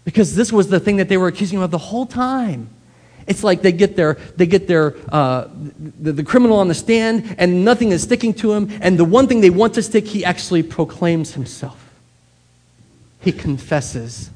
Because 0.05 0.35
this 0.35 0.51
was 0.51 0.67
the 0.67 0.79
thing 0.79 0.97
that 0.97 1.07
they 1.07 1.17
were 1.17 1.27
accusing 1.27 1.59
him 1.59 1.63
of 1.63 1.71
the 1.71 1.77
whole 1.77 2.05
time. 2.05 2.69
It's 3.25 3.41
like 3.41 3.61
they 3.61 3.71
get 3.71 3.95
their, 3.95 4.15
they 4.35 4.45
get 4.45 4.67
their 4.67 4.95
uh, 5.09 5.47
the, 6.01 6.11
the 6.11 6.23
criminal 6.23 6.57
on 6.57 6.67
the 6.67 6.73
stand 6.73 7.35
and 7.37 7.63
nothing 7.63 7.91
is 7.93 8.03
sticking 8.03 8.33
to 8.35 8.51
him. 8.51 8.69
And 8.81 8.97
the 8.97 9.05
one 9.05 9.27
thing 9.27 9.39
they 9.39 9.49
want 9.49 9.75
to 9.75 9.81
stick, 9.81 10.05
he 10.05 10.25
actually 10.25 10.61
proclaims 10.61 11.33
himself. 11.33 11.79
He 13.21 13.31
confesses 13.31 14.29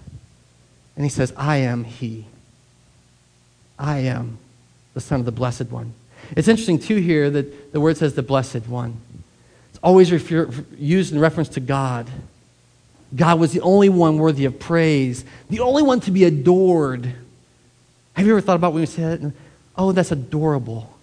and 0.97 1.05
he 1.05 1.10
says, 1.10 1.31
I 1.38 1.57
am 1.57 1.83
he. 1.83 2.25
I 3.79 3.99
am 3.99 4.39
the 4.95 4.99
Son 4.99 5.19
of 5.19 5.25
the 5.27 5.31
Blessed 5.31 5.69
One. 5.69 5.93
It's 6.36 6.47
interesting, 6.47 6.79
too, 6.79 6.95
here 6.95 7.29
that 7.29 7.71
the 7.71 7.79
word 7.79 7.97
says 7.97 8.15
the 8.15 8.23
Blessed 8.23 8.67
One. 8.67 8.99
It's 9.69 9.79
always 9.83 10.12
refer- 10.12 10.49
used 10.75 11.13
in 11.13 11.19
reference 11.19 11.49
to 11.49 11.60
God. 11.60 12.10
God 13.15 13.39
was 13.39 13.53
the 13.53 13.62
only 13.62 13.89
one 13.89 14.17
worthy 14.17 14.45
of 14.45 14.60
praise, 14.60 15.23
the 15.51 15.60
only 15.60 15.83
one 15.83 15.99
to 16.01 16.12
be 16.12 16.23
adored. 16.23 17.13
Have 18.13 18.25
you 18.25 18.31
ever 18.31 18.41
thought 18.41 18.55
about 18.55 18.73
when 18.73 18.81
we 18.81 18.88
say 18.88 19.03
that? 19.03 19.31
Oh, 19.77 19.91
that's 19.91 20.12
adorable. 20.12 20.97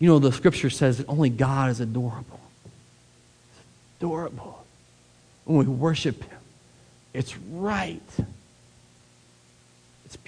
You 0.00 0.08
know, 0.08 0.18
the 0.18 0.32
scripture 0.32 0.70
says 0.70 0.98
that 0.98 1.08
only 1.08 1.30
God 1.30 1.70
is 1.70 1.78
adorable. 1.78 2.40
It's 2.64 3.62
adorable. 4.00 4.66
When 5.44 5.58
we 5.58 5.66
worship 5.66 6.24
Him, 6.24 6.38
it's 7.12 7.38
right. 7.38 8.02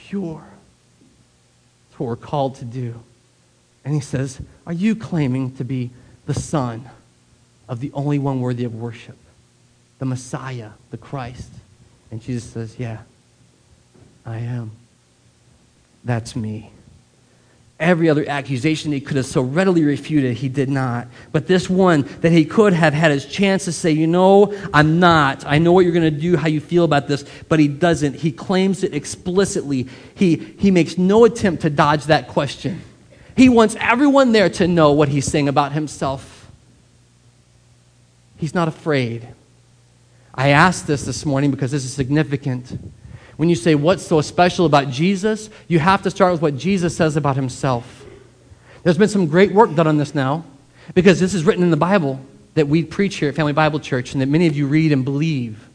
Pure. 0.09 0.45
It's 1.89 1.99
what 1.99 2.07
we're 2.07 2.17
called 2.17 2.55
to 2.57 2.65
do. 2.65 3.03
And 3.85 3.93
he 3.93 4.01
says, 4.01 4.41
Are 4.67 4.73
you 4.73 4.95
claiming 4.95 5.57
to 5.57 5.65
be 5.65 5.91
the 6.27 6.35
Son 6.35 6.89
of 7.69 7.81
the 7.81 7.91
only 7.93 8.19
one 8.19 8.41
worthy 8.41 8.65
of 8.65 8.75
worship? 8.75 9.19
The 9.99 10.05
Messiah, 10.05 10.71
the 10.91 10.97
Christ? 10.97 11.51
And 12.13 12.23
Jesus 12.23 12.45
says, 12.45 12.79
Yeah, 12.79 13.01
I 14.25 14.39
am. 14.39 14.71
That's 16.05 16.37
me. 16.37 16.71
Every 17.79 18.09
other 18.09 18.27
accusation 18.27 18.91
he 18.91 19.03
could 19.03 19.19
have 19.19 19.27
so 19.27 19.43
readily 19.43 19.85
refuted, 19.85 20.39
he 20.39 20.49
did 20.49 20.71
not. 20.71 21.09
But 21.31 21.47
this 21.47 21.69
one 21.69 22.03
that 22.23 22.33
he 22.33 22.47
could 22.47 22.73
have 22.73 22.95
had 22.95 23.11
his 23.11 23.27
chance 23.27 23.67
to 23.67 23.73
say, 23.73 23.91
You 23.91 24.07
know, 24.07 24.57
I'm 24.73 24.99
not. 24.99 25.45
I 25.45 25.59
know 25.59 25.73
what 25.73 25.85
you're 25.85 25.93
going 25.93 26.15
to 26.15 26.21
do, 26.21 26.39
how 26.39 26.49
you 26.49 26.61
feel 26.61 26.85
about 26.85 27.07
this, 27.07 27.27
but 27.51 27.61
he 27.61 27.69
doesn't. 27.69 28.15
He 28.15 28.33
claims 28.33 28.83
it 28.83 28.95
explicitly. 28.95 29.89
He, 30.15 30.37
he 30.37 30.71
makes 30.71 30.97
no 30.97 31.27
attempt 31.27 31.63
to 31.63 31.71
dodge 31.71 32.05
that 32.05 32.29
question. 32.29 32.81
He 33.37 33.51
wants 33.51 33.77
everyone 33.79 34.33
there 34.33 34.49
to 34.49 34.67
know 34.67 34.93
what 34.93 35.11
he's 35.11 35.27
saying 35.27 35.49
about 35.49 35.73
himself. 35.73 36.51
He's 38.39 38.55
not 38.55 38.69
afraid. 38.69 39.29
I 40.35 40.49
asked 40.49 40.87
this 40.87 41.05
this 41.05 41.27
morning 41.27 41.51
because 41.51 41.71
this 41.71 41.85
is 41.85 41.93
significant. 41.93 42.79
When 43.37 43.49
you 43.49 43.55
say, 43.55 43.75
What's 43.75 44.07
so 44.07 44.21
special 44.21 44.67
about 44.67 44.91
Jesus? 44.91 45.51
you 45.69 45.79
have 45.79 46.03
to 46.03 46.11
start 46.11 46.33
with 46.33 46.43
what 46.43 46.57
Jesus 46.57 46.97
says 46.97 47.17
about 47.17 47.37
himself. 47.37 48.05
There's 48.83 48.99
been 48.99 49.09
some 49.09 49.27
great 49.27 49.53
work 49.53 49.75
done 49.75 49.87
on 49.87 49.97
this 49.97 50.15
now 50.15 50.45
because 50.95 51.19
this 51.19 51.35
is 51.35 51.45
written 51.45 51.63
in 51.63 51.71
the 51.71 51.77
Bible 51.77 52.21
that 52.55 52.69
we 52.69 52.85
preach 52.85 53.17
here 53.17 53.29
at 53.29 53.35
Family 53.35 53.53
Bible 53.53 53.81
Church 53.81 54.13
and 54.13 54.23
that 54.23 54.27
many 54.27 54.47
of 54.47 54.57
you 54.57 54.67
read 54.67 54.93
and 54.93 55.05
believe. 55.05 55.69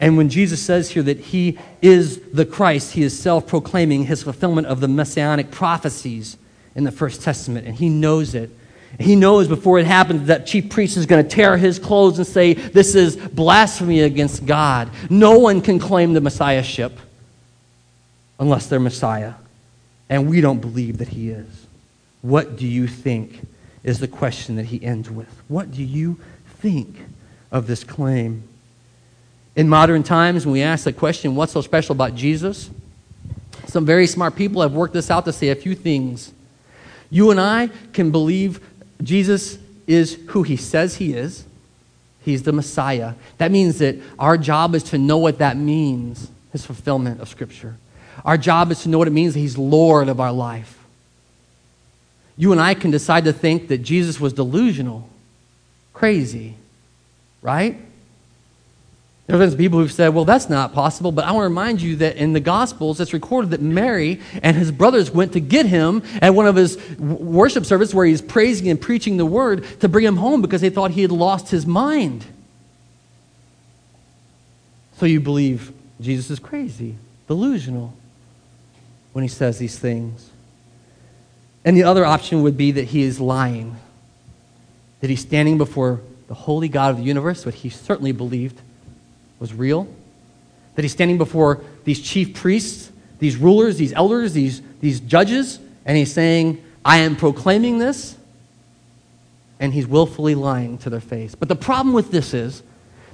And 0.00 0.16
when 0.16 0.28
Jesus 0.28 0.60
says 0.62 0.90
here 0.90 1.02
that 1.02 1.18
he 1.18 1.58
is 1.80 2.20
the 2.32 2.44
Christ, 2.44 2.92
he 2.92 3.02
is 3.02 3.18
self 3.18 3.46
proclaiming 3.46 4.06
his 4.06 4.22
fulfillment 4.22 4.66
of 4.66 4.80
the 4.80 4.88
messianic 4.88 5.50
prophecies 5.50 6.36
in 6.74 6.84
the 6.84 6.92
First 6.92 7.22
Testament, 7.22 7.66
and 7.66 7.76
he 7.76 7.88
knows 7.88 8.34
it. 8.34 8.50
He 8.98 9.16
knows 9.16 9.48
before 9.48 9.78
it 9.78 9.86
happens 9.86 10.28
that 10.28 10.46
chief 10.46 10.70
priest 10.70 10.96
is 10.96 11.06
going 11.06 11.22
to 11.22 11.28
tear 11.28 11.56
his 11.56 11.78
clothes 11.78 12.18
and 12.18 12.26
say, 12.26 12.54
This 12.54 12.94
is 12.94 13.16
blasphemy 13.16 14.00
against 14.00 14.46
God. 14.46 14.90
No 15.10 15.38
one 15.38 15.60
can 15.60 15.78
claim 15.78 16.12
the 16.14 16.20
messiahship 16.20 16.98
unless 18.38 18.66
they're 18.66 18.80
Messiah. 18.80 19.34
And 20.08 20.30
we 20.30 20.40
don't 20.40 20.60
believe 20.60 20.98
that 20.98 21.08
he 21.08 21.30
is. 21.30 21.66
What 22.22 22.56
do 22.56 22.66
you 22.66 22.86
think 22.86 23.40
is 23.82 24.00
the 24.00 24.08
question 24.08 24.56
that 24.56 24.66
he 24.66 24.82
ends 24.82 25.10
with? 25.10 25.28
What 25.48 25.72
do 25.72 25.82
you 25.82 26.18
think 26.60 26.96
of 27.50 27.66
this 27.66 27.84
claim? 27.84 28.42
In 29.54 29.68
modern 29.68 30.02
times, 30.02 30.44
when 30.44 30.52
we 30.52 30.62
ask 30.62 30.84
the 30.84 30.92
question, 30.92 31.34
what's 31.34 31.52
so 31.52 31.60
special 31.60 31.92
about 31.92 32.14
Jesus? 32.14 32.70
Some 33.66 33.86
very 33.86 34.06
smart 34.06 34.36
people 34.36 34.62
have 34.62 34.72
worked 34.72 34.94
this 34.94 35.10
out 35.10 35.24
to 35.24 35.32
say 35.32 35.48
a 35.48 35.54
few 35.54 35.74
things. 35.74 36.32
You 37.10 37.30
and 37.30 37.40
I 37.40 37.70
can 37.92 38.10
believe 38.10 38.60
Jesus 39.02 39.58
is 39.86 40.18
who 40.28 40.42
he 40.42 40.56
says 40.56 40.96
he 40.96 41.12
is. 41.12 41.44
He's 42.20 42.42
the 42.42 42.52
Messiah. 42.52 43.14
That 43.38 43.52
means 43.52 43.78
that 43.78 43.96
our 44.18 44.36
job 44.36 44.74
is 44.74 44.82
to 44.84 44.98
know 44.98 45.18
what 45.18 45.38
that 45.38 45.56
means, 45.56 46.30
his 46.52 46.66
fulfillment 46.66 47.20
of 47.20 47.28
Scripture. 47.28 47.76
Our 48.24 48.36
job 48.36 48.72
is 48.72 48.82
to 48.82 48.88
know 48.88 48.98
what 48.98 49.06
it 49.06 49.12
means 49.12 49.34
that 49.34 49.40
he's 49.40 49.56
Lord 49.56 50.08
of 50.08 50.18
our 50.18 50.32
life. 50.32 50.76
You 52.36 52.52
and 52.52 52.60
I 52.60 52.74
can 52.74 52.90
decide 52.90 53.24
to 53.24 53.32
think 53.32 53.68
that 53.68 53.78
Jesus 53.78 54.20
was 54.20 54.32
delusional, 54.32 55.08
crazy, 55.92 56.56
right? 57.42 57.78
There 59.26 59.36
have 59.36 59.50
been 59.50 59.58
people 59.58 59.80
who've 59.80 59.90
said, 59.90 60.14
well, 60.14 60.24
that's 60.24 60.48
not 60.48 60.72
possible, 60.72 61.10
but 61.10 61.24
I 61.24 61.32
want 61.32 61.42
to 61.42 61.48
remind 61.48 61.82
you 61.82 61.96
that 61.96 62.16
in 62.16 62.32
the 62.32 62.38
Gospels, 62.38 63.00
it's 63.00 63.12
recorded 63.12 63.50
that 63.50 63.60
Mary 63.60 64.20
and 64.40 64.56
his 64.56 64.70
brothers 64.70 65.10
went 65.10 65.32
to 65.32 65.40
get 65.40 65.66
him 65.66 66.04
at 66.22 66.32
one 66.32 66.46
of 66.46 66.54
his 66.54 66.78
worship 66.98 67.66
services 67.66 67.92
where 67.92 68.06
he's 68.06 68.22
praising 68.22 68.68
and 68.68 68.80
preaching 68.80 69.16
the 69.16 69.26
word 69.26 69.64
to 69.80 69.88
bring 69.88 70.04
him 70.04 70.16
home 70.16 70.42
because 70.42 70.60
they 70.60 70.70
thought 70.70 70.92
he 70.92 71.02
had 71.02 71.10
lost 71.10 71.50
his 71.50 71.66
mind. 71.66 72.24
So 74.98 75.06
you 75.06 75.20
believe 75.20 75.72
Jesus 76.00 76.30
is 76.30 76.38
crazy, 76.38 76.94
delusional, 77.26 77.94
when 79.12 79.22
he 79.22 79.28
says 79.28 79.58
these 79.58 79.76
things. 79.76 80.30
And 81.64 81.76
the 81.76 81.82
other 81.82 82.04
option 82.04 82.42
would 82.42 82.56
be 82.56 82.70
that 82.70 82.84
he 82.84 83.02
is 83.02 83.18
lying, 83.18 83.74
that 85.00 85.10
he's 85.10 85.20
standing 85.20 85.58
before 85.58 86.00
the 86.28 86.34
holy 86.34 86.68
God 86.68 86.92
of 86.92 86.98
the 86.98 87.02
universe, 87.02 87.44
what 87.44 87.56
he 87.56 87.70
certainly 87.70 88.12
believed 88.12 88.60
was 89.38 89.52
real, 89.52 89.86
that 90.74 90.82
he's 90.82 90.92
standing 90.92 91.18
before 91.18 91.62
these 91.84 92.00
chief 92.00 92.34
priests, 92.34 92.90
these 93.18 93.36
rulers, 93.36 93.78
these 93.78 93.92
elders, 93.92 94.32
these, 94.32 94.62
these 94.80 95.00
judges, 95.00 95.58
and 95.84 95.96
he's 95.96 96.12
saying, 96.12 96.62
I 96.84 96.98
am 96.98 97.16
proclaiming 97.16 97.78
this, 97.78 98.16
and 99.58 99.72
he's 99.72 99.86
willfully 99.86 100.34
lying 100.34 100.78
to 100.78 100.90
their 100.90 101.00
face. 101.00 101.34
But 101.34 101.48
the 101.48 101.56
problem 101.56 101.94
with 101.94 102.10
this 102.10 102.34
is 102.34 102.62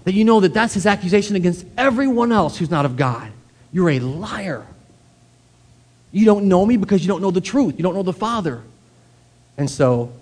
that 0.04 0.14
you 0.14 0.24
know 0.24 0.40
that 0.40 0.52
that's 0.52 0.74
his 0.74 0.86
accusation 0.86 1.36
against 1.36 1.64
everyone 1.78 2.32
else 2.32 2.58
who's 2.58 2.70
not 2.70 2.84
of 2.84 2.96
God. 2.96 3.30
You're 3.72 3.90
a 3.90 4.00
liar. 4.00 4.66
You 6.10 6.26
don't 6.26 6.46
know 6.46 6.66
me 6.66 6.76
because 6.76 7.02
you 7.02 7.08
don't 7.08 7.22
know 7.22 7.30
the 7.30 7.40
truth. 7.40 7.76
You 7.78 7.82
don't 7.82 7.94
know 7.94 8.02
the 8.02 8.12
Father. 8.12 8.62
And 9.56 9.70
so 9.70 10.12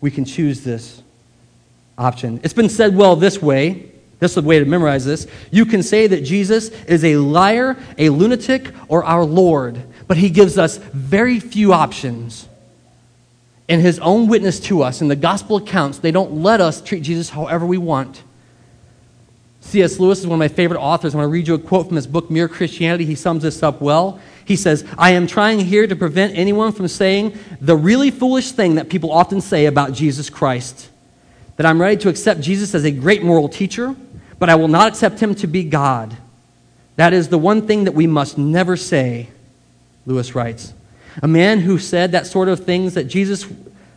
we 0.00 0.10
can 0.10 0.24
choose 0.24 0.62
this 0.62 1.02
option. 1.96 2.40
It's 2.42 2.54
been 2.54 2.68
said 2.68 2.94
well 2.94 3.16
this 3.16 3.40
way 3.40 3.90
this 4.20 4.32
is 4.32 4.42
the 4.42 4.48
way 4.48 4.58
to 4.58 4.64
memorize 4.64 5.04
this. 5.04 5.26
You 5.50 5.66
can 5.66 5.82
say 5.82 6.06
that 6.06 6.22
Jesus 6.22 6.68
is 6.84 7.04
a 7.04 7.16
liar, 7.16 7.76
a 7.98 8.08
lunatic, 8.10 8.72
or 8.88 9.04
our 9.04 9.24
Lord, 9.24 9.82
but 10.06 10.16
he 10.16 10.30
gives 10.30 10.58
us 10.58 10.76
very 10.78 11.40
few 11.40 11.72
options. 11.72 12.48
In 13.66 13.80
his 13.80 13.98
own 13.98 14.28
witness 14.28 14.60
to 14.60 14.82
us, 14.82 15.00
in 15.00 15.08
the 15.08 15.16
gospel 15.16 15.56
accounts, 15.56 15.98
they 15.98 16.10
don't 16.10 16.42
let 16.42 16.60
us 16.60 16.80
treat 16.82 17.02
Jesus 17.02 17.30
however 17.30 17.64
we 17.64 17.78
want. 17.78 18.22
C.S. 19.60 19.98
Lewis 19.98 20.20
is 20.20 20.26
one 20.26 20.34
of 20.34 20.38
my 20.38 20.48
favorite 20.48 20.78
authors. 20.78 21.14
I 21.14 21.18
want 21.18 21.28
to 21.28 21.32
read 21.32 21.48
you 21.48 21.54
a 21.54 21.58
quote 21.58 21.86
from 21.86 21.96
his 21.96 22.06
book, 22.06 22.30
Mere 22.30 22.48
Christianity. 22.48 23.06
He 23.06 23.14
sums 23.14 23.42
this 23.42 23.62
up 23.62 23.80
well. 23.80 24.20
He 24.44 24.56
says, 24.56 24.84
I 24.98 25.12
am 25.12 25.26
trying 25.26 25.58
here 25.58 25.86
to 25.86 25.96
prevent 25.96 26.36
anyone 26.36 26.72
from 26.72 26.86
saying 26.86 27.38
the 27.62 27.74
really 27.74 28.10
foolish 28.10 28.52
thing 28.52 28.74
that 28.74 28.90
people 28.90 29.10
often 29.10 29.40
say 29.40 29.64
about 29.64 29.94
Jesus 29.94 30.28
Christ 30.28 30.90
that 31.56 31.66
I'm 31.66 31.80
ready 31.80 31.96
to 31.98 32.08
accept 32.08 32.40
Jesus 32.40 32.74
as 32.74 32.84
a 32.84 32.90
great 32.90 33.22
moral 33.22 33.48
teacher, 33.48 33.94
but 34.38 34.48
I 34.48 34.56
will 34.56 34.68
not 34.68 34.88
accept 34.88 35.20
him 35.20 35.34
to 35.36 35.46
be 35.46 35.64
God. 35.64 36.16
That 36.96 37.12
is 37.12 37.28
the 37.28 37.38
one 37.38 37.66
thing 37.66 37.84
that 37.84 37.92
we 37.92 38.06
must 38.06 38.38
never 38.38 38.76
say, 38.76 39.28
Lewis 40.06 40.34
writes. 40.34 40.74
A 41.22 41.28
man 41.28 41.60
who 41.60 41.78
said 41.78 42.12
that 42.12 42.26
sort 42.26 42.48
of 42.48 42.64
things 42.64 42.94
that 42.94 43.04
Jesus 43.04 43.46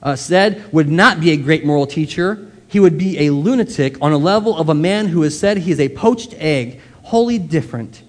uh, 0.02 0.16
said 0.16 0.72
would 0.72 0.90
not 0.90 1.20
be 1.20 1.32
a 1.32 1.38
great 1.38 1.66
moral 1.66 1.88
teacher. 1.88 2.50
He 2.68 2.80
would 2.80 2.98
be 2.98 3.20
a 3.20 3.32
lunatic 3.32 3.98
on 4.02 4.12
a 4.12 4.18
level 4.18 4.56
of 4.56 4.70
a 4.70 4.76
man 4.76 5.08
who 5.08 5.24
has 5.24 5.38
said 5.38 5.58
he 5.58 5.72
is 5.72 5.80
a 5.80 5.90
poached 5.90 6.34
egg, 6.38 6.80
wholly 7.04 7.40
different. 7.40 8.04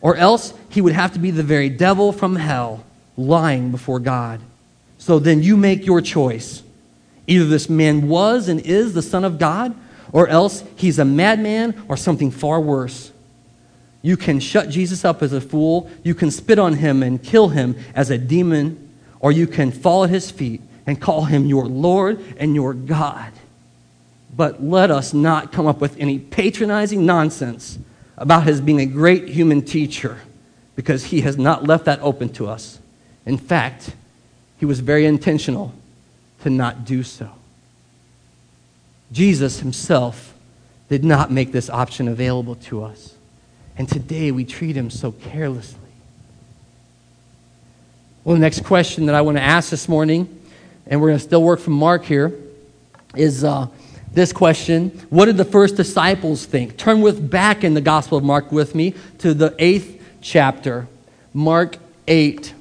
Or 0.00 0.16
else 0.16 0.54
he 0.70 0.80
would 0.80 0.92
have 0.92 1.12
to 1.12 1.18
be 1.18 1.30
the 1.30 1.42
very 1.42 1.68
devil 1.68 2.12
from 2.12 2.36
hell, 2.36 2.84
lying 3.16 3.70
before 3.70 3.98
God. 3.98 4.40
So 4.98 5.18
then 5.18 5.42
you 5.42 5.56
make 5.56 5.84
your 5.84 6.00
choice. 6.00 6.62
Either 7.28 7.44
this 7.44 7.68
man 7.68 8.08
was 8.08 8.48
and 8.48 8.58
is 8.60 8.94
the 8.94 9.02
Son 9.02 9.22
of 9.22 9.38
God, 9.38 9.74
or 10.12 10.26
else 10.26 10.64
he's 10.74 10.98
a 10.98 11.04
madman 11.04 11.80
or 11.86 11.96
something 11.96 12.30
far 12.30 12.60
worse. 12.60 13.12
You 14.00 14.16
can 14.16 14.40
shut 14.40 14.70
Jesus 14.70 15.04
up 15.04 15.22
as 15.22 15.32
a 15.32 15.40
fool, 15.40 15.90
you 16.02 16.14
can 16.14 16.30
spit 16.30 16.58
on 16.58 16.74
him 16.74 17.02
and 17.02 17.22
kill 17.22 17.48
him 17.48 17.76
as 17.94 18.10
a 18.10 18.16
demon, 18.16 18.90
or 19.20 19.30
you 19.30 19.46
can 19.46 19.70
fall 19.70 20.04
at 20.04 20.10
his 20.10 20.30
feet 20.30 20.62
and 20.86 21.00
call 21.00 21.24
him 21.24 21.44
your 21.44 21.66
Lord 21.66 22.18
and 22.38 22.54
your 22.54 22.72
God. 22.72 23.32
But 24.34 24.62
let 24.62 24.90
us 24.90 25.12
not 25.12 25.52
come 25.52 25.66
up 25.66 25.80
with 25.80 25.98
any 26.00 26.18
patronizing 26.18 27.04
nonsense 27.04 27.78
about 28.16 28.44
his 28.44 28.60
being 28.60 28.80
a 28.80 28.86
great 28.86 29.28
human 29.28 29.62
teacher, 29.62 30.18
because 30.76 31.04
he 31.04 31.20
has 31.22 31.36
not 31.36 31.64
left 31.64 31.84
that 31.84 32.00
open 32.00 32.30
to 32.30 32.46
us. 32.46 32.78
In 33.26 33.36
fact, 33.36 33.94
he 34.58 34.64
was 34.64 34.80
very 34.80 35.04
intentional 35.04 35.74
to 36.42 36.50
not 36.50 36.84
do 36.84 37.02
so. 37.02 37.30
Jesus 39.12 39.60
himself 39.60 40.34
did 40.88 41.04
not 41.04 41.30
make 41.30 41.52
this 41.52 41.68
option 41.70 42.08
available 42.08 42.54
to 42.56 42.82
us. 42.82 43.14
And 43.76 43.88
today 43.88 44.30
we 44.32 44.44
treat 44.44 44.76
him 44.76 44.90
so 44.90 45.12
carelessly. 45.12 45.78
Well, 48.24 48.34
the 48.34 48.40
next 48.40 48.64
question 48.64 49.06
that 49.06 49.14
I 49.14 49.20
want 49.20 49.36
to 49.36 49.42
ask 49.42 49.70
this 49.70 49.88
morning, 49.88 50.42
and 50.86 51.00
we're 51.00 51.08
going 51.08 51.18
to 51.18 51.24
still 51.24 51.42
work 51.42 51.60
from 51.60 51.74
Mark 51.74 52.04
here, 52.04 52.34
is 53.14 53.44
uh, 53.44 53.68
this 54.12 54.32
question 54.32 54.90
What 55.10 55.26
did 55.26 55.36
the 55.36 55.44
first 55.44 55.76
disciples 55.76 56.44
think? 56.44 56.76
Turn 56.76 57.00
with 57.00 57.30
back 57.30 57.64
in 57.64 57.74
the 57.74 57.80
Gospel 57.80 58.18
of 58.18 58.24
Mark 58.24 58.52
with 58.52 58.74
me 58.74 58.94
to 59.18 59.32
the 59.32 59.54
eighth 59.58 60.02
chapter, 60.20 60.88
Mark 61.32 61.78
8 62.06 62.52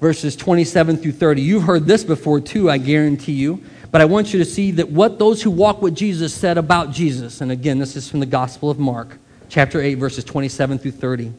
verses 0.00 0.34
27 0.36 0.96
through 0.96 1.12
30. 1.12 1.42
You've 1.42 1.62
heard 1.64 1.86
this 1.86 2.04
before 2.04 2.40
too, 2.40 2.70
I 2.70 2.78
guarantee 2.78 3.32
you. 3.32 3.62
But 3.90 4.00
I 4.00 4.04
want 4.04 4.32
you 4.32 4.38
to 4.38 4.44
see 4.44 4.70
that 4.72 4.90
what 4.90 5.18
those 5.18 5.42
who 5.42 5.50
walk 5.50 5.82
with 5.82 5.94
Jesus 5.94 6.32
said 6.32 6.58
about 6.58 6.92
Jesus. 6.92 7.40
And 7.40 7.50
again, 7.50 7.78
this 7.78 7.96
is 7.96 8.08
from 8.08 8.20
the 8.20 8.26
Gospel 8.26 8.70
of 8.70 8.78
Mark, 8.78 9.18
chapter 9.48 9.80
8, 9.80 9.94
verses 9.94 10.24
27 10.24 10.78
through 10.78 10.92
30. 10.92 11.32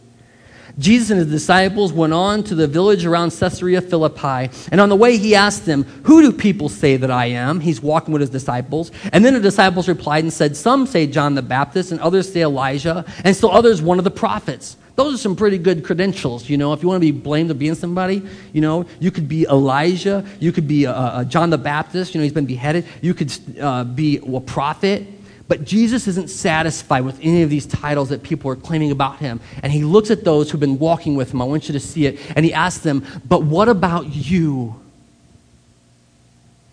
Jesus 0.78 1.10
and 1.10 1.20
his 1.20 1.30
disciples 1.30 1.92
went 1.92 2.14
on 2.14 2.44
to 2.44 2.56
the 2.56 2.68
village 2.68 3.06
around 3.06 3.32
Caesarea 3.32 3.82
Philippi. 3.82 4.50
And 4.72 4.80
on 4.80 4.90
the 4.90 4.96
way, 4.96 5.18
he 5.18 5.36
asked 5.36 5.66
them, 5.66 5.84
Who 6.04 6.22
do 6.22 6.32
people 6.32 6.70
say 6.70 6.98
that 6.98 7.12
I 7.12 7.28
am? 7.28 7.60
He's 7.60 7.82
walking 7.82 8.14
with 8.14 8.22
his 8.22 8.30
disciples. 8.30 8.92
And 9.12 9.24
then 9.24 9.34
the 9.34 9.40
disciples 9.40 9.88
replied 9.88 10.24
and 10.24 10.32
said, 10.32 10.56
Some 10.56 10.86
say 10.86 11.08
John 11.08 11.36
the 11.36 11.42
Baptist, 11.42 11.92
and 11.92 12.00
others 12.00 12.32
say 12.32 12.42
Elijah, 12.42 13.06
and 13.24 13.36
still 13.36 13.52
others 13.52 13.82
one 13.82 13.98
of 13.98 14.04
the 14.04 14.12
prophets. 14.12 14.78
Those 14.96 15.16
are 15.16 15.18
some 15.18 15.36
pretty 15.36 15.58
good 15.58 15.84
credentials, 15.84 16.50
you 16.50 16.58
know. 16.58 16.74
If 16.74 16.82
you 16.82 16.90
want 16.90 17.02
to 17.02 17.12
be 17.12 17.18
blamed 17.18 17.50
of 17.50 17.58
being 17.58 17.76
somebody, 17.76 18.22
you 18.54 18.62
know, 18.62 18.86
you 19.00 19.10
could 19.10 19.28
be 19.28 19.46
Elijah, 19.46 20.26
you 20.40 20.52
could 20.52 20.68
be 20.68 20.84
John 21.28 21.50
the 21.50 21.58
Baptist, 21.58 22.14
you 22.14 22.20
know, 22.20 22.24
he's 22.24 22.34
been 22.34 22.46
beheaded, 22.46 22.86
you 23.02 23.14
could 23.14 23.34
uh, 23.60 23.84
be 23.86 24.18
a 24.18 24.40
prophet. 24.40 25.08
But 25.48 25.66
Jesus 25.66 26.08
isn't 26.08 26.30
satisfied 26.30 27.02
with 27.02 27.20
any 27.22 27.42
of 27.42 27.50
these 27.50 27.66
titles 27.66 28.08
that 28.08 28.24
people 28.24 28.50
are 28.52 28.56
claiming 28.56 28.92
about 28.92 29.20
him. 29.20 29.42
And 29.62 29.74
he 29.74 29.84
looks 29.84 30.10
at 30.10 30.24
those 30.24 30.50
who've 30.50 30.62
been 30.62 30.80
walking 30.80 31.16
with 31.16 31.34
him. 31.34 31.42
I 31.42 31.46
want 31.46 31.68
you 31.68 31.74
to 31.74 31.80
see 31.80 32.06
it. 32.06 32.22
And 32.38 32.46
he 32.46 32.54
asks 32.54 32.84
them, 32.84 33.06
But 33.28 33.44
what 33.44 33.68
about 33.68 34.16
you? 34.16 34.80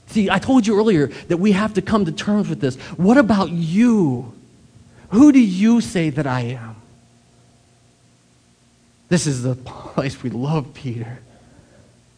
See, 0.06 0.30
I 0.30 0.38
told 0.38 0.64
you 0.64 0.78
earlier 0.78 1.08
that 1.26 1.38
we 1.38 1.52
have 1.52 1.74
to 1.74 1.82
come 1.82 2.04
to 2.04 2.12
terms 2.12 2.48
with 2.48 2.60
this. 2.60 2.76
What 2.96 3.18
about 3.18 3.50
you? 3.50 4.32
Who 5.10 5.32
do 5.32 5.40
you 5.40 5.80
say 5.80 6.10
that 6.10 6.26
I 6.26 6.40
am? 6.42 6.76
This 9.08 9.26
is 9.26 9.42
the 9.42 9.54
place 9.64 10.22
we 10.22 10.30
love 10.30 10.74
Peter. 10.74 11.18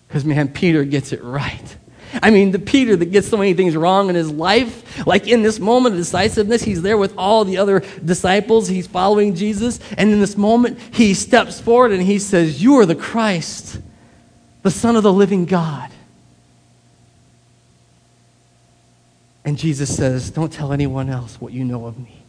Because, 0.09 0.24
man, 0.24 0.48
Peter 0.48 0.85
gets 0.85 1.12
it 1.12 1.22
right. 1.22 1.76
I 2.22 2.31
mean, 2.31 2.50
the 2.50 2.59
Peter 2.59 2.96
that 2.96 3.12
gets 3.12 3.29
so 3.29 3.37
many 3.37 3.55
things 3.55 3.76
wrong 3.76 4.09
in 4.09 4.16
his 4.16 4.31
life, 4.31 5.07
like 5.07 5.29
in 5.29 5.42
this 5.42 5.61
moment 5.61 5.94
of 5.94 6.00
decisiveness, 6.00 6.62
he's 6.62 6.83
there 6.83 6.98
with 6.98 7.14
all 7.16 7.44
the 7.44 7.59
other 7.59 7.85
disciples. 8.05 8.66
He's 8.66 8.87
following 8.87 9.37
Jesus. 9.37 9.79
And 9.96 10.11
in 10.11 10.20
this 10.20 10.37
moment, 10.37 10.79
he 10.92 11.14
steps 11.14 11.61
forward 11.61 11.92
and 11.92 12.03
he 12.03 12.18
says, 12.18 12.62
You 12.62 12.79
are 12.81 12.87
the 12.87 12.96
Christ, 12.96 13.81
the 14.62 14.70
Son 14.70 14.96
of 14.96 15.05
the 15.05 15.12
living 15.12 15.44
God. 15.44 15.90
And 19.44 19.57
Jesus 19.57 19.94
says, 19.94 20.31
Don't 20.31 20.53
tell 20.53 20.72
anyone 20.72 21.09
else 21.09 21.40
what 21.40 21.53
you 21.53 21.64
know 21.64 21.87
of 21.87 21.98
me. 21.98 22.22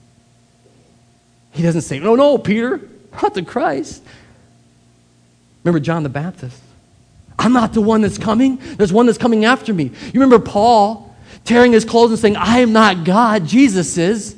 He 1.52 1.63
doesn't 1.63 1.82
say, 1.82 2.00
No, 2.00 2.15
no, 2.15 2.38
Peter, 2.38 2.82
not 3.21 3.34
the 3.34 3.43
Christ. 3.43 4.04
Remember 5.63 5.80
John 5.80 6.04
the 6.04 6.10
Baptist? 6.10 6.62
I'm 7.38 7.54
not 7.54 7.74
the 7.74 7.82
one 7.82 8.02
that's 8.02 8.17
coming. 8.17 8.58
There's 8.78 8.93
one 8.93 9.06
that's 9.06 9.17
coming 9.17 9.45
after 9.45 9.74
me. 9.74 9.86
You 9.86 10.19
remember 10.19 10.39
Paul 10.39 11.15
tearing 11.43 11.71
his 11.71 11.86
clothes 11.86 12.12
and 12.12 12.19
saying, 12.19 12.36
I 12.36 12.60
am 12.60 12.74
not 12.74 13.04
God. 13.04 13.47
Jesus 13.47 13.97
is. 13.97 14.36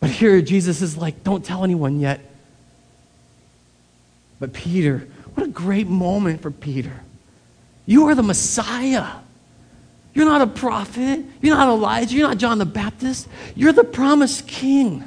But 0.00 0.10
here 0.10 0.40
Jesus 0.40 0.82
is 0.82 0.96
like, 0.96 1.24
Don't 1.24 1.44
tell 1.44 1.64
anyone 1.64 2.00
yet. 2.00 2.20
But 4.38 4.52
Peter, 4.52 5.06
what 5.34 5.46
a 5.46 5.50
great 5.50 5.86
moment 5.86 6.42
for 6.42 6.50
Peter. 6.50 6.92
You 7.86 8.08
are 8.08 8.14
the 8.14 8.22
Messiah. 8.22 9.06
You're 10.14 10.26
not 10.26 10.42
a 10.42 10.46
prophet. 10.46 11.24
You're 11.40 11.54
not 11.54 11.68
Elijah. 11.68 12.16
You're 12.16 12.28
not 12.28 12.38
John 12.38 12.58
the 12.58 12.66
Baptist. 12.66 13.28
You're 13.54 13.72
the 13.72 13.84
promised 13.84 14.46
king. 14.46 15.04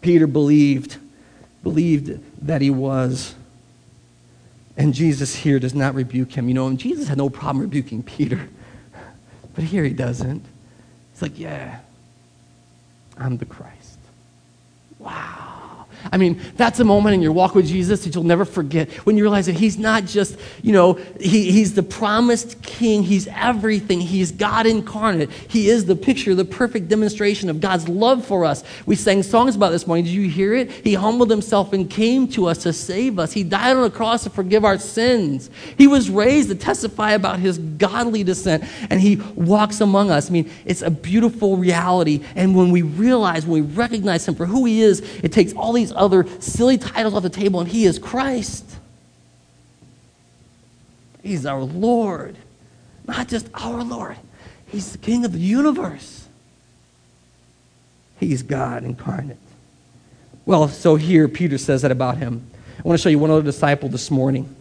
Peter 0.00 0.26
believed, 0.26 0.96
believed 1.62 2.20
that 2.46 2.60
he 2.60 2.70
was. 2.70 3.34
And 4.76 4.94
Jesus 4.94 5.34
here 5.34 5.58
does 5.58 5.74
not 5.74 5.94
rebuke 5.94 6.32
him. 6.32 6.48
You 6.48 6.54
know, 6.54 6.66
and 6.66 6.78
Jesus 6.78 7.08
had 7.08 7.18
no 7.18 7.28
problem 7.28 7.60
rebuking 7.60 8.02
Peter. 8.02 8.48
But 9.52 9.64
here 9.64 9.82
he 9.82 9.92
doesn't. 9.92 10.44
He's 11.12 11.22
like, 11.22 11.36
yeah, 11.36 11.80
I'm 13.18 13.36
the 13.36 13.44
Christ. 13.44 13.98
Wow. 15.00 15.39
I 16.12 16.16
mean, 16.16 16.40
that's 16.56 16.80
a 16.80 16.84
moment 16.84 17.14
in 17.14 17.22
your 17.22 17.32
walk 17.32 17.54
with 17.54 17.66
Jesus 17.66 18.04
that 18.04 18.14
you'll 18.14 18.24
never 18.24 18.44
forget 18.44 18.90
when 19.06 19.16
you 19.16 19.22
realize 19.22 19.46
that 19.46 19.54
He's 19.54 19.78
not 19.78 20.04
just, 20.06 20.36
you 20.62 20.72
know, 20.72 20.94
he, 21.20 21.52
He's 21.52 21.74
the 21.74 21.82
promised 21.82 22.62
King. 22.62 23.02
He's 23.02 23.28
everything. 23.28 24.00
He's 24.00 24.32
God 24.32 24.66
incarnate. 24.66 25.30
He 25.30 25.68
is 25.68 25.84
the 25.84 25.94
picture, 25.94 26.34
the 26.34 26.44
perfect 26.44 26.88
demonstration 26.88 27.48
of 27.48 27.60
God's 27.60 27.88
love 27.88 28.24
for 28.24 28.44
us. 28.44 28.64
We 28.86 28.96
sang 28.96 29.22
songs 29.22 29.54
about 29.54 29.70
this 29.70 29.86
morning. 29.86 30.04
Did 30.04 30.14
you 30.14 30.28
hear 30.28 30.54
it? 30.54 30.70
He 30.70 30.94
humbled 30.94 31.30
Himself 31.30 31.72
and 31.72 31.88
came 31.88 32.26
to 32.28 32.46
us 32.46 32.58
to 32.64 32.72
save 32.72 33.18
us. 33.18 33.32
He 33.32 33.44
died 33.44 33.76
on 33.76 33.82
the 33.82 33.90
cross 33.90 34.24
to 34.24 34.30
forgive 34.30 34.64
our 34.64 34.78
sins. 34.78 35.50
He 35.78 35.86
was 35.86 36.10
raised 36.10 36.48
to 36.48 36.54
testify 36.56 37.12
about 37.12 37.38
His 37.38 37.58
godly 37.58 38.24
descent, 38.24 38.64
and 38.90 39.00
He 39.00 39.16
walks 39.36 39.80
among 39.80 40.10
us. 40.10 40.28
I 40.28 40.32
mean, 40.32 40.50
it's 40.64 40.82
a 40.82 40.90
beautiful 40.90 41.56
reality. 41.56 42.24
And 42.34 42.56
when 42.56 42.70
we 42.70 42.82
realize, 42.82 43.46
when 43.46 43.64
we 43.64 43.74
recognize 43.74 44.26
Him 44.26 44.34
for 44.34 44.46
who 44.46 44.64
He 44.64 44.82
is, 44.82 45.00
it 45.22 45.32
takes 45.32 45.52
all 45.52 45.72
these 45.72 45.92
other 46.00 46.26
silly 46.40 46.78
titles 46.78 47.14
off 47.14 47.22
the 47.22 47.30
table, 47.30 47.60
and 47.60 47.68
He 47.68 47.84
is 47.84 47.98
Christ. 47.98 48.64
He's 51.22 51.46
our 51.46 51.62
Lord. 51.62 52.36
Not 53.06 53.28
just 53.28 53.48
our 53.54 53.84
Lord, 53.84 54.16
He's 54.66 54.92
the 54.92 54.98
King 54.98 55.24
of 55.24 55.32
the 55.32 55.38
universe. 55.38 56.26
He's 58.18 58.42
God 58.42 58.84
incarnate. 58.84 59.38
Well, 60.44 60.68
so 60.68 60.96
here 60.96 61.26
Peter 61.28 61.58
says 61.58 61.82
that 61.82 61.90
about 61.90 62.18
him. 62.18 62.50
I 62.78 62.82
want 62.82 62.98
to 62.98 63.02
show 63.02 63.08
you 63.08 63.18
one 63.18 63.30
other 63.30 63.42
disciple 63.42 63.88
this 63.88 64.10
morning. 64.10 64.54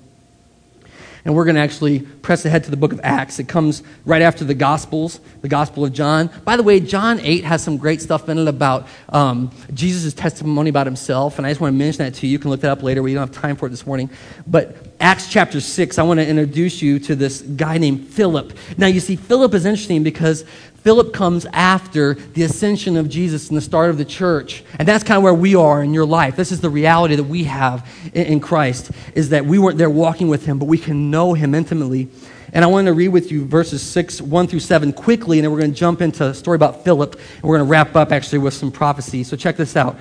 And 1.25 1.35
we're 1.35 1.45
going 1.45 1.55
to 1.55 1.61
actually 1.61 1.99
press 1.99 2.45
ahead 2.45 2.63
to 2.65 2.71
the 2.71 2.77
book 2.77 2.93
of 2.93 2.99
Acts. 3.03 3.39
It 3.39 3.47
comes 3.47 3.83
right 4.05 4.21
after 4.21 4.45
the 4.45 4.53
Gospels, 4.53 5.19
the 5.41 5.49
Gospel 5.49 5.85
of 5.85 5.93
John. 5.93 6.29
By 6.45 6.57
the 6.57 6.63
way, 6.63 6.79
John 6.79 7.19
8 7.19 7.43
has 7.43 7.63
some 7.63 7.77
great 7.77 8.01
stuff 8.01 8.29
in 8.29 8.37
it 8.37 8.47
about 8.47 8.87
um, 9.09 9.51
Jesus' 9.73 10.13
testimony 10.13 10.69
about 10.69 10.87
himself. 10.87 11.37
And 11.37 11.45
I 11.45 11.51
just 11.51 11.61
want 11.61 11.73
to 11.73 11.77
mention 11.77 12.05
that 12.05 12.13
to 12.15 12.27
you. 12.27 12.31
You 12.31 12.39
can 12.39 12.49
look 12.49 12.61
that 12.61 12.71
up 12.71 12.83
later. 12.83 13.03
We 13.03 13.13
don't 13.13 13.27
have 13.27 13.41
time 13.41 13.55
for 13.55 13.67
it 13.67 13.69
this 13.69 13.85
morning. 13.85 14.09
But 14.47 14.88
Acts 15.01 15.29
chapter 15.29 15.61
6, 15.61 15.97
I 15.97 16.03
want 16.03 16.19
to 16.19 16.27
introduce 16.27 16.81
you 16.81 16.99
to 16.99 17.15
this 17.15 17.41
guy 17.41 17.77
named 17.77 18.07
Philip. 18.07 18.51
Now, 18.77 18.87
you 18.87 18.99
see, 18.99 19.15
Philip 19.15 19.53
is 19.53 19.65
interesting 19.65 20.03
because 20.03 20.43
Philip 20.83 21.13
comes 21.13 21.45
after 21.53 22.15
the 22.15 22.43
ascension 22.43 22.97
of 22.97 23.07
Jesus 23.07 23.47
and 23.47 23.55
the 23.55 23.61
start 23.61 23.91
of 23.91 23.97
the 23.97 24.03
church. 24.03 24.61
And 24.77 24.85
that's 24.85 25.05
kind 25.05 25.15
of 25.15 25.23
where 25.23 25.33
we 25.33 25.55
are 25.55 25.81
in 25.81 25.93
your 25.93 26.05
life. 26.05 26.35
This 26.35 26.51
is 26.51 26.59
the 26.59 26.69
reality 26.69 27.15
that 27.15 27.23
we 27.23 27.45
have 27.45 27.89
in 28.13 28.41
Christ, 28.41 28.91
is 29.15 29.29
that 29.29 29.45
we 29.45 29.57
weren't 29.57 29.77
there 29.77 29.89
walking 29.89 30.27
with 30.27 30.45
him, 30.45 30.59
but 30.59 30.65
we 30.65 30.77
can 30.77 31.09
know 31.09 31.33
him 31.33 31.55
intimately. 31.55 32.09
And 32.51 32.65
I 32.65 32.67
want 32.67 32.87
to 32.87 32.93
read 32.93 33.09
with 33.09 33.31
you 33.31 33.45
verses 33.45 33.81
6, 33.81 34.21
1 34.21 34.47
through 34.47 34.59
7 34.59 34.91
quickly, 34.91 35.37
and 35.37 35.45
then 35.45 35.51
we're 35.51 35.59
going 35.59 35.71
to 35.71 35.77
jump 35.77 36.01
into 36.01 36.25
a 36.25 36.33
story 36.33 36.55
about 36.55 36.83
Philip, 36.83 37.13
and 37.13 37.43
we're 37.43 37.57
going 37.57 37.67
to 37.67 37.71
wrap 37.71 37.95
up 37.95 38.11
actually 38.11 38.39
with 38.39 38.53
some 38.53 38.71
prophecy. 38.71 39.23
So 39.23 39.37
check 39.37 39.55
this 39.55 39.77
out. 39.77 39.95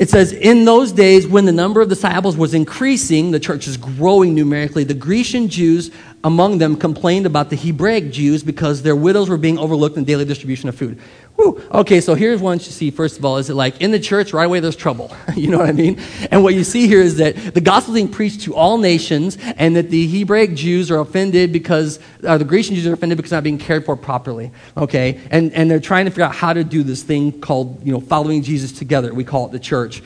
It 0.00 0.08
says, 0.08 0.32
In 0.32 0.64
those 0.64 0.92
days, 0.92 1.26
when 1.26 1.44
the 1.44 1.52
number 1.52 1.82
of 1.82 1.90
disciples 1.90 2.34
was 2.34 2.54
increasing, 2.54 3.32
the 3.32 3.38
church 3.38 3.68
is 3.68 3.76
growing 3.76 4.34
numerically, 4.34 4.82
the 4.82 4.94
Grecian 4.94 5.46
Jews 5.46 5.90
among 6.24 6.56
them 6.56 6.74
complained 6.74 7.26
about 7.26 7.50
the 7.50 7.56
Hebraic 7.56 8.10
Jews 8.10 8.42
because 8.42 8.80
their 8.80 8.96
widows 8.96 9.28
were 9.28 9.36
being 9.36 9.58
overlooked 9.58 9.98
in 9.98 10.04
the 10.04 10.10
daily 10.10 10.24
distribution 10.24 10.70
of 10.70 10.74
food. 10.74 10.98
Whew. 11.40 11.62
Okay, 11.72 12.02
so 12.02 12.14
here's 12.14 12.38
one 12.38 12.58
you 12.58 12.64
see, 12.64 12.90
first 12.90 13.16
of 13.16 13.24
all, 13.24 13.38
is 13.38 13.48
it 13.48 13.54
like 13.54 13.80
in 13.80 13.92
the 13.92 13.98
church, 13.98 14.34
right 14.34 14.44
away 14.44 14.60
there's 14.60 14.76
trouble. 14.76 15.10
you 15.36 15.48
know 15.48 15.56
what 15.56 15.70
I 15.70 15.72
mean? 15.72 15.98
And 16.30 16.42
what 16.42 16.52
you 16.52 16.64
see 16.64 16.86
here 16.86 17.00
is 17.00 17.16
that 17.16 17.54
the 17.54 17.62
gospel 17.62 17.94
is 17.94 18.02
being 18.02 18.12
preached 18.12 18.42
to 18.42 18.54
all 18.54 18.76
nations, 18.76 19.38
and 19.56 19.74
that 19.74 19.88
the 19.88 20.06
Hebraic 20.06 20.54
Jews 20.54 20.90
are 20.90 20.98
offended 20.98 21.50
because, 21.50 21.98
or 22.22 22.36
the 22.36 22.44
Grecian 22.44 22.74
Jews 22.74 22.86
are 22.86 22.92
offended 22.92 23.16
because 23.16 23.32
not 23.32 23.42
being 23.42 23.56
cared 23.56 23.86
for 23.86 23.96
properly. 23.96 24.52
Okay? 24.76 25.18
And, 25.30 25.50
and 25.54 25.70
they're 25.70 25.80
trying 25.80 26.04
to 26.04 26.10
figure 26.10 26.24
out 26.24 26.34
how 26.34 26.52
to 26.52 26.62
do 26.62 26.82
this 26.82 27.02
thing 27.02 27.40
called, 27.40 27.86
you 27.86 27.92
know, 27.92 28.00
following 28.00 28.42
Jesus 28.42 28.70
together. 28.72 29.14
We 29.14 29.24
call 29.24 29.46
it 29.46 29.52
the 29.52 29.58
church. 29.58 30.02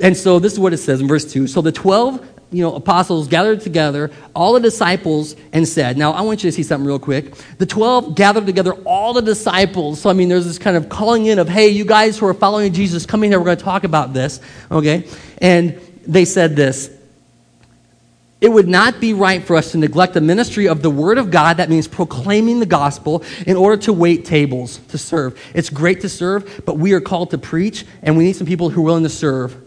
And 0.00 0.16
so 0.16 0.40
this 0.40 0.52
is 0.52 0.58
what 0.58 0.72
it 0.72 0.78
says 0.78 1.00
in 1.00 1.06
verse 1.06 1.30
2. 1.32 1.46
So 1.46 1.60
the 1.60 1.70
12 1.70 2.33
you 2.54 2.62
know, 2.62 2.74
apostles 2.74 3.26
gathered 3.26 3.60
together, 3.60 4.10
all 4.34 4.52
the 4.52 4.60
disciples, 4.60 5.34
and 5.52 5.66
said, 5.66 5.98
Now, 5.98 6.12
I 6.12 6.20
want 6.22 6.44
you 6.44 6.50
to 6.50 6.54
see 6.54 6.62
something 6.62 6.86
real 6.86 6.98
quick. 6.98 7.34
The 7.58 7.66
12 7.66 8.14
gathered 8.14 8.46
together 8.46 8.74
all 8.84 9.12
the 9.12 9.22
disciples. 9.22 10.00
So, 10.00 10.08
I 10.08 10.12
mean, 10.12 10.28
there's 10.28 10.46
this 10.46 10.58
kind 10.58 10.76
of 10.76 10.88
calling 10.88 11.26
in 11.26 11.38
of, 11.38 11.48
hey, 11.48 11.68
you 11.68 11.84
guys 11.84 12.18
who 12.18 12.26
are 12.26 12.34
following 12.34 12.72
Jesus, 12.72 13.06
come 13.06 13.24
in 13.24 13.30
here, 13.30 13.38
we're 13.38 13.46
going 13.46 13.58
to 13.58 13.64
talk 13.64 13.84
about 13.84 14.12
this, 14.12 14.40
okay? 14.70 15.08
And 15.38 15.80
they 16.06 16.24
said 16.24 16.54
this 16.54 16.90
it 18.40 18.52
would 18.52 18.68
not 18.68 19.00
be 19.00 19.14
right 19.14 19.42
for 19.42 19.56
us 19.56 19.72
to 19.72 19.78
neglect 19.78 20.12
the 20.12 20.20
ministry 20.20 20.68
of 20.68 20.82
the 20.82 20.90
Word 20.90 21.16
of 21.16 21.30
God, 21.30 21.56
that 21.56 21.70
means 21.70 21.88
proclaiming 21.88 22.60
the 22.60 22.66
gospel, 22.66 23.24
in 23.46 23.56
order 23.56 23.80
to 23.84 23.92
wait 23.92 24.26
tables 24.26 24.78
to 24.88 24.98
serve. 24.98 25.40
It's 25.54 25.70
great 25.70 26.02
to 26.02 26.10
serve, 26.10 26.62
but 26.66 26.76
we 26.76 26.92
are 26.92 27.00
called 27.00 27.30
to 27.30 27.38
preach, 27.38 27.86
and 28.02 28.18
we 28.18 28.24
need 28.24 28.36
some 28.36 28.46
people 28.46 28.68
who 28.68 28.82
are 28.82 28.84
willing 28.84 29.04
to 29.04 29.08
serve. 29.08 29.63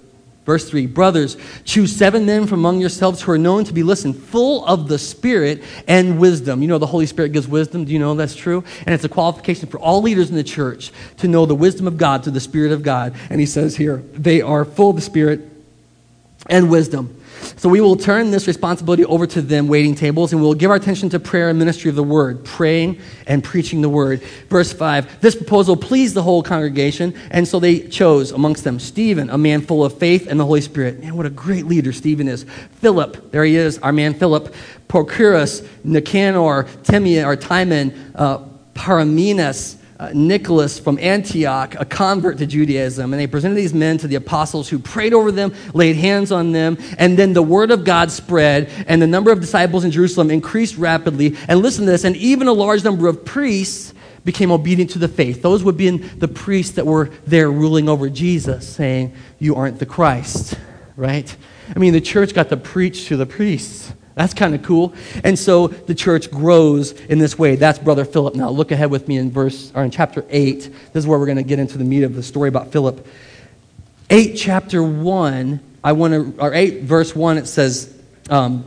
Verse 0.47 0.67
3 0.69 0.85
Brothers, 0.85 1.35
choose 1.65 1.93
seven 1.93 2.25
men 2.25 2.47
from 2.47 2.59
among 2.59 2.79
yourselves 2.79 3.21
who 3.21 3.33
are 3.33 3.37
known 3.37 3.65
to 3.65 3.73
be, 3.73 3.83
listen, 3.83 4.13
full 4.13 4.65
of 4.65 4.87
the 4.87 4.97
Spirit 4.97 5.61
and 5.89 6.19
wisdom. 6.19 6.61
You 6.61 6.69
know, 6.69 6.77
the 6.77 6.87
Holy 6.87 7.05
Spirit 7.05 7.33
gives 7.33 7.49
wisdom. 7.49 7.83
Do 7.83 7.91
you 7.91 7.99
know 7.99 8.15
that's 8.15 8.33
true? 8.33 8.63
And 8.85 8.95
it's 8.95 9.03
a 9.03 9.09
qualification 9.09 9.67
for 9.67 9.77
all 9.77 10.01
leaders 10.01 10.29
in 10.29 10.37
the 10.37 10.45
church 10.45 10.93
to 11.17 11.27
know 11.27 11.45
the 11.45 11.53
wisdom 11.53 11.85
of 11.85 11.97
God 11.97 12.23
through 12.23 12.31
the 12.31 12.39
Spirit 12.39 12.71
of 12.71 12.81
God. 12.81 13.13
And 13.29 13.41
he 13.41 13.45
says 13.45 13.75
here, 13.75 13.97
they 14.13 14.41
are 14.41 14.63
full 14.63 14.91
of 14.91 14.95
the 14.95 15.01
Spirit 15.01 15.41
and 16.49 16.71
wisdom. 16.71 17.16
So 17.57 17.69
we 17.69 17.81
will 17.81 17.95
turn 17.95 18.31
this 18.31 18.47
responsibility 18.47 19.05
over 19.05 19.25
to 19.27 19.41
them, 19.41 19.67
waiting 19.67 19.95
tables, 19.95 20.31
and 20.31 20.41
we'll 20.41 20.53
give 20.53 20.69
our 20.69 20.77
attention 20.77 21.09
to 21.09 21.19
prayer 21.19 21.49
and 21.49 21.57
ministry 21.57 21.89
of 21.89 21.95
the 21.95 22.03
word, 22.03 22.43
praying 22.45 22.99
and 23.25 23.43
preaching 23.43 23.81
the 23.81 23.89
word. 23.89 24.21
Verse 24.49 24.71
5 24.71 25.21
This 25.21 25.35
proposal 25.35 25.75
pleased 25.75 26.13
the 26.13 26.23
whole 26.23 26.43
congregation, 26.43 27.13
and 27.31 27.47
so 27.47 27.59
they 27.59 27.79
chose 27.79 28.31
amongst 28.31 28.63
them 28.63 28.79
Stephen, 28.79 29.29
a 29.29 29.37
man 29.37 29.61
full 29.61 29.83
of 29.83 29.97
faith 29.97 30.27
and 30.27 30.39
the 30.39 30.45
Holy 30.45 30.61
Spirit. 30.61 30.99
Man, 30.99 31.15
what 31.15 31.25
a 31.25 31.31
great 31.31 31.65
leader 31.65 31.93
Stephen 31.93 32.27
is. 32.27 32.45
Philip, 32.81 33.31
there 33.31 33.43
he 33.43 33.55
is, 33.55 33.79
our 33.79 33.91
man 33.91 34.13
Philip. 34.13 34.53
Prochorus, 34.87 35.67
Nicanor, 35.83 36.63
Timea, 36.83 37.25
or 37.25 37.35
Timon, 37.35 38.13
uh, 38.15 38.39
Paramenes, 38.73 39.75
uh, 39.99 40.11
Nicholas 40.13 40.77
from 40.77 40.99
Antioch, 40.99 41.75
a 41.79 41.85
convert 41.85 42.37
to 42.37 42.45
Judaism, 42.45 43.13
and 43.13 43.19
they 43.19 43.27
presented 43.27 43.55
these 43.55 43.73
men 43.73 43.97
to 43.97 44.07
the 44.07 44.15
apostles 44.15 44.69
who 44.69 44.77
prayed 44.77 45.13
over 45.13 45.31
them, 45.31 45.53
laid 45.73 45.95
hands 45.95 46.31
on 46.31 46.51
them, 46.51 46.77
and 46.97 47.17
then 47.17 47.33
the 47.33 47.41
word 47.41 47.71
of 47.71 47.83
God 47.83 48.11
spread, 48.11 48.69
and 48.87 49.01
the 49.01 49.07
number 49.07 49.31
of 49.31 49.41
disciples 49.41 49.83
in 49.83 49.91
Jerusalem 49.91 50.29
increased 50.29 50.77
rapidly. 50.77 51.35
And 51.47 51.61
listen 51.61 51.85
to 51.85 51.91
this, 51.91 52.03
and 52.03 52.15
even 52.15 52.47
a 52.47 52.53
large 52.53 52.83
number 52.83 53.07
of 53.07 53.25
priests 53.25 53.93
became 54.23 54.51
obedient 54.51 54.91
to 54.91 54.99
the 54.99 55.07
faith. 55.07 55.41
Those 55.41 55.63
would 55.63 55.77
be 55.77 55.89
the 55.89 56.27
priests 56.27 56.75
that 56.75 56.85
were 56.85 57.09
there 57.25 57.49
ruling 57.49 57.89
over 57.89 58.09
Jesus, 58.09 58.67
saying, 58.67 59.15
You 59.39 59.55
aren't 59.55 59.79
the 59.79 59.85
Christ, 59.85 60.55
right? 60.95 61.35
I 61.75 61.79
mean, 61.79 61.93
the 61.93 62.01
church 62.01 62.33
got 62.33 62.49
to 62.49 62.57
preach 62.57 63.07
to 63.07 63.17
the 63.17 63.25
priests. 63.25 63.93
That's 64.17 64.33
kind 64.33 64.55
of 64.55 64.63
cool. 64.63 64.95
And 65.23 65.37
so 65.37 65.67
the 65.67 65.93
church 65.93 66.31
grows 66.31 66.91
in 66.91 67.19
this 67.19 67.37
way. 67.37 67.55
That's 67.55 67.77
Brother 67.77 68.03
Philip. 68.03 68.33
Now 68.33 68.49
look 68.49 68.71
ahead 68.71 68.89
with 68.89 69.07
me 69.07 69.17
in 69.17 69.29
verse 69.29 69.71
or 69.75 69.83
in 69.83 69.91
chapter 69.91 70.25
8. 70.27 70.59
This 70.59 70.71
is 70.95 71.05
where 71.05 71.19
we're 71.19 71.27
going 71.27 71.37
to 71.37 71.43
get 71.43 71.59
into 71.59 71.77
the 71.77 71.83
meat 71.83 72.01
of 72.01 72.15
the 72.15 72.23
story 72.23 72.49
about 72.49 72.71
Philip. 72.71 73.05
8 74.09 74.33
chapter 74.35 74.81
1, 74.81 75.59
I 75.83 75.91
want 75.91 76.13
to 76.13 76.41
or 76.41 76.51
8 76.51 76.81
verse 76.81 77.15
1 77.15 77.37
it 77.37 77.45
says 77.45 77.95
um, 78.31 78.63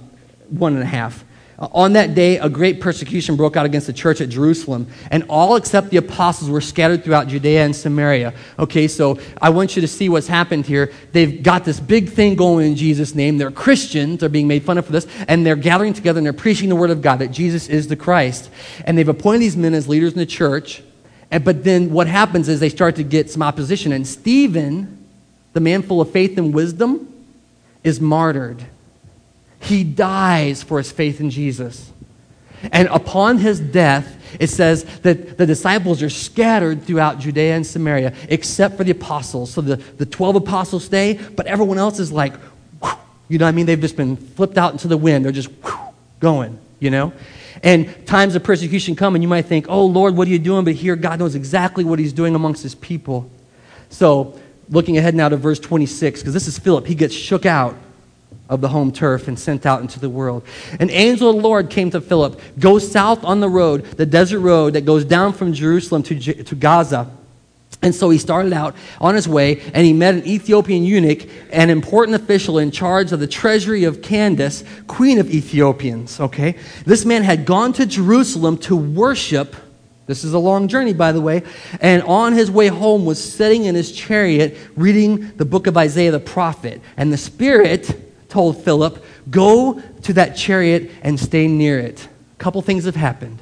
one 0.51 0.75
and 0.75 0.85
a 0.85 0.87
half. 0.87 1.25
Uh, 1.61 1.69
on 1.73 1.93
that 1.93 2.15
day, 2.15 2.39
a 2.39 2.49
great 2.49 2.81
persecution 2.81 3.37
broke 3.37 3.55
out 3.55 3.67
against 3.67 3.87
the 3.87 3.93
church 3.93 4.23
at 4.23 4.31
Jerusalem, 4.31 4.87
and 5.11 5.25
all 5.29 5.57
except 5.57 5.91
the 5.91 5.99
apostles 5.99 6.51
were 6.51 6.63
scattered 6.63 7.05
throughout 7.05 7.29
Judea 7.29 7.65
and 7.65 7.77
Samaria. 7.77 8.33
Okay, 8.59 8.89
so 8.89 9.21
I 9.43 9.51
want 9.51 9.77
you 9.77 9.83
to 9.83 9.89
see 9.89 10.09
what's 10.09 10.27
happened 10.27 10.65
here. 10.65 10.91
They've 11.13 11.43
got 11.43 11.67
this 11.67 11.79
big 11.79 12.09
thing 12.09 12.35
going 12.35 12.67
in 12.67 12.77
Jesus' 12.77 13.15
name. 13.15 13.37
They're 13.37 13.51
Christians, 13.51 14.21
they're 14.21 14.31
being 14.31 14.49
made 14.49 14.65
fun 14.65 14.79
of 14.79 14.87
for 14.87 14.93
this, 14.93 15.07
and 15.29 15.45
they're 15.45 15.55
gathering 15.55 15.93
together 15.93 16.19
and 16.19 16.25
they're 16.25 16.33
preaching 16.33 16.71
the 16.71 16.77
word 16.77 16.91
of 16.91 17.03
God 17.03 17.19
that 17.19 17.31
Jesus 17.31 17.69
is 17.69 17.89
the 17.89 17.97
Christ. 17.97 18.51
And 18.87 18.97
they've 18.97 19.09
appointed 19.09 19.41
these 19.41 19.57
men 19.57 19.75
as 19.75 19.87
leaders 19.87 20.13
in 20.13 20.19
the 20.19 20.27
church. 20.27 20.83
And, 21.31 21.45
but 21.45 21.63
then 21.63 21.91
what 21.93 22.07
happens 22.07 22.49
is 22.49 22.59
they 22.61 22.71
start 22.71 22.97
to 22.97 23.05
get 23.05 23.31
some 23.31 23.43
opposition, 23.43 23.93
and 23.93 24.07
Stephen, 24.07 25.07
the 25.53 25.61
man 25.61 25.83
full 25.83 26.01
of 26.01 26.11
faith 26.11 26.39
and 26.39 26.55
wisdom, 26.55 27.07
is 27.85 28.01
martyred. 28.01 28.65
He 29.61 29.85
dies 29.85 30.63
for 30.63 30.79
his 30.79 30.91
faith 30.91 31.21
in 31.21 31.31
Jesus. 31.31 31.93
And 32.73 32.89
upon 32.89 33.39
his 33.39 33.61
death, 33.61 34.17
it 34.39 34.49
says 34.49 34.85
that 35.01 35.39
the 35.39 35.47
disciples 35.47 36.03
are 36.03 36.11
scattered 36.11 36.83
throughout 36.85 37.19
Judea 37.19 37.57
and 37.57 37.67
Samaria, 37.67 38.15
except 38.29 38.77
for 38.77 38.85
the 38.85 38.91
apostles. 38.91 39.53
So 39.53 39.61
the, 39.61 39.77
the 39.77 40.07
12 40.07 40.37
apostles 40.37 40.85
stay, 40.85 41.15
but 41.37 41.47
everyone 41.47 41.79
else 41.79 41.99
is 41.99 42.13
like, 42.13 42.35
whew, 42.83 42.93
you 43.29 43.39
know 43.39 43.45
what 43.45 43.51
I 43.51 43.53
mean? 43.53 43.67
They've 43.67 43.81
just 43.81 43.97
been 43.97 44.17
flipped 44.17 44.59
out 44.59 44.73
into 44.73 44.89
the 44.89 44.97
wind. 44.97 45.25
They're 45.25 45.33
just 45.33 45.49
whew, 45.49 45.79
going, 46.21 46.59
you 46.79 46.91
know? 46.91 47.13
And 47.63 48.07
times 48.07 48.35
of 48.35 48.43
persecution 48.43 48.95
come, 48.95 49.15
and 49.15 49.23
you 49.23 49.29
might 49.29 49.47
think, 49.47 49.67
oh, 49.69 49.85
Lord, 49.87 50.17
what 50.17 50.29
are 50.29 50.31
you 50.31 50.39
doing? 50.39 50.65
But 50.65 50.75
here, 50.75 50.97
God 50.97 51.19
knows 51.19 51.35
exactly 51.35 51.85
what 51.85 51.99
he's 51.99 52.13
doing 52.13 52.35
amongst 52.35 52.63
his 52.63 52.75
people. 52.75 53.31
So, 53.89 54.39
looking 54.69 54.97
ahead 54.99 55.15
now 55.15 55.29
to 55.29 55.37
verse 55.37 55.59
26, 55.59 56.21
because 56.21 56.33
this 56.33 56.47
is 56.47 56.59
Philip. 56.59 56.87
He 56.87 56.95
gets 56.95 57.15
shook 57.15 57.45
out 57.45 57.77
of 58.51 58.61
the 58.61 58.69
home 58.69 58.91
turf 58.91 59.29
and 59.29 59.39
sent 59.39 59.65
out 59.65 59.81
into 59.81 60.01
the 60.01 60.11
world. 60.11 60.43
An 60.81 60.91
angel 60.91 61.31
of 61.31 61.37
the 61.37 61.43
Lord 61.43 61.71
came 61.71 61.91
to 61.93 62.01
Philip. 62.01 62.39
Go 62.59 62.81
south 62.81 63.25
on 63.25 63.41
the 63.41 63.49
road, 63.49 63.85
the 63.85 64.05
desert 64.05 64.41
road 64.41 64.75
that 64.75 64.85
goes 64.85 65.05
down 65.05 65.33
from 65.33 65.53
Jerusalem 65.55 66.03
to, 66.03 66.43
to 66.43 66.55
Gaza. 66.57 67.09
And 67.81 67.95
so 67.95 68.11
he 68.11 68.19
started 68.19 68.53
out 68.53 68.75
on 69.01 69.15
his 69.15 69.27
way, 69.27 69.61
and 69.73 69.87
he 69.87 69.95
met 69.95 70.15
an 70.15 70.27
Ethiopian 70.27 70.83
eunuch, 70.83 71.27
an 71.51 71.71
important 71.71 72.21
official 72.21 72.59
in 72.59 72.73
charge 72.73 73.13
of 73.13 73.21
the 73.21 73.27
treasury 73.27 73.85
of 73.85 74.03
Candace, 74.03 74.65
queen 74.87 75.19
of 75.19 75.33
Ethiopians. 75.33 76.21
Okay? 76.21 76.57
This 76.85 77.05
man 77.05 77.23
had 77.23 77.47
gone 77.47 77.73
to 77.75 77.87
Jerusalem 77.87 78.59
to 78.59 78.77
worship. 78.77 79.55
This 80.07 80.25
is 80.25 80.35
a 80.35 80.39
long 80.39 80.67
journey, 80.67 80.93
by 80.93 81.13
the 81.13 81.21
way. 81.21 81.45
And 81.81 82.03
on 82.03 82.33
his 82.33 82.51
way 82.51 82.67
home 82.67 83.07
was 83.07 83.23
sitting 83.23 83.65
in 83.65 83.77
his 83.77 83.93
chariot 83.93 84.59
reading 84.75 85.37
the 85.37 85.45
book 85.45 85.69
of 85.69 85.77
Isaiah 85.79 86.11
the 86.11 86.21
prophet. 86.21 86.83
And 86.97 87.13
the 87.13 87.17
Spirit 87.17 88.10
told 88.31 88.63
Philip, 88.63 89.05
Go 89.31 89.81
to 90.03 90.13
that 90.15 90.37
chariot 90.37 90.91
and 91.03 91.19
stay 91.19 91.47
near 91.47 91.79
it. 91.79 92.09
A 92.35 92.43
couple 92.43 92.63
things 92.63 92.85
have 92.85 92.97
happened. 92.97 93.41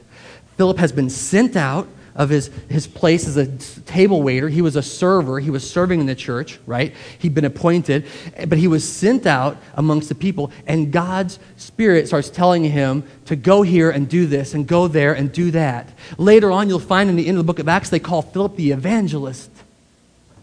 Philip 0.57 0.79
has 0.79 0.93
been 0.93 1.09
sent 1.09 1.57
out 1.57 1.89
of 2.19 2.31
his, 2.31 2.51
his 2.69 2.89
place 2.89 3.29
as 3.29 3.37
a 3.37 3.47
table 3.83 4.23
waiter. 4.23 4.49
He 4.49 4.61
was 4.61 4.75
a 4.75 4.83
server. 4.83 5.39
He 5.39 5.51
was 5.51 5.69
serving 5.69 6.01
in 6.01 6.07
the 6.07 6.17
church, 6.17 6.59
right? 6.67 6.93
He'd 7.21 7.33
been 7.33 7.45
appointed, 7.45 8.07
but 8.49 8.59
he 8.59 8.67
was 8.67 8.87
sent 8.87 9.25
out 9.25 9.57
amongst 9.75 10.09
the 10.09 10.17
people, 10.17 10.51
and 10.67 10.93
God's 10.93 11.39
Spirit 11.57 12.09
starts 12.09 12.29
telling 12.29 12.65
him 12.65 13.05
to 13.27 13.37
go 13.37 13.63
here 13.63 13.89
and 13.91 14.09
do 14.09 14.27
this, 14.27 14.53
and 14.53 14.67
go 14.67 14.89
there 14.89 15.15
and 15.15 15.31
do 15.31 15.53
that. 15.53 15.89
Later 16.19 16.51
on, 16.51 16.69
you'll 16.69 16.81
find 16.81 17.09
in 17.09 17.15
the 17.15 17.29
end 17.29 17.39
of 17.39 17.47
the 17.47 17.47
book 17.47 17.61
of 17.61 17.69
Acts, 17.69 17.89
they 17.89 18.01
call 18.01 18.23
Philip 18.23 18.57
the 18.57 18.73
evangelist. 18.73 19.51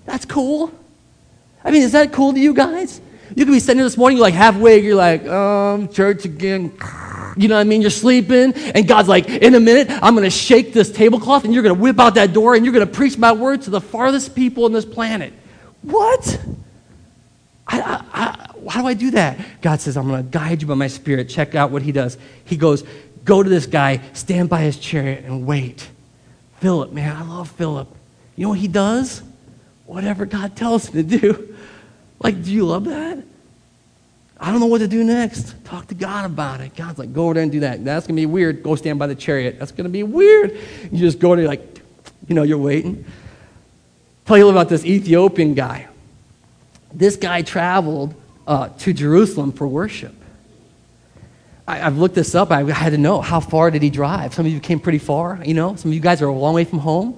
That's 0.05 0.25
cool. 0.25 0.71
I 1.61 1.71
mean, 1.71 1.81
is 1.81 1.91
that 1.91 2.13
cool 2.13 2.31
to 2.31 2.39
you 2.39 2.53
guys? 2.53 3.01
You 3.29 3.45
could 3.45 3.51
be 3.51 3.59
sitting 3.59 3.77
here 3.77 3.85
this 3.85 3.97
morning, 3.97 4.17
you're 4.17 4.25
like 4.25 4.33
halfway, 4.33 4.79
you're 4.79 4.95
like, 4.95 5.25
um, 5.27 5.89
church 5.89 6.25
again. 6.25 6.71
You 7.37 7.47
know 7.47 7.55
what 7.55 7.61
I 7.61 7.63
mean? 7.65 7.81
You're 7.81 7.89
sleeping, 7.89 8.53
and 8.53 8.87
God's 8.87 9.09
like, 9.09 9.27
in 9.27 9.55
a 9.55 9.59
minute, 9.59 9.87
I'm 9.89 10.15
going 10.15 10.23
to 10.23 10.29
shake 10.29 10.71
this 10.71 10.91
tablecloth, 10.91 11.43
and 11.43 11.53
you're 11.53 11.63
going 11.63 11.75
to 11.75 11.81
whip 11.81 11.99
out 11.99 12.15
that 12.15 12.33
door, 12.33 12.55
and 12.55 12.63
you're 12.63 12.73
going 12.73 12.87
to 12.87 12.93
preach 12.93 13.17
my 13.17 13.33
word 13.33 13.63
to 13.63 13.69
the 13.69 13.81
farthest 13.81 14.35
people 14.35 14.65
on 14.65 14.71
this 14.71 14.85
planet. 14.85 15.33
What? 15.81 16.39
I, 17.67 17.81
I, 17.81 18.03
I, 18.13 18.69
how 18.69 18.81
do 18.81 18.87
I 18.87 18.93
do 18.93 19.11
that? 19.11 19.61
God 19.61 19.81
says, 19.81 19.97
I'm 19.97 20.07
going 20.07 20.23
to 20.23 20.29
guide 20.29 20.61
you 20.61 20.67
by 20.67 20.75
my 20.75 20.87
spirit. 20.87 21.27
Check 21.27 21.55
out 21.55 21.71
what 21.71 21.81
he 21.81 21.91
does. 21.91 22.17
He 22.45 22.57
goes, 22.57 22.83
Go 23.25 23.41
to 23.41 23.49
this 23.49 23.65
guy, 23.65 24.01
stand 24.13 24.49
by 24.49 24.61
his 24.61 24.77
chariot, 24.77 25.25
and 25.25 25.47
wait. 25.47 25.89
Philip, 26.59 26.91
man, 26.93 27.17
I 27.17 27.23
love 27.23 27.49
Philip. 27.49 27.87
You 28.35 28.43
know 28.43 28.49
what 28.49 28.59
he 28.59 28.67
does? 28.67 29.23
Whatever 29.87 30.25
God 30.25 30.55
tells 30.55 30.87
him 30.87 31.07
to 31.07 31.19
do. 31.19 31.54
Like, 32.19 32.43
do 32.43 32.51
you 32.51 32.65
love 32.65 32.85
that? 32.85 33.23
I 34.39 34.51
don't 34.51 34.59
know 34.59 34.65
what 34.65 34.79
to 34.79 34.87
do 34.87 35.03
next. 35.03 35.63
Talk 35.63 35.87
to 35.87 35.95
God 35.95 36.25
about 36.25 36.59
it. 36.61 36.75
God's 36.75 36.99
like, 36.99 37.13
go 37.13 37.25
over 37.25 37.35
there 37.35 37.43
and 37.43 37.51
do 37.51 37.61
that. 37.61 37.85
That's 37.85 38.05
going 38.05 38.15
to 38.15 38.21
be 38.21 38.25
weird. 38.25 38.63
Go 38.63 38.75
stand 38.75 38.99
by 38.99 39.07
the 39.07 39.15
chariot. 39.15 39.57
That's 39.59 39.71
going 39.71 39.85
to 39.85 39.89
be 39.89 40.03
weird. 40.03 40.57
You 40.91 40.99
just 40.99 41.19
go 41.19 41.35
there, 41.35 41.47
like, 41.47 41.81
you 42.27 42.35
know, 42.35 42.43
you're 42.43 42.57
waiting. 42.57 43.05
Tell 44.25 44.37
you 44.37 44.49
about 44.49 44.69
this 44.69 44.85
Ethiopian 44.85 45.53
guy. 45.53 45.87
This 46.93 47.15
guy 47.15 47.43
traveled 47.43 48.13
uh, 48.47 48.69
to 48.79 48.93
Jerusalem 48.93 49.51
for 49.51 49.67
worship. 49.67 50.13
I, 51.67 51.77
have 51.77 51.97
looked 51.97 52.15
this 52.15 52.35
up. 52.35 52.51
I 52.51 52.63
had 52.71 52.91
to 52.91 52.97
know 52.97 53.21
how 53.21 53.39
far 53.39 53.71
did 53.71 53.81
he 53.81 53.89
drive. 53.89 54.33
Some 54.33 54.45
of 54.45 54.51
you 54.51 54.59
came 54.59 54.79
pretty 54.79 54.99
far, 54.99 55.41
you 55.43 55.53
know. 55.53 55.75
Some 55.75 55.91
of 55.91 55.95
you 55.95 56.01
guys 56.01 56.21
are 56.21 56.27
a 56.27 56.33
long 56.33 56.53
way 56.53 56.63
from 56.63 56.79
home. 56.79 57.17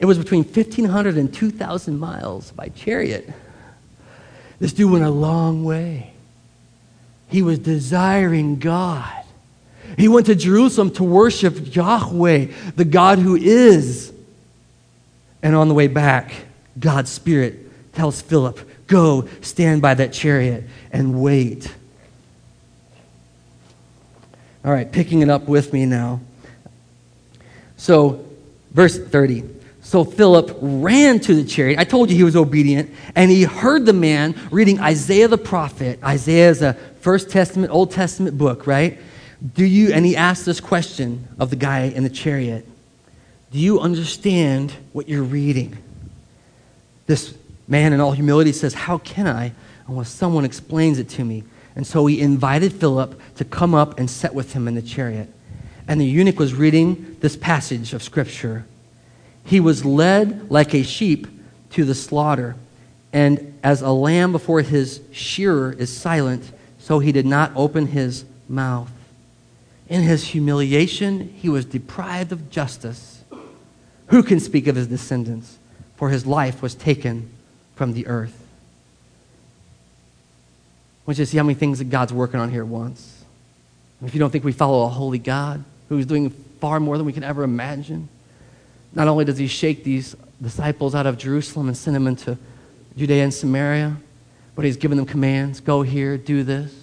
It 0.00 0.06
was 0.06 0.18
between 0.18 0.44
1,500 0.44 1.16
and 1.16 1.32
2,000 1.32 1.98
miles 1.98 2.50
by 2.52 2.68
chariot. 2.68 3.30
This 4.60 4.72
dude 4.72 4.90
went 4.90 5.04
a 5.04 5.10
long 5.10 5.64
way. 5.64 6.12
He 7.28 7.42
was 7.42 7.58
desiring 7.58 8.58
God. 8.58 9.12
He 9.96 10.08
went 10.08 10.26
to 10.26 10.34
Jerusalem 10.34 10.90
to 10.92 11.04
worship 11.04 11.74
Yahweh, 11.74 12.46
the 12.76 12.84
God 12.84 13.18
who 13.18 13.36
is. 13.36 14.12
And 15.42 15.54
on 15.54 15.68
the 15.68 15.74
way 15.74 15.86
back, 15.86 16.32
God's 16.78 17.10
Spirit 17.10 17.92
tells 17.92 18.20
Philip, 18.20 18.58
Go 18.86 19.28
stand 19.42 19.82
by 19.82 19.94
that 19.94 20.14
chariot 20.14 20.64
and 20.90 21.20
wait. 21.20 21.72
All 24.64 24.72
right, 24.72 24.90
picking 24.90 25.20
it 25.20 25.28
up 25.28 25.46
with 25.46 25.72
me 25.72 25.84
now. 25.84 26.20
So, 27.76 28.24
verse 28.72 28.98
30. 28.98 29.57
So 29.88 30.04
Philip 30.04 30.54
ran 30.60 31.18
to 31.20 31.34
the 31.34 31.44
chariot. 31.44 31.78
I 31.78 31.84
told 31.84 32.10
you 32.10 32.16
he 32.18 32.22
was 32.22 32.36
obedient. 32.36 32.90
And 33.14 33.30
he 33.30 33.44
heard 33.44 33.86
the 33.86 33.94
man 33.94 34.38
reading 34.50 34.78
Isaiah 34.80 35.28
the 35.28 35.38
prophet. 35.38 35.98
Isaiah 36.04 36.50
is 36.50 36.60
a 36.60 36.74
First 37.00 37.30
Testament, 37.30 37.72
Old 37.72 37.90
Testament 37.90 38.36
book, 38.36 38.66
right? 38.66 38.98
Do 39.54 39.64
you, 39.64 39.94
and 39.94 40.04
he 40.04 40.14
asked 40.14 40.44
this 40.44 40.60
question 40.60 41.26
of 41.38 41.48
the 41.48 41.56
guy 41.56 41.84
in 41.84 42.02
the 42.02 42.10
chariot 42.10 42.66
Do 43.50 43.58
you 43.58 43.80
understand 43.80 44.74
what 44.92 45.08
you're 45.08 45.22
reading? 45.22 45.78
This 47.06 47.34
man, 47.66 47.94
in 47.94 48.00
all 48.00 48.12
humility, 48.12 48.52
says, 48.52 48.74
How 48.74 48.98
can 48.98 49.26
I 49.26 49.52
unless 49.86 50.10
someone 50.10 50.44
explains 50.44 50.98
it 50.98 51.08
to 51.08 51.24
me? 51.24 51.44
And 51.74 51.86
so 51.86 52.04
he 52.04 52.20
invited 52.20 52.74
Philip 52.74 53.18
to 53.36 53.44
come 53.46 53.74
up 53.74 53.98
and 53.98 54.10
sit 54.10 54.34
with 54.34 54.52
him 54.52 54.68
in 54.68 54.74
the 54.74 54.82
chariot. 54.82 55.32
And 55.88 55.98
the 55.98 56.04
eunuch 56.04 56.38
was 56.38 56.52
reading 56.52 57.16
this 57.20 57.36
passage 57.36 57.94
of 57.94 58.02
Scripture. 58.02 58.66
He 59.48 59.60
was 59.60 59.82
led 59.82 60.50
like 60.50 60.74
a 60.74 60.82
sheep 60.82 61.26
to 61.70 61.86
the 61.86 61.94
slaughter, 61.94 62.54
and 63.14 63.58
as 63.62 63.80
a 63.80 63.90
lamb 63.90 64.30
before 64.30 64.60
his 64.60 65.00
shearer 65.10 65.72
is 65.72 65.94
silent, 65.94 66.52
so 66.78 66.98
he 66.98 67.12
did 67.12 67.24
not 67.24 67.52
open 67.56 67.86
his 67.86 68.26
mouth. 68.46 68.92
In 69.88 70.02
his 70.02 70.22
humiliation, 70.22 71.32
he 71.34 71.48
was 71.48 71.64
deprived 71.64 72.30
of 72.30 72.50
justice. 72.50 73.24
Who 74.08 74.22
can 74.22 74.38
speak 74.38 74.66
of 74.66 74.76
his 74.76 74.86
descendants? 74.86 75.56
For 75.96 76.10
his 76.10 76.26
life 76.26 76.60
was 76.60 76.74
taken 76.74 77.30
from 77.74 77.94
the 77.94 78.06
earth. 78.06 78.38
I 80.12 81.02
want 81.06 81.18
you 81.18 81.24
to 81.24 81.30
see 81.30 81.38
how 81.38 81.44
many 81.44 81.54
things 81.54 81.78
that 81.78 81.88
God's 81.88 82.12
working 82.12 82.38
on 82.38 82.50
here 82.50 82.64
at 82.64 82.68
once. 82.68 83.24
If 84.04 84.12
you 84.12 84.20
don't 84.20 84.28
think 84.28 84.44
we 84.44 84.52
follow 84.52 84.84
a 84.84 84.88
holy 84.90 85.18
God 85.18 85.64
who's 85.88 86.04
doing 86.04 86.28
far 86.60 86.80
more 86.80 86.98
than 86.98 87.06
we 87.06 87.14
can 87.14 87.24
ever 87.24 87.44
imagine, 87.44 88.10
not 88.94 89.08
only 89.08 89.24
does 89.24 89.38
he 89.38 89.46
shake 89.46 89.84
these 89.84 90.16
disciples 90.40 90.94
out 90.94 91.06
of 91.06 91.18
Jerusalem 91.18 91.68
and 91.68 91.76
send 91.76 91.96
them 91.96 92.06
into 92.06 92.38
Judea 92.96 93.24
and 93.24 93.34
Samaria, 93.34 93.96
but 94.54 94.64
he's 94.64 94.76
given 94.76 94.96
them 94.96 95.06
commands 95.06 95.60
go 95.60 95.82
here, 95.82 96.16
do 96.16 96.42
this. 96.42 96.74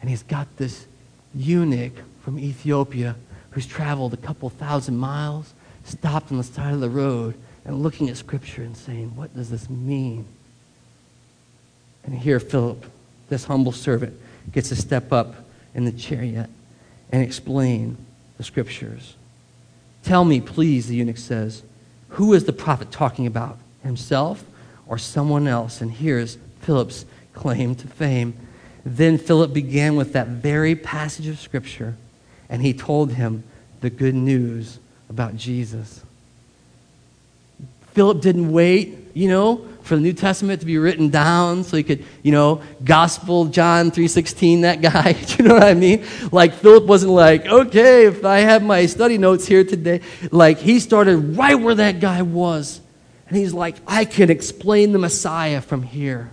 And 0.00 0.10
he's 0.10 0.22
got 0.22 0.48
this 0.56 0.86
eunuch 1.34 1.92
from 2.22 2.38
Ethiopia 2.38 3.16
who's 3.50 3.66
traveled 3.66 4.12
a 4.12 4.18
couple 4.18 4.50
thousand 4.50 4.98
miles, 4.98 5.54
stopped 5.84 6.30
on 6.30 6.38
the 6.38 6.44
side 6.44 6.74
of 6.74 6.80
the 6.80 6.90
road, 6.90 7.34
and 7.64 7.82
looking 7.82 8.08
at 8.08 8.16
Scripture 8.16 8.62
and 8.62 8.76
saying, 8.76 9.16
What 9.16 9.34
does 9.34 9.50
this 9.50 9.68
mean? 9.68 10.24
And 12.04 12.14
here, 12.14 12.38
Philip, 12.38 12.84
this 13.28 13.44
humble 13.44 13.72
servant, 13.72 14.14
gets 14.52 14.68
to 14.68 14.76
step 14.76 15.12
up 15.12 15.34
in 15.74 15.84
the 15.84 15.92
chariot 15.92 16.48
and 17.10 17.22
explain 17.22 17.96
the 18.36 18.44
Scriptures. 18.44 19.15
Tell 20.06 20.24
me, 20.24 20.40
please, 20.40 20.86
the 20.86 20.94
eunuch 20.94 21.18
says, 21.18 21.64
who 22.10 22.32
is 22.32 22.44
the 22.44 22.52
prophet 22.52 22.92
talking 22.92 23.26
about? 23.26 23.58
Himself 23.82 24.44
or 24.86 24.98
someone 24.98 25.48
else? 25.48 25.80
And 25.80 25.90
here's 25.90 26.38
Philip's 26.60 27.04
claim 27.32 27.74
to 27.74 27.88
fame. 27.88 28.34
Then 28.84 29.18
Philip 29.18 29.52
began 29.52 29.96
with 29.96 30.12
that 30.12 30.28
very 30.28 30.76
passage 30.76 31.26
of 31.26 31.40
Scripture. 31.40 31.96
and 32.48 32.62
he 32.62 32.72
told 32.72 33.14
him 33.14 33.42
the 33.80 33.90
good 33.90 34.14
news 34.14 34.78
about 35.10 35.36
Jesus. 35.36 36.04
Philip 37.92 38.20
didn't 38.20 38.52
wait, 38.52 38.96
you 39.12 39.26
know, 39.26 39.66
for 39.86 39.94
the 39.94 40.02
New 40.02 40.12
Testament 40.12 40.60
to 40.60 40.66
be 40.66 40.78
written 40.78 41.08
down 41.10 41.62
so 41.62 41.76
he 41.76 41.82
could, 41.82 42.04
you 42.22 42.32
know, 42.32 42.60
gospel 42.84 43.46
John 43.46 43.90
3:16 43.90 44.62
that 44.62 44.82
guy. 44.82 45.16
You 45.36 45.44
know 45.44 45.54
what 45.54 45.64
I 45.64 45.74
mean? 45.74 46.04
Like 46.32 46.54
Philip 46.54 46.86
wasn't 46.86 47.12
like, 47.12 47.46
"Okay, 47.46 48.06
if 48.06 48.24
I 48.24 48.40
have 48.40 48.62
my 48.62 48.86
study 48.86 49.18
notes 49.18 49.46
here 49.46 49.64
today." 49.64 50.00
Like 50.30 50.58
he 50.58 50.80
started 50.80 51.36
right 51.36 51.54
where 51.54 51.74
that 51.74 52.00
guy 52.00 52.22
was. 52.22 52.80
And 53.28 53.36
he's 53.36 53.52
like, 53.52 53.76
"I 53.86 54.04
can 54.04 54.30
explain 54.30 54.92
the 54.92 54.98
Messiah 54.98 55.60
from 55.60 55.82
here." 55.82 56.30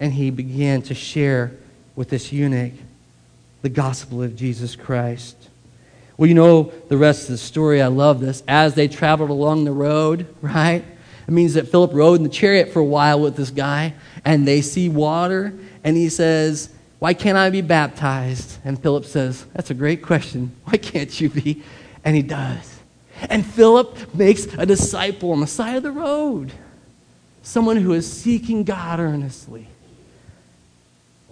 And 0.00 0.12
he 0.12 0.30
began 0.30 0.82
to 0.82 0.94
share 0.94 1.52
with 1.96 2.10
this 2.10 2.32
eunuch 2.32 2.72
the 3.62 3.68
gospel 3.68 4.22
of 4.22 4.36
Jesus 4.36 4.76
Christ. 4.76 5.36
Well, 6.16 6.28
you 6.28 6.34
know 6.34 6.72
the 6.88 6.96
rest 6.96 7.22
of 7.22 7.28
the 7.30 7.38
story. 7.38 7.82
I 7.82 7.88
love 7.88 8.20
this. 8.20 8.42
As 8.46 8.74
they 8.74 8.86
traveled 8.86 9.30
along 9.30 9.64
the 9.64 9.72
road, 9.72 10.26
right? 10.40 10.84
It 11.26 11.32
means 11.32 11.54
that 11.54 11.68
Philip 11.68 11.92
rode 11.94 12.14
in 12.14 12.22
the 12.22 12.28
chariot 12.28 12.72
for 12.72 12.80
a 12.80 12.84
while 12.84 13.20
with 13.20 13.36
this 13.36 13.50
guy, 13.50 13.94
and 14.24 14.46
they 14.46 14.60
see 14.60 14.88
water, 14.88 15.54
and 15.82 15.96
he 15.96 16.08
says, 16.08 16.70
Why 16.98 17.14
can't 17.14 17.38
I 17.38 17.50
be 17.50 17.62
baptized? 17.62 18.58
And 18.64 18.80
Philip 18.80 19.04
says, 19.04 19.44
That's 19.54 19.70
a 19.70 19.74
great 19.74 20.02
question. 20.02 20.52
Why 20.64 20.76
can't 20.76 21.20
you 21.20 21.30
be? 21.30 21.62
And 22.04 22.14
he 22.14 22.22
does. 22.22 22.80
And 23.30 23.44
Philip 23.46 24.14
makes 24.14 24.46
a 24.58 24.66
disciple 24.66 25.32
on 25.32 25.40
the 25.40 25.46
side 25.46 25.76
of 25.76 25.82
the 25.82 25.92
road, 25.92 26.52
someone 27.42 27.76
who 27.76 27.92
is 27.92 28.10
seeking 28.10 28.64
God 28.64 29.00
earnestly. 29.00 29.68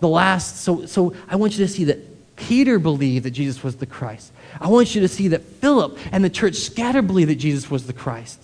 The 0.01 0.09
last, 0.09 0.63
so, 0.63 0.87
so 0.87 1.15
I 1.29 1.37
want 1.37 1.59
you 1.59 1.65
to 1.65 1.73
see 1.73 1.85
that 1.85 2.37
Peter 2.37 2.79
believed 2.79 3.25
that 3.25 3.31
Jesus 3.33 3.63
was 3.63 3.77
the 3.77 3.87
Christ. 3.87 4.33
I 4.61 4.69
want 4.69 4.95
you 4.95 5.01
to 5.03 5.09
see 5.09 5.29
that 5.29 5.43
Philip 5.43 5.99
and 6.11 6.25
the 6.25 6.31
church 6.31 6.57
scattered 6.57 7.07
believed 7.07 7.31
that 7.31 7.37
Jesus 7.37 7.71
was 7.71 7.87
the 7.87 7.93
Christ. 7.93 8.41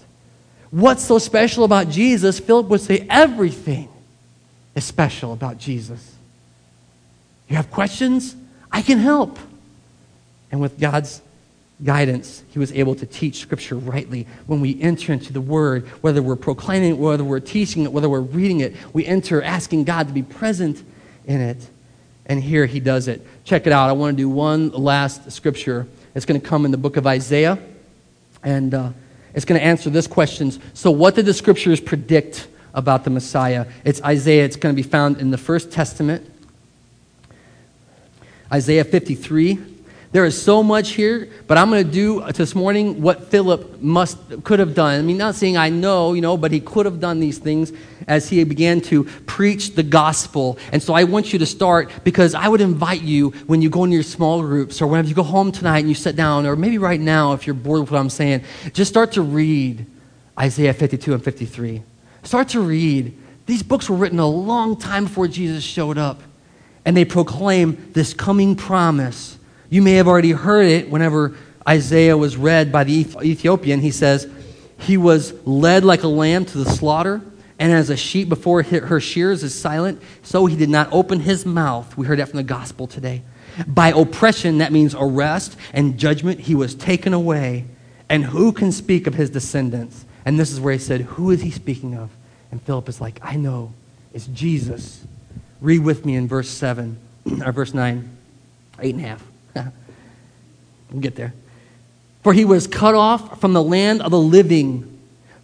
What's 0.70 1.04
so 1.04 1.18
special 1.18 1.64
about 1.64 1.88
Jesus? 1.88 2.38
Philip 2.40 2.68
would 2.68 2.80
say 2.80 3.06
everything 3.08 3.88
is 4.74 4.84
special 4.84 5.32
about 5.32 5.58
Jesus. 5.58 6.14
You 7.48 7.56
have 7.56 7.70
questions? 7.70 8.36
I 8.70 8.82
can 8.82 8.98
help. 8.98 9.38
And 10.50 10.60
with 10.60 10.78
God's 10.78 11.22
guidance, 11.82 12.42
he 12.50 12.58
was 12.58 12.72
able 12.72 12.94
to 12.96 13.06
teach 13.06 13.36
Scripture 13.36 13.76
rightly. 13.76 14.26
When 14.46 14.60
we 14.60 14.80
enter 14.80 15.12
into 15.12 15.32
the 15.32 15.40
Word, 15.40 15.86
whether 16.02 16.22
we're 16.22 16.36
proclaiming 16.36 16.90
it, 16.90 16.98
whether 16.98 17.24
we're 17.24 17.40
teaching 17.40 17.84
it, 17.84 17.92
whether 17.92 18.08
we're 18.08 18.20
reading 18.20 18.60
it, 18.60 18.74
we 18.92 19.06
enter 19.06 19.42
asking 19.42 19.84
God 19.84 20.08
to 20.08 20.12
be 20.12 20.22
present 20.22 20.82
in 21.26 21.40
it. 21.40 21.68
And 22.26 22.42
here 22.42 22.66
he 22.66 22.80
does 22.80 23.08
it. 23.08 23.26
Check 23.44 23.66
it 23.66 23.72
out. 23.72 23.88
I 23.88 23.92
want 23.92 24.16
to 24.16 24.22
do 24.22 24.28
one 24.28 24.68
last 24.70 25.32
scripture. 25.32 25.86
It's 26.14 26.26
going 26.26 26.38
to 26.38 26.46
come 26.46 26.66
in 26.66 26.72
the 26.72 26.76
book 26.76 26.98
of 26.98 27.06
Isaiah. 27.06 27.58
And 28.42 28.74
uh, 28.74 28.90
it's 29.34 29.44
going 29.44 29.60
to 29.60 29.64
answer 29.64 29.90
this 29.90 30.06
question. 30.06 30.52
So, 30.74 30.90
what 30.90 31.14
did 31.14 31.26
the 31.26 31.34
scriptures 31.34 31.80
predict 31.80 32.48
about 32.74 33.04
the 33.04 33.10
Messiah? 33.10 33.66
It's 33.84 34.02
Isaiah. 34.02 34.44
It's 34.44 34.56
going 34.56 34.74
to 34.74 34.82
be 34.82 34.88
found 34.88 35.18
in 35.18 35.30
the 35.30 35.38
First 35.38 35.70
Testament. 35.70 36.28
Isaiah 38.52 38.84
53. 38.84 39.77
There 40.10 40.24
is 40.24 40.40
so 40.40 40.62
much 40.62 40.92
here, 40.92 41.28
but 41.46 41.58
I'm 41.58 41.68
going 41.68 41.84
to 41.84 41.90
do 41.90 42.22
this 42.32 42.54
morning 42.54 43.02
what 43.02 43.28
Philip 43.28 43.82
must 43.82 44.16
could 44.42 44.58
have 44.58 44.74
done. 44.74 44.98
I 44.98 45.02
mean, 45.02 45.18
not 45.18 45.34
saying 45.34 45.58
I 45.58 45.68
know, 45.68 46.14
you 46.14 46.22
know, 46.22 46.38
but 46.38 46.50
he 46.50 46.60
could 46.60 46.86
have 46.86 46.98
done 46.98 47.20
these 47.20 47.36
things 47.36 47.74
as 48.06 48.26
he 48.26 48.42
began 48.44 48.80
to 48.82 49.04
preach 49.26 49.74
the 49.74 49.82
gospel. 49.82 50.58
And 50.72 50.82
so 50.82 50.94
I 50.94 51.04
want 51.04 51.34
you 51.34 51.38
to 51.40 51.46
start 51.46 51.90
because 52.04 52.34
I 52.34 52.48
would 52.48 52.62
invite 52.62 53.02
you 53.02 53.30
when 53.48 53.60
you 53.60 53.68
go 53.68 53.84
into 53.84 53.94
your 53.94 54.02
small 54.02 54.40
groups 54.40 54.80
or 54.80 54.86
whenever 54.86 55.08
you 55.08 55.14
go 55.14 55.22
home 55.22 55.52
tonight 55.52 55.80
and 55.80 55.90
you 55.90 55.94
sit 55.94 56.16
down, 56.16 56.46
or 56.46 56.56
maybe 56.56 56.78
right 56.78 57.00
now 57.00 57.34
if 57.34 57.46
you're 57.46 57.52
bored 57.52 57.82
with 57.82 57.90
what 57.90 58.00
I'm 58.00 58.08
saying, 58.08 58.44
just 58.72 58.90
start 58.90 59.12
to 59.12 59.22
read 59.22 59.84
Isaiah 60.40 60.72
52 60.72 61.12
and 61.12 61.22
53. 61.22 61.82
Start 62.22 62.48
to 62.50 62.60
read. 62.60 63.14
These 63.44 63.62
books 63.62 63.90
were 63.90 63.96
written 63.96 64.20
a 64.20 64.26
long 64.26 64.78
time 64.78 65.04
before 65.04 65.28
Jesus 65.28 65.64
showed 65.64 65.98
up, 65.98 66.22
and 66.86 66.96
they 66.96 67.04
proclaim 67.04 67.92
this 67.92 68.14
coming 68.14 68.56
promise 68.56 69.37
you 69.70 69.82
may 69.82 69.94
have 69.94 70.08
already 70.08 70.32
heard 70.32 70.66
it 70.66 70.90
whenever 70.90 71.36
Isaiah 71.68 72.16
was 72.16 72.36
read 72.36 72.72
by 72.72 72.84
the 72.84 73.06
Ethiopian. 73.22 73.80
He 73.80 73.90
says, 73.90 74.30
He 74.78 74.96
was 74.96 75.34
led 75.46 75.84
like 75.84 76.02
a 76.02 76.08
lamb 76.08 76.44
to 76.46 76.58
the 76.58 76.70
slaughter, 76.70 77.20
and 77.58 77.72
as 77.72 77.90
a 77.90 77.96
sheep 77.96 78.28
before 78.28 78.62
her 78.62 79.00
shears 79.00 79.42
is 79.42 79.58
silent, 79.58 80.00
so 80.22 80.46
he 80.46 80.56
did 80.56 80.70
not 80.70 80.88
open 80.92 81.20
his 81.20 81.44
mouth. 81.44 81.96
We 81.96 82.06
heard 82.06 82.18
that 82.20 82.28
from 82.28 82.38
the 82.38 82.44
gospel 82.44 82.86
today. 82.86 83.22
By 83.66 83.88
oppression, 83.88 84.58
that 84.58 84.72
means 84.72 84.94
arrest 84.94 85.56
and 85.72 85.98
judgment, 85.98 86.40
he 86.40 86.54
was 86.54 86.74
taken 86.74 87.12
away. 87.12 87.66
And 88.08 88.24
who 88.24 88.52
can 88.52 88.72
speak 88.72 89.06
of 89.06 89.14
his 89.14 89.28
descendants? 89.28 90.06
And 90.24 90.38
this 90.38 90.50
is 90.50 90.60
where 90.60 90.72
he 90.72 90.78
said, 90.78 91.02
Who 91.02 91.30
is 91.30 91.42
he 91.42 91.50
speaking 91.50 91.94
of? 91.94 92.10
And 92.50 92.62
Philip 92.62 92.88
is 92.88 93.00
like, 93.00 93.18
I 93.22 93.36
know. 93.36 93.74
It's 94.14 94.26
Jesus. 94.28 95.04
Read 95.60 95.80
with 95.80 96.06
me 96.06 96.14
in 96.14 96.28
verse 96.28 96.48
7, 96.48 96.98
or 97.44 97.52
verse 97.52 97.74
9, 97.74 98.08
8 98.80 98.94
and 98.94 99.04
a 99.04 99.08
half. 99.08 99.22
we'll 100.90 101.00
get 101.00 101.16
there. 101.16 101.34
For 102.22 102.32
he 102.32 102.44
was 102.44 102.66
cut 102.66 102.94
off 102.94 103.40
from 103.40 103.52
the 103.52 103.62
land 103.62 104.02
of 104.02 104.10
the 104.10 104.18
living. 104.18 104.94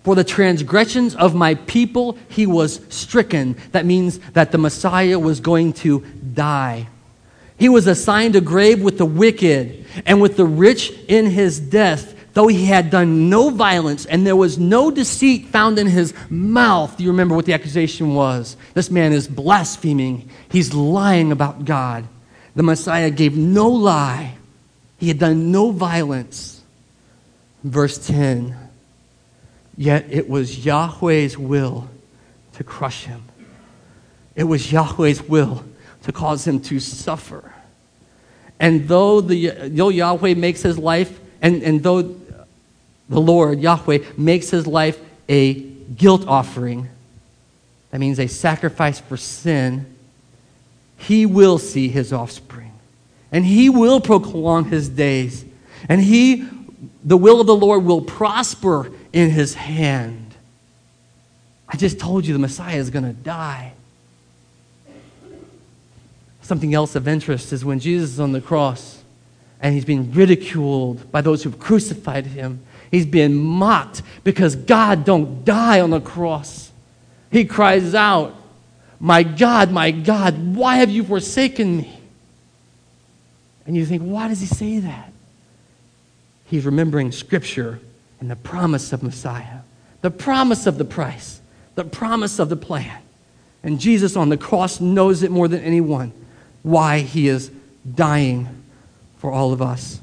For 0.03 0.15
the 0.15 0.25
transgressions 0.25 1.15
of 1.15 1.35
my 1.35 1.55
people, 1.55 2.19
he 2.29 2.47
was 2.47 2.81
stricken. 2.91 3.57
That 3.73 3.87
means 3.87 4.19
that 4.33 4.53
the 4.53 4.59
Messiah 4.59 5.19
was 5.19 5.41
going 5.41 5.73
to 5.75 6.01
die. 6.01 6.89
He 7.57 7.69
was 7.69 7.87
assigned 7.87 8.37
a 8.37 8.41
grave 8.41 8.83
with 8.83 8.99
the 8.99 9.07
wicked 9.07 9.87
and 10.05 10.21
with 10.21 10.37
the 10.37 10.45
rich 10.45 10.93
in 11.09 11.31
his 11.31 11.59
death, 11.59 12.15
though 12.35 12.49
he 12.49 12.67
had 12.67 12.91
done 12.91 13.31
no 13.31 13.49
violence 13.49 14.05
and 14.05 14.27
there 14.27 14.37
was 14.37 14.59
no 14.59 14.91
deceit 14.91 15.47
found 15.47 15.79
in 15.79 15.87
his 15.87 16.13
mouth. 16.29 16.97
Do 16.97 17.05
you 17.05 17.11
remember 17.11 17.35
what 17.35 17.47
the 17.47 17.55
accusation 17.55 18.15
was? 18.15 18.57
This 18.75 18.91
man 18.91 19.13
is 19.13 19.29
blaspheming, 19.29 20.29
he's 20.51 20.75
lying 20.75 21.33
about 21.33 21.65
God. 21.65 22.07
The 22.57 22.63
Messiah 22.63 23.11
gave 23.11 23.37
no 23.37 23.69
lie, 23.69 24.37
he 24.99 25.09
had 25.09 25.19
done 25.19 25.51
no 25.51 25.71
violence. 25.71 26.63
Verse 27.63 28.05
10 28.07 28.57
Yet 29.77 30.07
it 30.09 30.29
was 30.29 30.65
Yahweh's 30.65 31.37
will 31.37 31.89
to 32.53 32.63
crush 32.63 33.05
him. 33.05 33.25
It 34.37 34.45
was 34.45 34.71
Yahweh's 34.71 35.23
will 35.23 35.65
to 36.03 36.13
cause 36.13 36.47
him 36.47 36.61
to 36.61 36.79
suffer. 36.79 37.53
And 38.61 38.87
though, 38.87 39.21
the, 39.21 39.69
though 39.69 39.89
Yahweh 39.89 40.35
makes 40.35 40.63
his 40.63 40.79
life, 40.79 41.19
and, 41.43 41.63
and 41.63 41.83
though 41.83 42.03
the 42.03 43.21
Lord, 43.21 43.61
Yahweh, 43.61 43.99
makes 44.17 44.51
his 44.51 44.67
life 44.67 44.99
a 45.29 45.55
guilt 45.55 46.27
offering, 46.29 46.89
that 47.91 47.99
means 47.99 48.19
a 48.21 48.27
sacrifice 48.29 49.01
for 49.01 49.17
sin, 49.17 49.94
he 50.97 51.27
will 51.27 51.59
see 51.59 51.89
his 51.89 52.13
offspring. 52.13 52.73
And 53.33 53.45
he 53.45 53.69
will 53.69 54.01
prolong 54.01 54.67
his 54.67 54.89
days. 54.89 55.45
And 55.89 56.01
he, 56.01 56.49
the 57.03 57.17
will 57.17 57.41
of 57.41 57.47
the 57.47 57.57
Lord, 57.57 57.85
will 57.85 58.01
prosper 58.01 58.91
in 59.13 59.31
his 59.31 59.55
hand. 59.55 60.35
I 61.69 61.77
just 61.77 61.99
told 61.99 62.27
you 62.27 62.33
the 62.33 62.39
Messiah 62.39 62.77
is 62.77 62.91
going 62.91 63.05
to 63.05 63.13
die. 63.13 63.73
Something 66.43 66.75
else 66.75 66.95
of 66.95 67.09
interest 67.09 67.53
is 67.53 67.65
when 67.65 67.81
Jesus 67.81 68.11
is 68.11 68.21
on 68.21 68.33
the 68.33 68.41
cross 68.41 69.03
and 69.61 69.75
he's 69.75 69.87
being 69.87 70.13
ridiculed 70.13 71.11
by 71.11 71.23
those 71.23 71.43
who've 71.43 71.59
crucified 71.59 72.27
him. 72.27 72.61
He's 72.91 73.07
being 73.07 73.35
mocked 73.35 74.03
because 74.23 74.55
God 74.55 75.07
don't 75.07 75.45
die 75.45 75.81
on 75.81 75.89
the 75.89 76.01
cross. 76.01 76.71
He 77.31 77.47
cries 77.47 77.95
out, 77.95 78.37
my 79.01 79.23
God, 79.23 79.71
my 79.71 79.91
God, 79.91 80.55
why 80.55 80.77
have 80.77 80.91
you 80.91 81.05
forsaken 81.05 81.79
me? 81.79 81.99
And 83.67 83.77
you 83.77 83.87
think, 83.87 84.03
why 84.03 84.29
does 84.29 84.41
he 84.41 84.47
say 84.47 84.79
that? 84.81 85.13
He's 86.47 86.67
remembering 86.67 87.13
Scripture 87.13 87.81
and 88.21 88.31
the 88.31 88.37
promise 88.37 88.93
of 88.93 89.03
Messiah, 89.03 89.61
the 90.03 90.11
promise 90.11 90.67
of 90.67 90.79
the 90.79 90.85
price, 90.85 91.41
the 91.75 91.85
promise 91.85 92.39
of 92.39 92.49
the 92.49 92.57
plan. 92.57 93.01
And 93.63 93.81
Jesus 93.81 94.17
on 94.17 94.29
the 94.29 94.37
cross 94.37 94.81
knows 94.81 95.23
it 95.23 95.31
more 95.31 95.49
than 95.49 95.63
anyone 95.63 96.13
why 96.63 97.01
he 97.01 97.29
is 97.29 97.51
dying 97.95 98.49
for 99.19 99.33
all 99.33 99.53
of 99.53 99.63
us. 99.63 100.01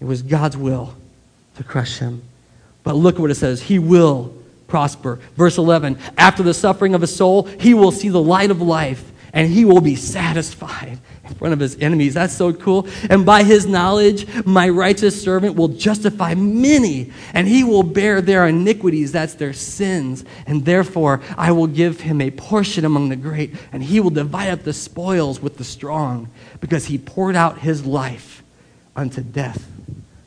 It 0.00 0.04
was 0.04 0.22
God's 0.22 0.56
will 0.56 0.94
to 1.56 1.64
crush 1.64 1.98
him. 1.98 2.22
But 2.82 2.96
look 2.96 3.16
at 3.16 3.20
what 3.20 3.30
it 3.30 3.36
says 3.36 3.62
He 3.62 3.78
will 3.78 4.34
prosper. 4.70 5.20
Verse 5.36 5.58
11 5.58 5.98
After 6.16 6.42
the 6.42 6.54
suffering 6.54 6.94
of 6.94 7.02
a 7.02 7.06
soul, 7.06 7.44
he 7.44 7.74
will 7.74 7.92
see 7.92 8.08
the 8.08 8.22
light 8.22 8.50
of 8.50 8.62
life. 8.62 9.04
and 9.32 9.48
he 9.48 9.64
will 9.64 9.80
be 9.80 9.94
satisfied 9.94 10.98
in 11.24 11.34
front 11.34 11.54
of 11.54 11.60
his 11.60 11.76
enemies. 11.80 12.14
That's 12.14 12.34
so 12.34 12.52
cool. 12.52 12.88
And 13.08 13.24
by 13.24 13.44
his 13.44 13.64
knowledge, 13.64 14.26
my 14.44 14.68
righteous 14.68 15.22
servant 15.22 15.54
will 15.54 15.68
justify 15.68 16.34
many, 16.34 17.12
and 17.32 17.46
he 17.46 17.62
will 17.62 17.84
bear 17.84 18.20
their 18.20 18.48
iniquities. 18.48 19.12
That's 19.12 19.34
their 19.34 19.52
sins. 19.52 20.24
And 20.46 20.64
therefore, 20.64 21.20
I 21.36 21.52
will 21.52 21.68
give 21.68 22.00
him 22.00 22.20
a 22.20 22.32
portion 22.32 22.84
among 22.84 23.08
the 23.08 23.16
great, 23.16 23.54
and 23.72 23.84
he 23.84 24.00
will 24.00 24.10
divide 24.10 24.50
up 24.50 24.64
the 24.64 24.72
spoils 24.72 25.40
with 25.40 25.56
the 25.58 25.64
strong, 25.64 26.28
because 26.60 26.86
he 26.86 26.98
poured 26.98 27.36
out 27.36 27.60
his 27.60 27.86
life 27.86 28.42
unto 28.96 29.22
death, 29.22 29.70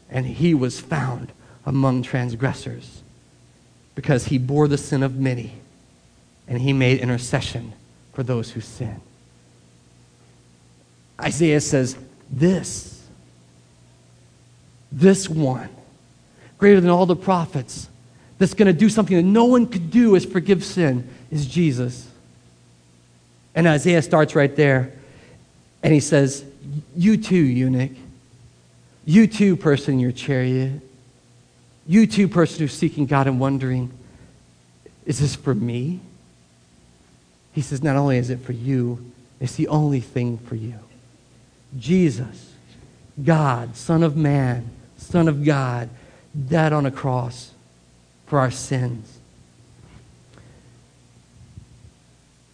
and 0.10 0.26
he 0.26 0.54
was 0.54 0.80
found 0.80 1.34
among 1.66 2.04
transgressors, 2.04 3.03
because 3.96 4.26
he 4.26 4.38
bore 4.38 4.68
the 4.68 4.78
sin 4.78 5.04
of 5.04 5.18
many, 5.18 5.54
and 6.48 6.60
he 6.60 6.74
made 6.74 7.00
intercession 7.00 7.74
for 8.14 8.24
those 8.24 8.52
who 8.52 8.62
sin. 8.62 9.02
Isaiah 11.20 11.62
says, 11.62 11.96
This, 12.30 13.06
this 14.92 15.30
one, 15.30 15.70
greater 16.58 16.82
than 16.82 16.90
all 16.90 17.06
the 17.06 17.16
prophets, 17.16 17.90
that's 18.40 18.54
going 18.54 18.68
to 18.68 18.78
do 18.78 18.90
something 18.90 19.16
that 19.16 19.24
no 19.24 19.46
one 19.46 19.68
could 19.68 19.92
do 19.92 20.16
is 20.16 20.26
forgive 20.26 20.64
sin, 20.64 21.08
is 21.32 21.46
Jesus. 21.46 22.10
And 23.56 23.68
Isaiah 23.68 24.02
starts 24.02 24.36
right 24.36 24.54
there, 24.56 24.94
and 25.84 25.94
he 25.94 26.00
says, 26.00 26.44
You 26.96 27.18
too, 27.18 27.36
eunuch. 27.36 27.92
You 29.06 29.28
too, 29.28 29.56
person 29.56 29.96
in 29.96 30.00
your 30.00 30.12
chariot. 30.12 30.82
You 31.86 32.08
too, 32.08 32.28
person 32.28 32.60
who's 32.60 32.74
seeking 32.74 33.06
God 33.06 33.28
and 33.28 33.40
wondering, 33.40 33.92
Is 35.06 35.20
this 35.20 35.36
for 35.36 35.54
me? 35.54 36.00
He 37.54 37.62
says, 37.62 37.84
not 37.84 37.96
only 37.96 38.18
is 38.18 38.30
it 38.30 38.40
for 38.40 38.52
you, 38.52 39.12
it's 39.40 39.56
the 39.56 39.68
only 39.68 40.00
thing 40.00 40.38
for 40.40 40.56
you. 40.56 40.80
Jesus, 41.78 42.54
God, 43.24 43.76
Son 43.76 44.04
of 44.04 44.18
Man, 44.18 44.70
Son 44.98 45.28
of 45.28 45.46
God, 45.46 45.90
died 46.50 46.74
on 46.74 46.86
a 46.86 46.92
cross 46.92 47.52
for 48.26 48.40
our 48.40 48.52
sins. 48.52 49.20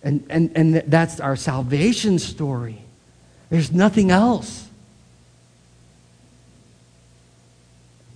And, 0.03 0.25
and, 0.29 0.51
and 0.55 0.75
that's 0.87 1.19
our 1.19 1.35
salvation 1.35 2.19
story. 2.19 2.81
There's 3.49 3.71
nothing 3.71 4.11
else. 4.11 4.68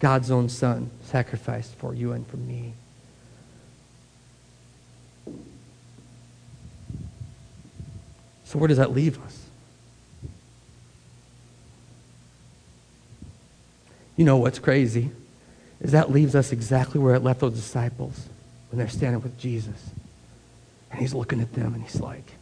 God's 0.04 0.30
own 0.30 0.49
Son 0.49 0.91
sacrificed 1.06 1.76
for 1.76 1.93
you 1.93 2.12
and 2.12 2.28
for 2.28 2.36
me. 2.36 2.74
So, 8.43 8.60
where 8.60 8.68
does 8.68 8.80
that 8.80 8.91
leave 8.91 9.18
us? 9.24 9.45
You 14.18 14.26
know 14.26 14.36
what's 14.36 14.60
crazy? 14.60 15.10
Is 15.80 15.93
that 15.93 16.12
leaves 16.12 16.36
us 16.36 16.51
exactly 16.51 16.99
where 16.99 17.16
it 17.16 17.24
left 17.24 17.39
those 17.39 17.54
disciples 17.54 18.28
when 18.72 18.80
they're 18.80 18.89
standing 18.89 19.22
with 19.22 19.39
Jesus. 19.39 19.91
And 20.91 20.99
he's 20.99 21.14
looking 21.14 21.39
at 21.39 21.54
them 21.54 21.76
and 21.76 21.82
he's 21.82 22.01
like, 22.01 22.34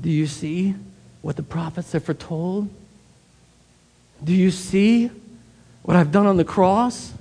Do 0.00 0.08
you 0.08 0.26
see 0.26 0.74
what 1.20 1.36
the 1.36 1.42
prophets 1.42 1.92
have 1.92 2.04
foretold? 2.04 2.70
Do 4.24 4.32
you 4.32 4.50
see 4.50 5.10
what 5.86 5.96
I've 5.96 6.12
done 6.12 6.26
on 6.26 6.36
the 6.36 6.44
cross? 6.44 7.14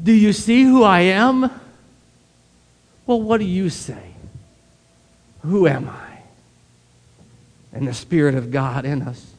Do 0.00 0.12
you 0.12 0.34
see 0.34 0.62
who 0.62 0.82
I 0.82 1.00
am? 1.00 1.50
Well, 3.06 3.22
what 3.22 3.38
do 3.38 3.46
you 3.46 3.70
say? 3.70 4.12
Who 5.40 5.66
am 5.66 5.88
I? 5.88 6.08
and 7.72 7.86
the 7.86 7.94
Spirit 7.94 8.34
of 8.34 8.50
God 8.50 8.84
in 8.84 9.02
us 9.02 9.32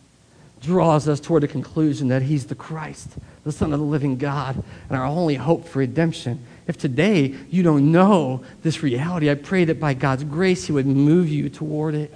draws 0.61 1.07
us 1.07 1.19
toward 1.19 1.43
the 1.43 1.47
conclusion 1.47 2.09
that 2.09 2.21
He's 2.21 2.45
the 2.45 2.55
Christ, 2.55 3.09
the 3.43 3.51
Son 3.51 3.73
of 3.73 3.79
the 3.79 3.85
living 3.85 4.17
God, 4.17 4.61
and 4.89 4.97
our 4.97 5.05
only 5.05 5.35
hope 5.35 5.67
for 5.67 5.79
redemption. 5.79 6.45
If 6.67 6.77
today 6.77 7.35
you 7.49 7.63
don't 7.63 7.91
know 7.91 8.43
this 8.61 8.83
reality, 8.83 9.29
I 9.29 9.35
pray 9.35 9.65
that 9.65 9.79
by 9.79 9.93
God's 9.93 10.23
grace 10.23 10.65
He 10.65 10.71
would 10.71 10.85
move 10.85 11.29
you 11.29 11.49
toward 11.49 11.95
it. 11.95 12.13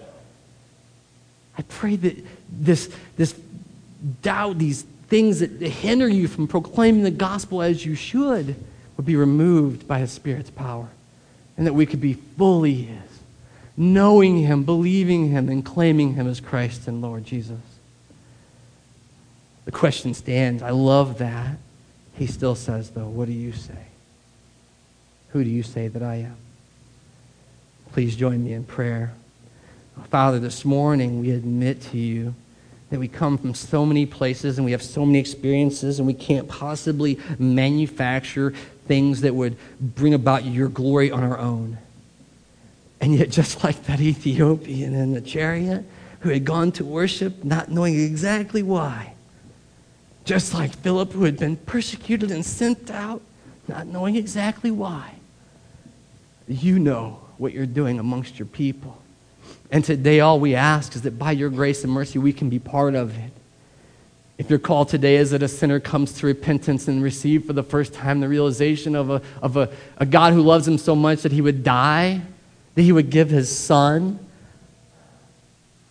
I 1.58 1.62
pray 1.64 1.96
that 1.96 2.26
this, 2.52 2.90
this 3.16 3.34
doubt, 4.22 4.58
these 4.58 4.84
things 5.14 5.42
that 5.42 5.62
hinder 5.62 6.08
you 6.08 6.28
from 6.28 6.48
proclaiming 6.48 7.04
the 7.04 7.12
gospel 7.12 7.62
as 7.62 7.86
you 7.86 7.94
should, 7.94 8.56
would 8.98 9.06
be 9.06 9.16
removed 9.16 9.88
by 9.88 10.00
His 10.00 10.12
Spirit's 10.12 10.50
power, 10.50 10.88
and 11.56 11.68
that 11.68 11.74
we 11.74 11.86
could 11.86 12.02
be 12.02 12.16
fully 12.16 12.74
His 12.74 13.20
knowing 13.78 14.40
Him, 14.40 14.64
believing 14.64 15.30
Him, 15.30 15.50
and 15.50 15.64
claiming 15.64 16.16
Him 16.16 16.28
as 16.28 16.40
Christ 16.40 16.88
and 16.88 17.00
Lord 17.00 17.26
Jesus. 17.26 17.60
The 19.66 19.72
question 19.72 20.16
stands. 20.16 20.64
I 20.64 20.72
love 20.72 21.20
that. 21.20 21.58
He 22.16 22.26
still 22.26 22.56
says, 22.56 22.90
though, 22.90 23.08
what 23.08 23.28
do 23.28 23.34
you 23.34 23.52
say? 23.52 23.86
Who 25.30 25.44
do 25.44 25.50
you 25.52 25.62
say 25.62 25.90
that 25.90 26.02
I 26.02 26.16
am? 26.16 26.38
Please 27.92 28.16
join 28.16 28.44
me 28.44 28.54
in 28.54 28.64
prayer. 28.64 29.14
Father, 30.10 30.40
this 30.40 30.66
morning 30.66 31.20
we 31.20 31.30
admit 31.30 31.84
to 31.92 32.00
you 32.00 32.34
that 32.94 33.00
we 33.00 33.08
come 33.08 33.40
from 33.40 33.56
so 33.56 33.88
many 33.88 34.06
places 34.06 34.60
and 34.60 34.66
we 34.66 34.72
have 34.72 34.84
so 34.84 35.04
many 35.04 35.18
experiences 35.18 35.98
and 35.98 36.06
we 36.06 36.14
can't 36.14 36.48
possibly 36.48 37.20
manufacture 37.40 38.54
things 38.86 39.22
that 39.22 39.34
would 39.34 39.58
bring 39.82 40.14
about 40.14 40.46
your 40.46 40.70
glory 40.70 41.10
on 41.10 41.24
our 41.24 41.40
own. 41.40 41.80
And 43.02 43.16
yet, 43.16 43.32
just 43.32 43.64
like 43.64 43.86
that 43.86 44.00
Ethiopian 44.00 44.94
in 44.94 45.14
the 45.14 45.22
chariot 45.22 45.86
who 46.20 46.30
had 46.30 46.46
gone 46.46 46.72
to 46.74 46.86
worship 46.86 47.44
not 47.44 47.72
knowing 47.72 48.00
exactly 48.00 48.62
why, 48.62 49.16
just 50.24 50.54
like 50.54 50.72
Philip 50.76 51.14
who 51.14 51.24
had 51.24 51.40
been 51.40 51.58
persecuted 51.58 52.30
and 52.30 52.46
sent 52.46 52.92
out 52.92 53.24
not 53.68 53.88
knowing 53.88 54.18
exactly 54.18 54.70
why, 54.70 55.16
you 56.48 56.78
know 56.78 57.22
what 57.40 57.54
you're 57.54 57.66
doing 57.66 57.98
amongst 57.98 58.38
your 58.38 58.46
people. 58.46 59.03
And 59.74 59.84
today, 59.84 60.22
all 60.22 60.40
we 60.40 60.56
ask 60.56 60.96
is 60.96 61.02
that 61.02 61.20
by 61.20 61.34
your 61.34 61.50
grace 61.50 61.84
and 61.84 61.92
mercy, 61.92 62.20
we 62.20 62.32
can 62.32 62.48
be 62.48 62.60
part 62.60 62.96
of 62.96 63.18
it. 63.18 63.32
If 64.38 64.50
your 64.50 64.60
call 64.60 64.86
today 64.86 65.18
is 65.18 65.32
that 65.32 65.44
a 65.44 65.48
sinner 65.48 65.80
comes 65.80 66.14
to 66.20 66.28
repentance 66.28 66.88
and 66.88 67.04
receive 67.04 67.46
for 67.46 67.54
the 67.54 67.64
first 67.64 67.94
time 67.94 68.20
the 68.20 68.30
realization 68.30 68.96
of, 68.96 69.10
a, 69.10 69.22
of 69.42 69.58
a, 69.58 69.70
a 69.98 70.06
God 70.06 70.34
who 70.34 70.42
loves 70.42 70.68
him 70.68 70.78
so 70.78 70.96
much 70.96 71.24
that 71.24 71.32
he 71.32 71.42
would 71.42 71.64
die 71.64 72.22
that 72.76 72.82
he 72.82 72.92
would 72.92 73.10
give 73.10 73.30
his 73.30 73.56
son. 73.56 74.20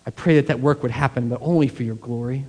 I 0.06 0.10
pray 0.10 0.36
that 0.36 0.48
that 0.48 0.60
work 0.60 0.82
would 0.82 0.90
happen, 0.90 1.28
but 1.28 1.38
only 1.42 1.68
for 1.68 1.82
your 1.82 1.94
glory. 1.94 2.44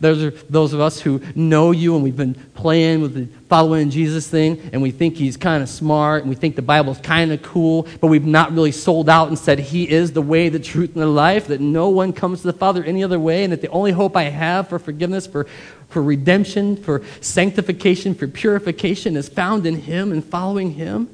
Those 0.00 0.22
are 0.22 0.30
those 0.30 0.72
of 0.72 0.80
us 0.80 1.00
who 1.00 1.22
know 1.34 1.70
you 1.70 1.94
and 1.94 2.02
we've 2.02 2.16
been 2.16 2.34
playing 2.34 3.00
with 3.00 3.14
the 3.14 3.26
following 3.48 3.90
Jesus 3.90 4.26
thing 4.26 4.70
and 4.72 4.82
we 4.82 4.90
think 4.90 5.16
he's 5.16 5.36
kind 5.36 5.62
of 5.62 5.68
smart 5.68 6.22
and 6.22 6.30
we 6.30 6.36
think 6.36 6.56
the 6.56 6.62
Bible's 6.62 6.98
kind 6.98 7.32
of 7.32 7.42
cool, 7.42 7.86
but 8.00 8.08
we've 8.08 8.26
not 8.26 8.52
really 8.52 8.72
sold 8.72 9.08
out 9.08 9.28
and 9.28 9.38
said 9.38 9.58
he 9.58 9.88
is 9.88 10.12
the 10.12 10.22
way, 10.22 10.48
the 10.48 10.58
truth, 10.58 10.94
and 10.94 11.02
the 11.02 11.06
life, 11.06 11.46
that 11.46 11.60
no 11.60 11.88
one 11.88 12.12
comes 12.12 12.40
to 12.40 12.48
the 12.48 12.58
Father 12.58 12.82
any 12.82 13.04
other 13.04 13.18
way, 13.18 13.44
and 13.44 13.52
that 13.52 13.60
the 13.60 13.68
only 13.68 13.92
hope 13.92 14.16
I 14.16 14.24
have 14.24 14.68
for 14.68 14.78
forgiveness, 14.78 15.26
for, 15.26 15.44
for 15.88 16.02
redemption, 16.02 16.76
for 16.76 17.02
sanctification, 17.20 18.14
for 18.14 18.26
purification 18.26 19.16
is 19.16 19.28
found 19.28 19.64
in 19.66 19.76
him 19.76 20.12
and 20.12 20.24
following 20.24 20.72
him 20.72 21.08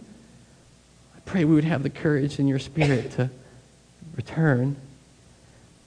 I 1.16 1.20
pray 1.20 1.44
we 1.44 1.54
would 1.54 1.64
have 1.64 1.82
the 1.82 1.90
courage 1.90 2.38
in 2.38 2.48
your 2.48 2.58
spirit 2.58 3.12
to 3.12 3.30
return. 4.16 4.76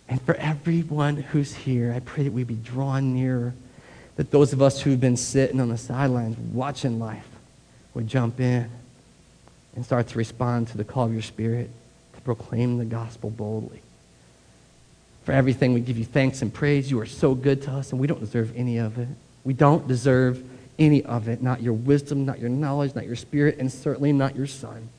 And 0.10 0.22
for 0.22 0.36
everyone 0.36 1.18
who's 1.18 1.54
here, 1.54 1.94
I 1.94 2.00
pray 2.00 2.24
that 2.24 2.34
we 2.34 2.44
be 2.44 2.56
drawn 2.56 3.14
nearer, 3.14 3.54
that 4.16 4.32
those 4.32 4.54
of 4.54 4.62
us 4.62 4.82
who've 4.82 5.00
been 5.00 5.18
sitting 5.18 5.60
on 5.60 5.70
the 5.70 5.78
sidelines 5.78 6.38
watching 6.38 7.00
life 7.00 7.28
would 7.94 8.08
jump 8.08 8.40
in 8.40 8.70
and 9.76 9.86
start 9.86 10.08
to 10.10 10.18
respond 10.18 10.68
to 10.70 10.78
the 10.78 10.84
call 10.84 11.06
of 11.06 11.14
your 11.14 11.22
spirit 11.22 11.70
to 12.16 12.22
proclaim 12.22 12.78
the 12.78 12.86
gospel 12.86 13.30
boldly. 13.30 13.82
For 15.24 15.32
everything, 15.32 15.74
we 15.74 15.80
give 15.80 15.98
you 15.98 16.06
thanks 16.06 16.42
and 16.42 16.54
praise. 16.54 16.92
You 16.92 17.00
are 17.00 17.06
so 17.06 17.34
good 17.34 17.62
to 17.64 17.72
us, 17.72 17.92
and 17.92 18.00
we 18.00 18.08
don't 18.08 18.20
deserve 18.20 18.54
any 18.56 18.78
of 18.78 19.00
it. 19.00 19.08
We 19.46 19.54
don't 19.54 19.88
deserve 19.88 20.44
any 20.78 21.04
of 21.04 21.28
it. 21.30 21.42
Not 21.42 21.62
your 21.62 21.74
wisdom, 21.74 22.26
not 22.26 22.40
your 22.40 22.50
knowledge, 22.50 22.94
not 22.94 23.06
your 23.06 23.16
spirit, 23.16 23.58
and 23.58 23.72
certainly 23.72 24.12
not 24.12 24.36
your 24.36 24.48
son. 24.48 24.90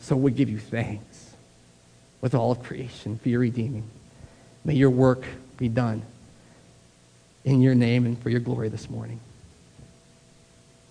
So 0.00 0.14
we 0.16 0.30
give 0.30 0.48
you 0.48 0.58
thanks 0.58 1.02
with 2.20 2.34
all 2.34 2.50
of 2.50 2.62
creation 2.62 3.18
for 3.18 3.28
your 3.28 3.40
redeeming. 3.40 3.88
May 4.64 4.74
your 4.74 4.90
work 4.90 5.24
be 5.56 5.68
done 5.68 6.02
in 7.44 7.60
your 7.60 7.74
name 7.74 8.06
and 8.06 8.20
for 8.20 8.30
your 8.30 8.40
glory 8.40 8.68
this 8.68 8.90
morning. 8.90 9.20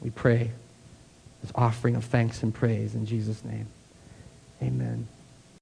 We 0.02 0.10
pray 0.10 0.52
this 1.42 1.52
offering 1.56 1.96
of 1.96 2.06
thanks 2.06 2.44
and 2.44 2.54
praise 2.54 2.96
in 2.96 3.06
Jesus' 3.06 3.44
name. 3.44 3.68
Amen. 4.62 5.08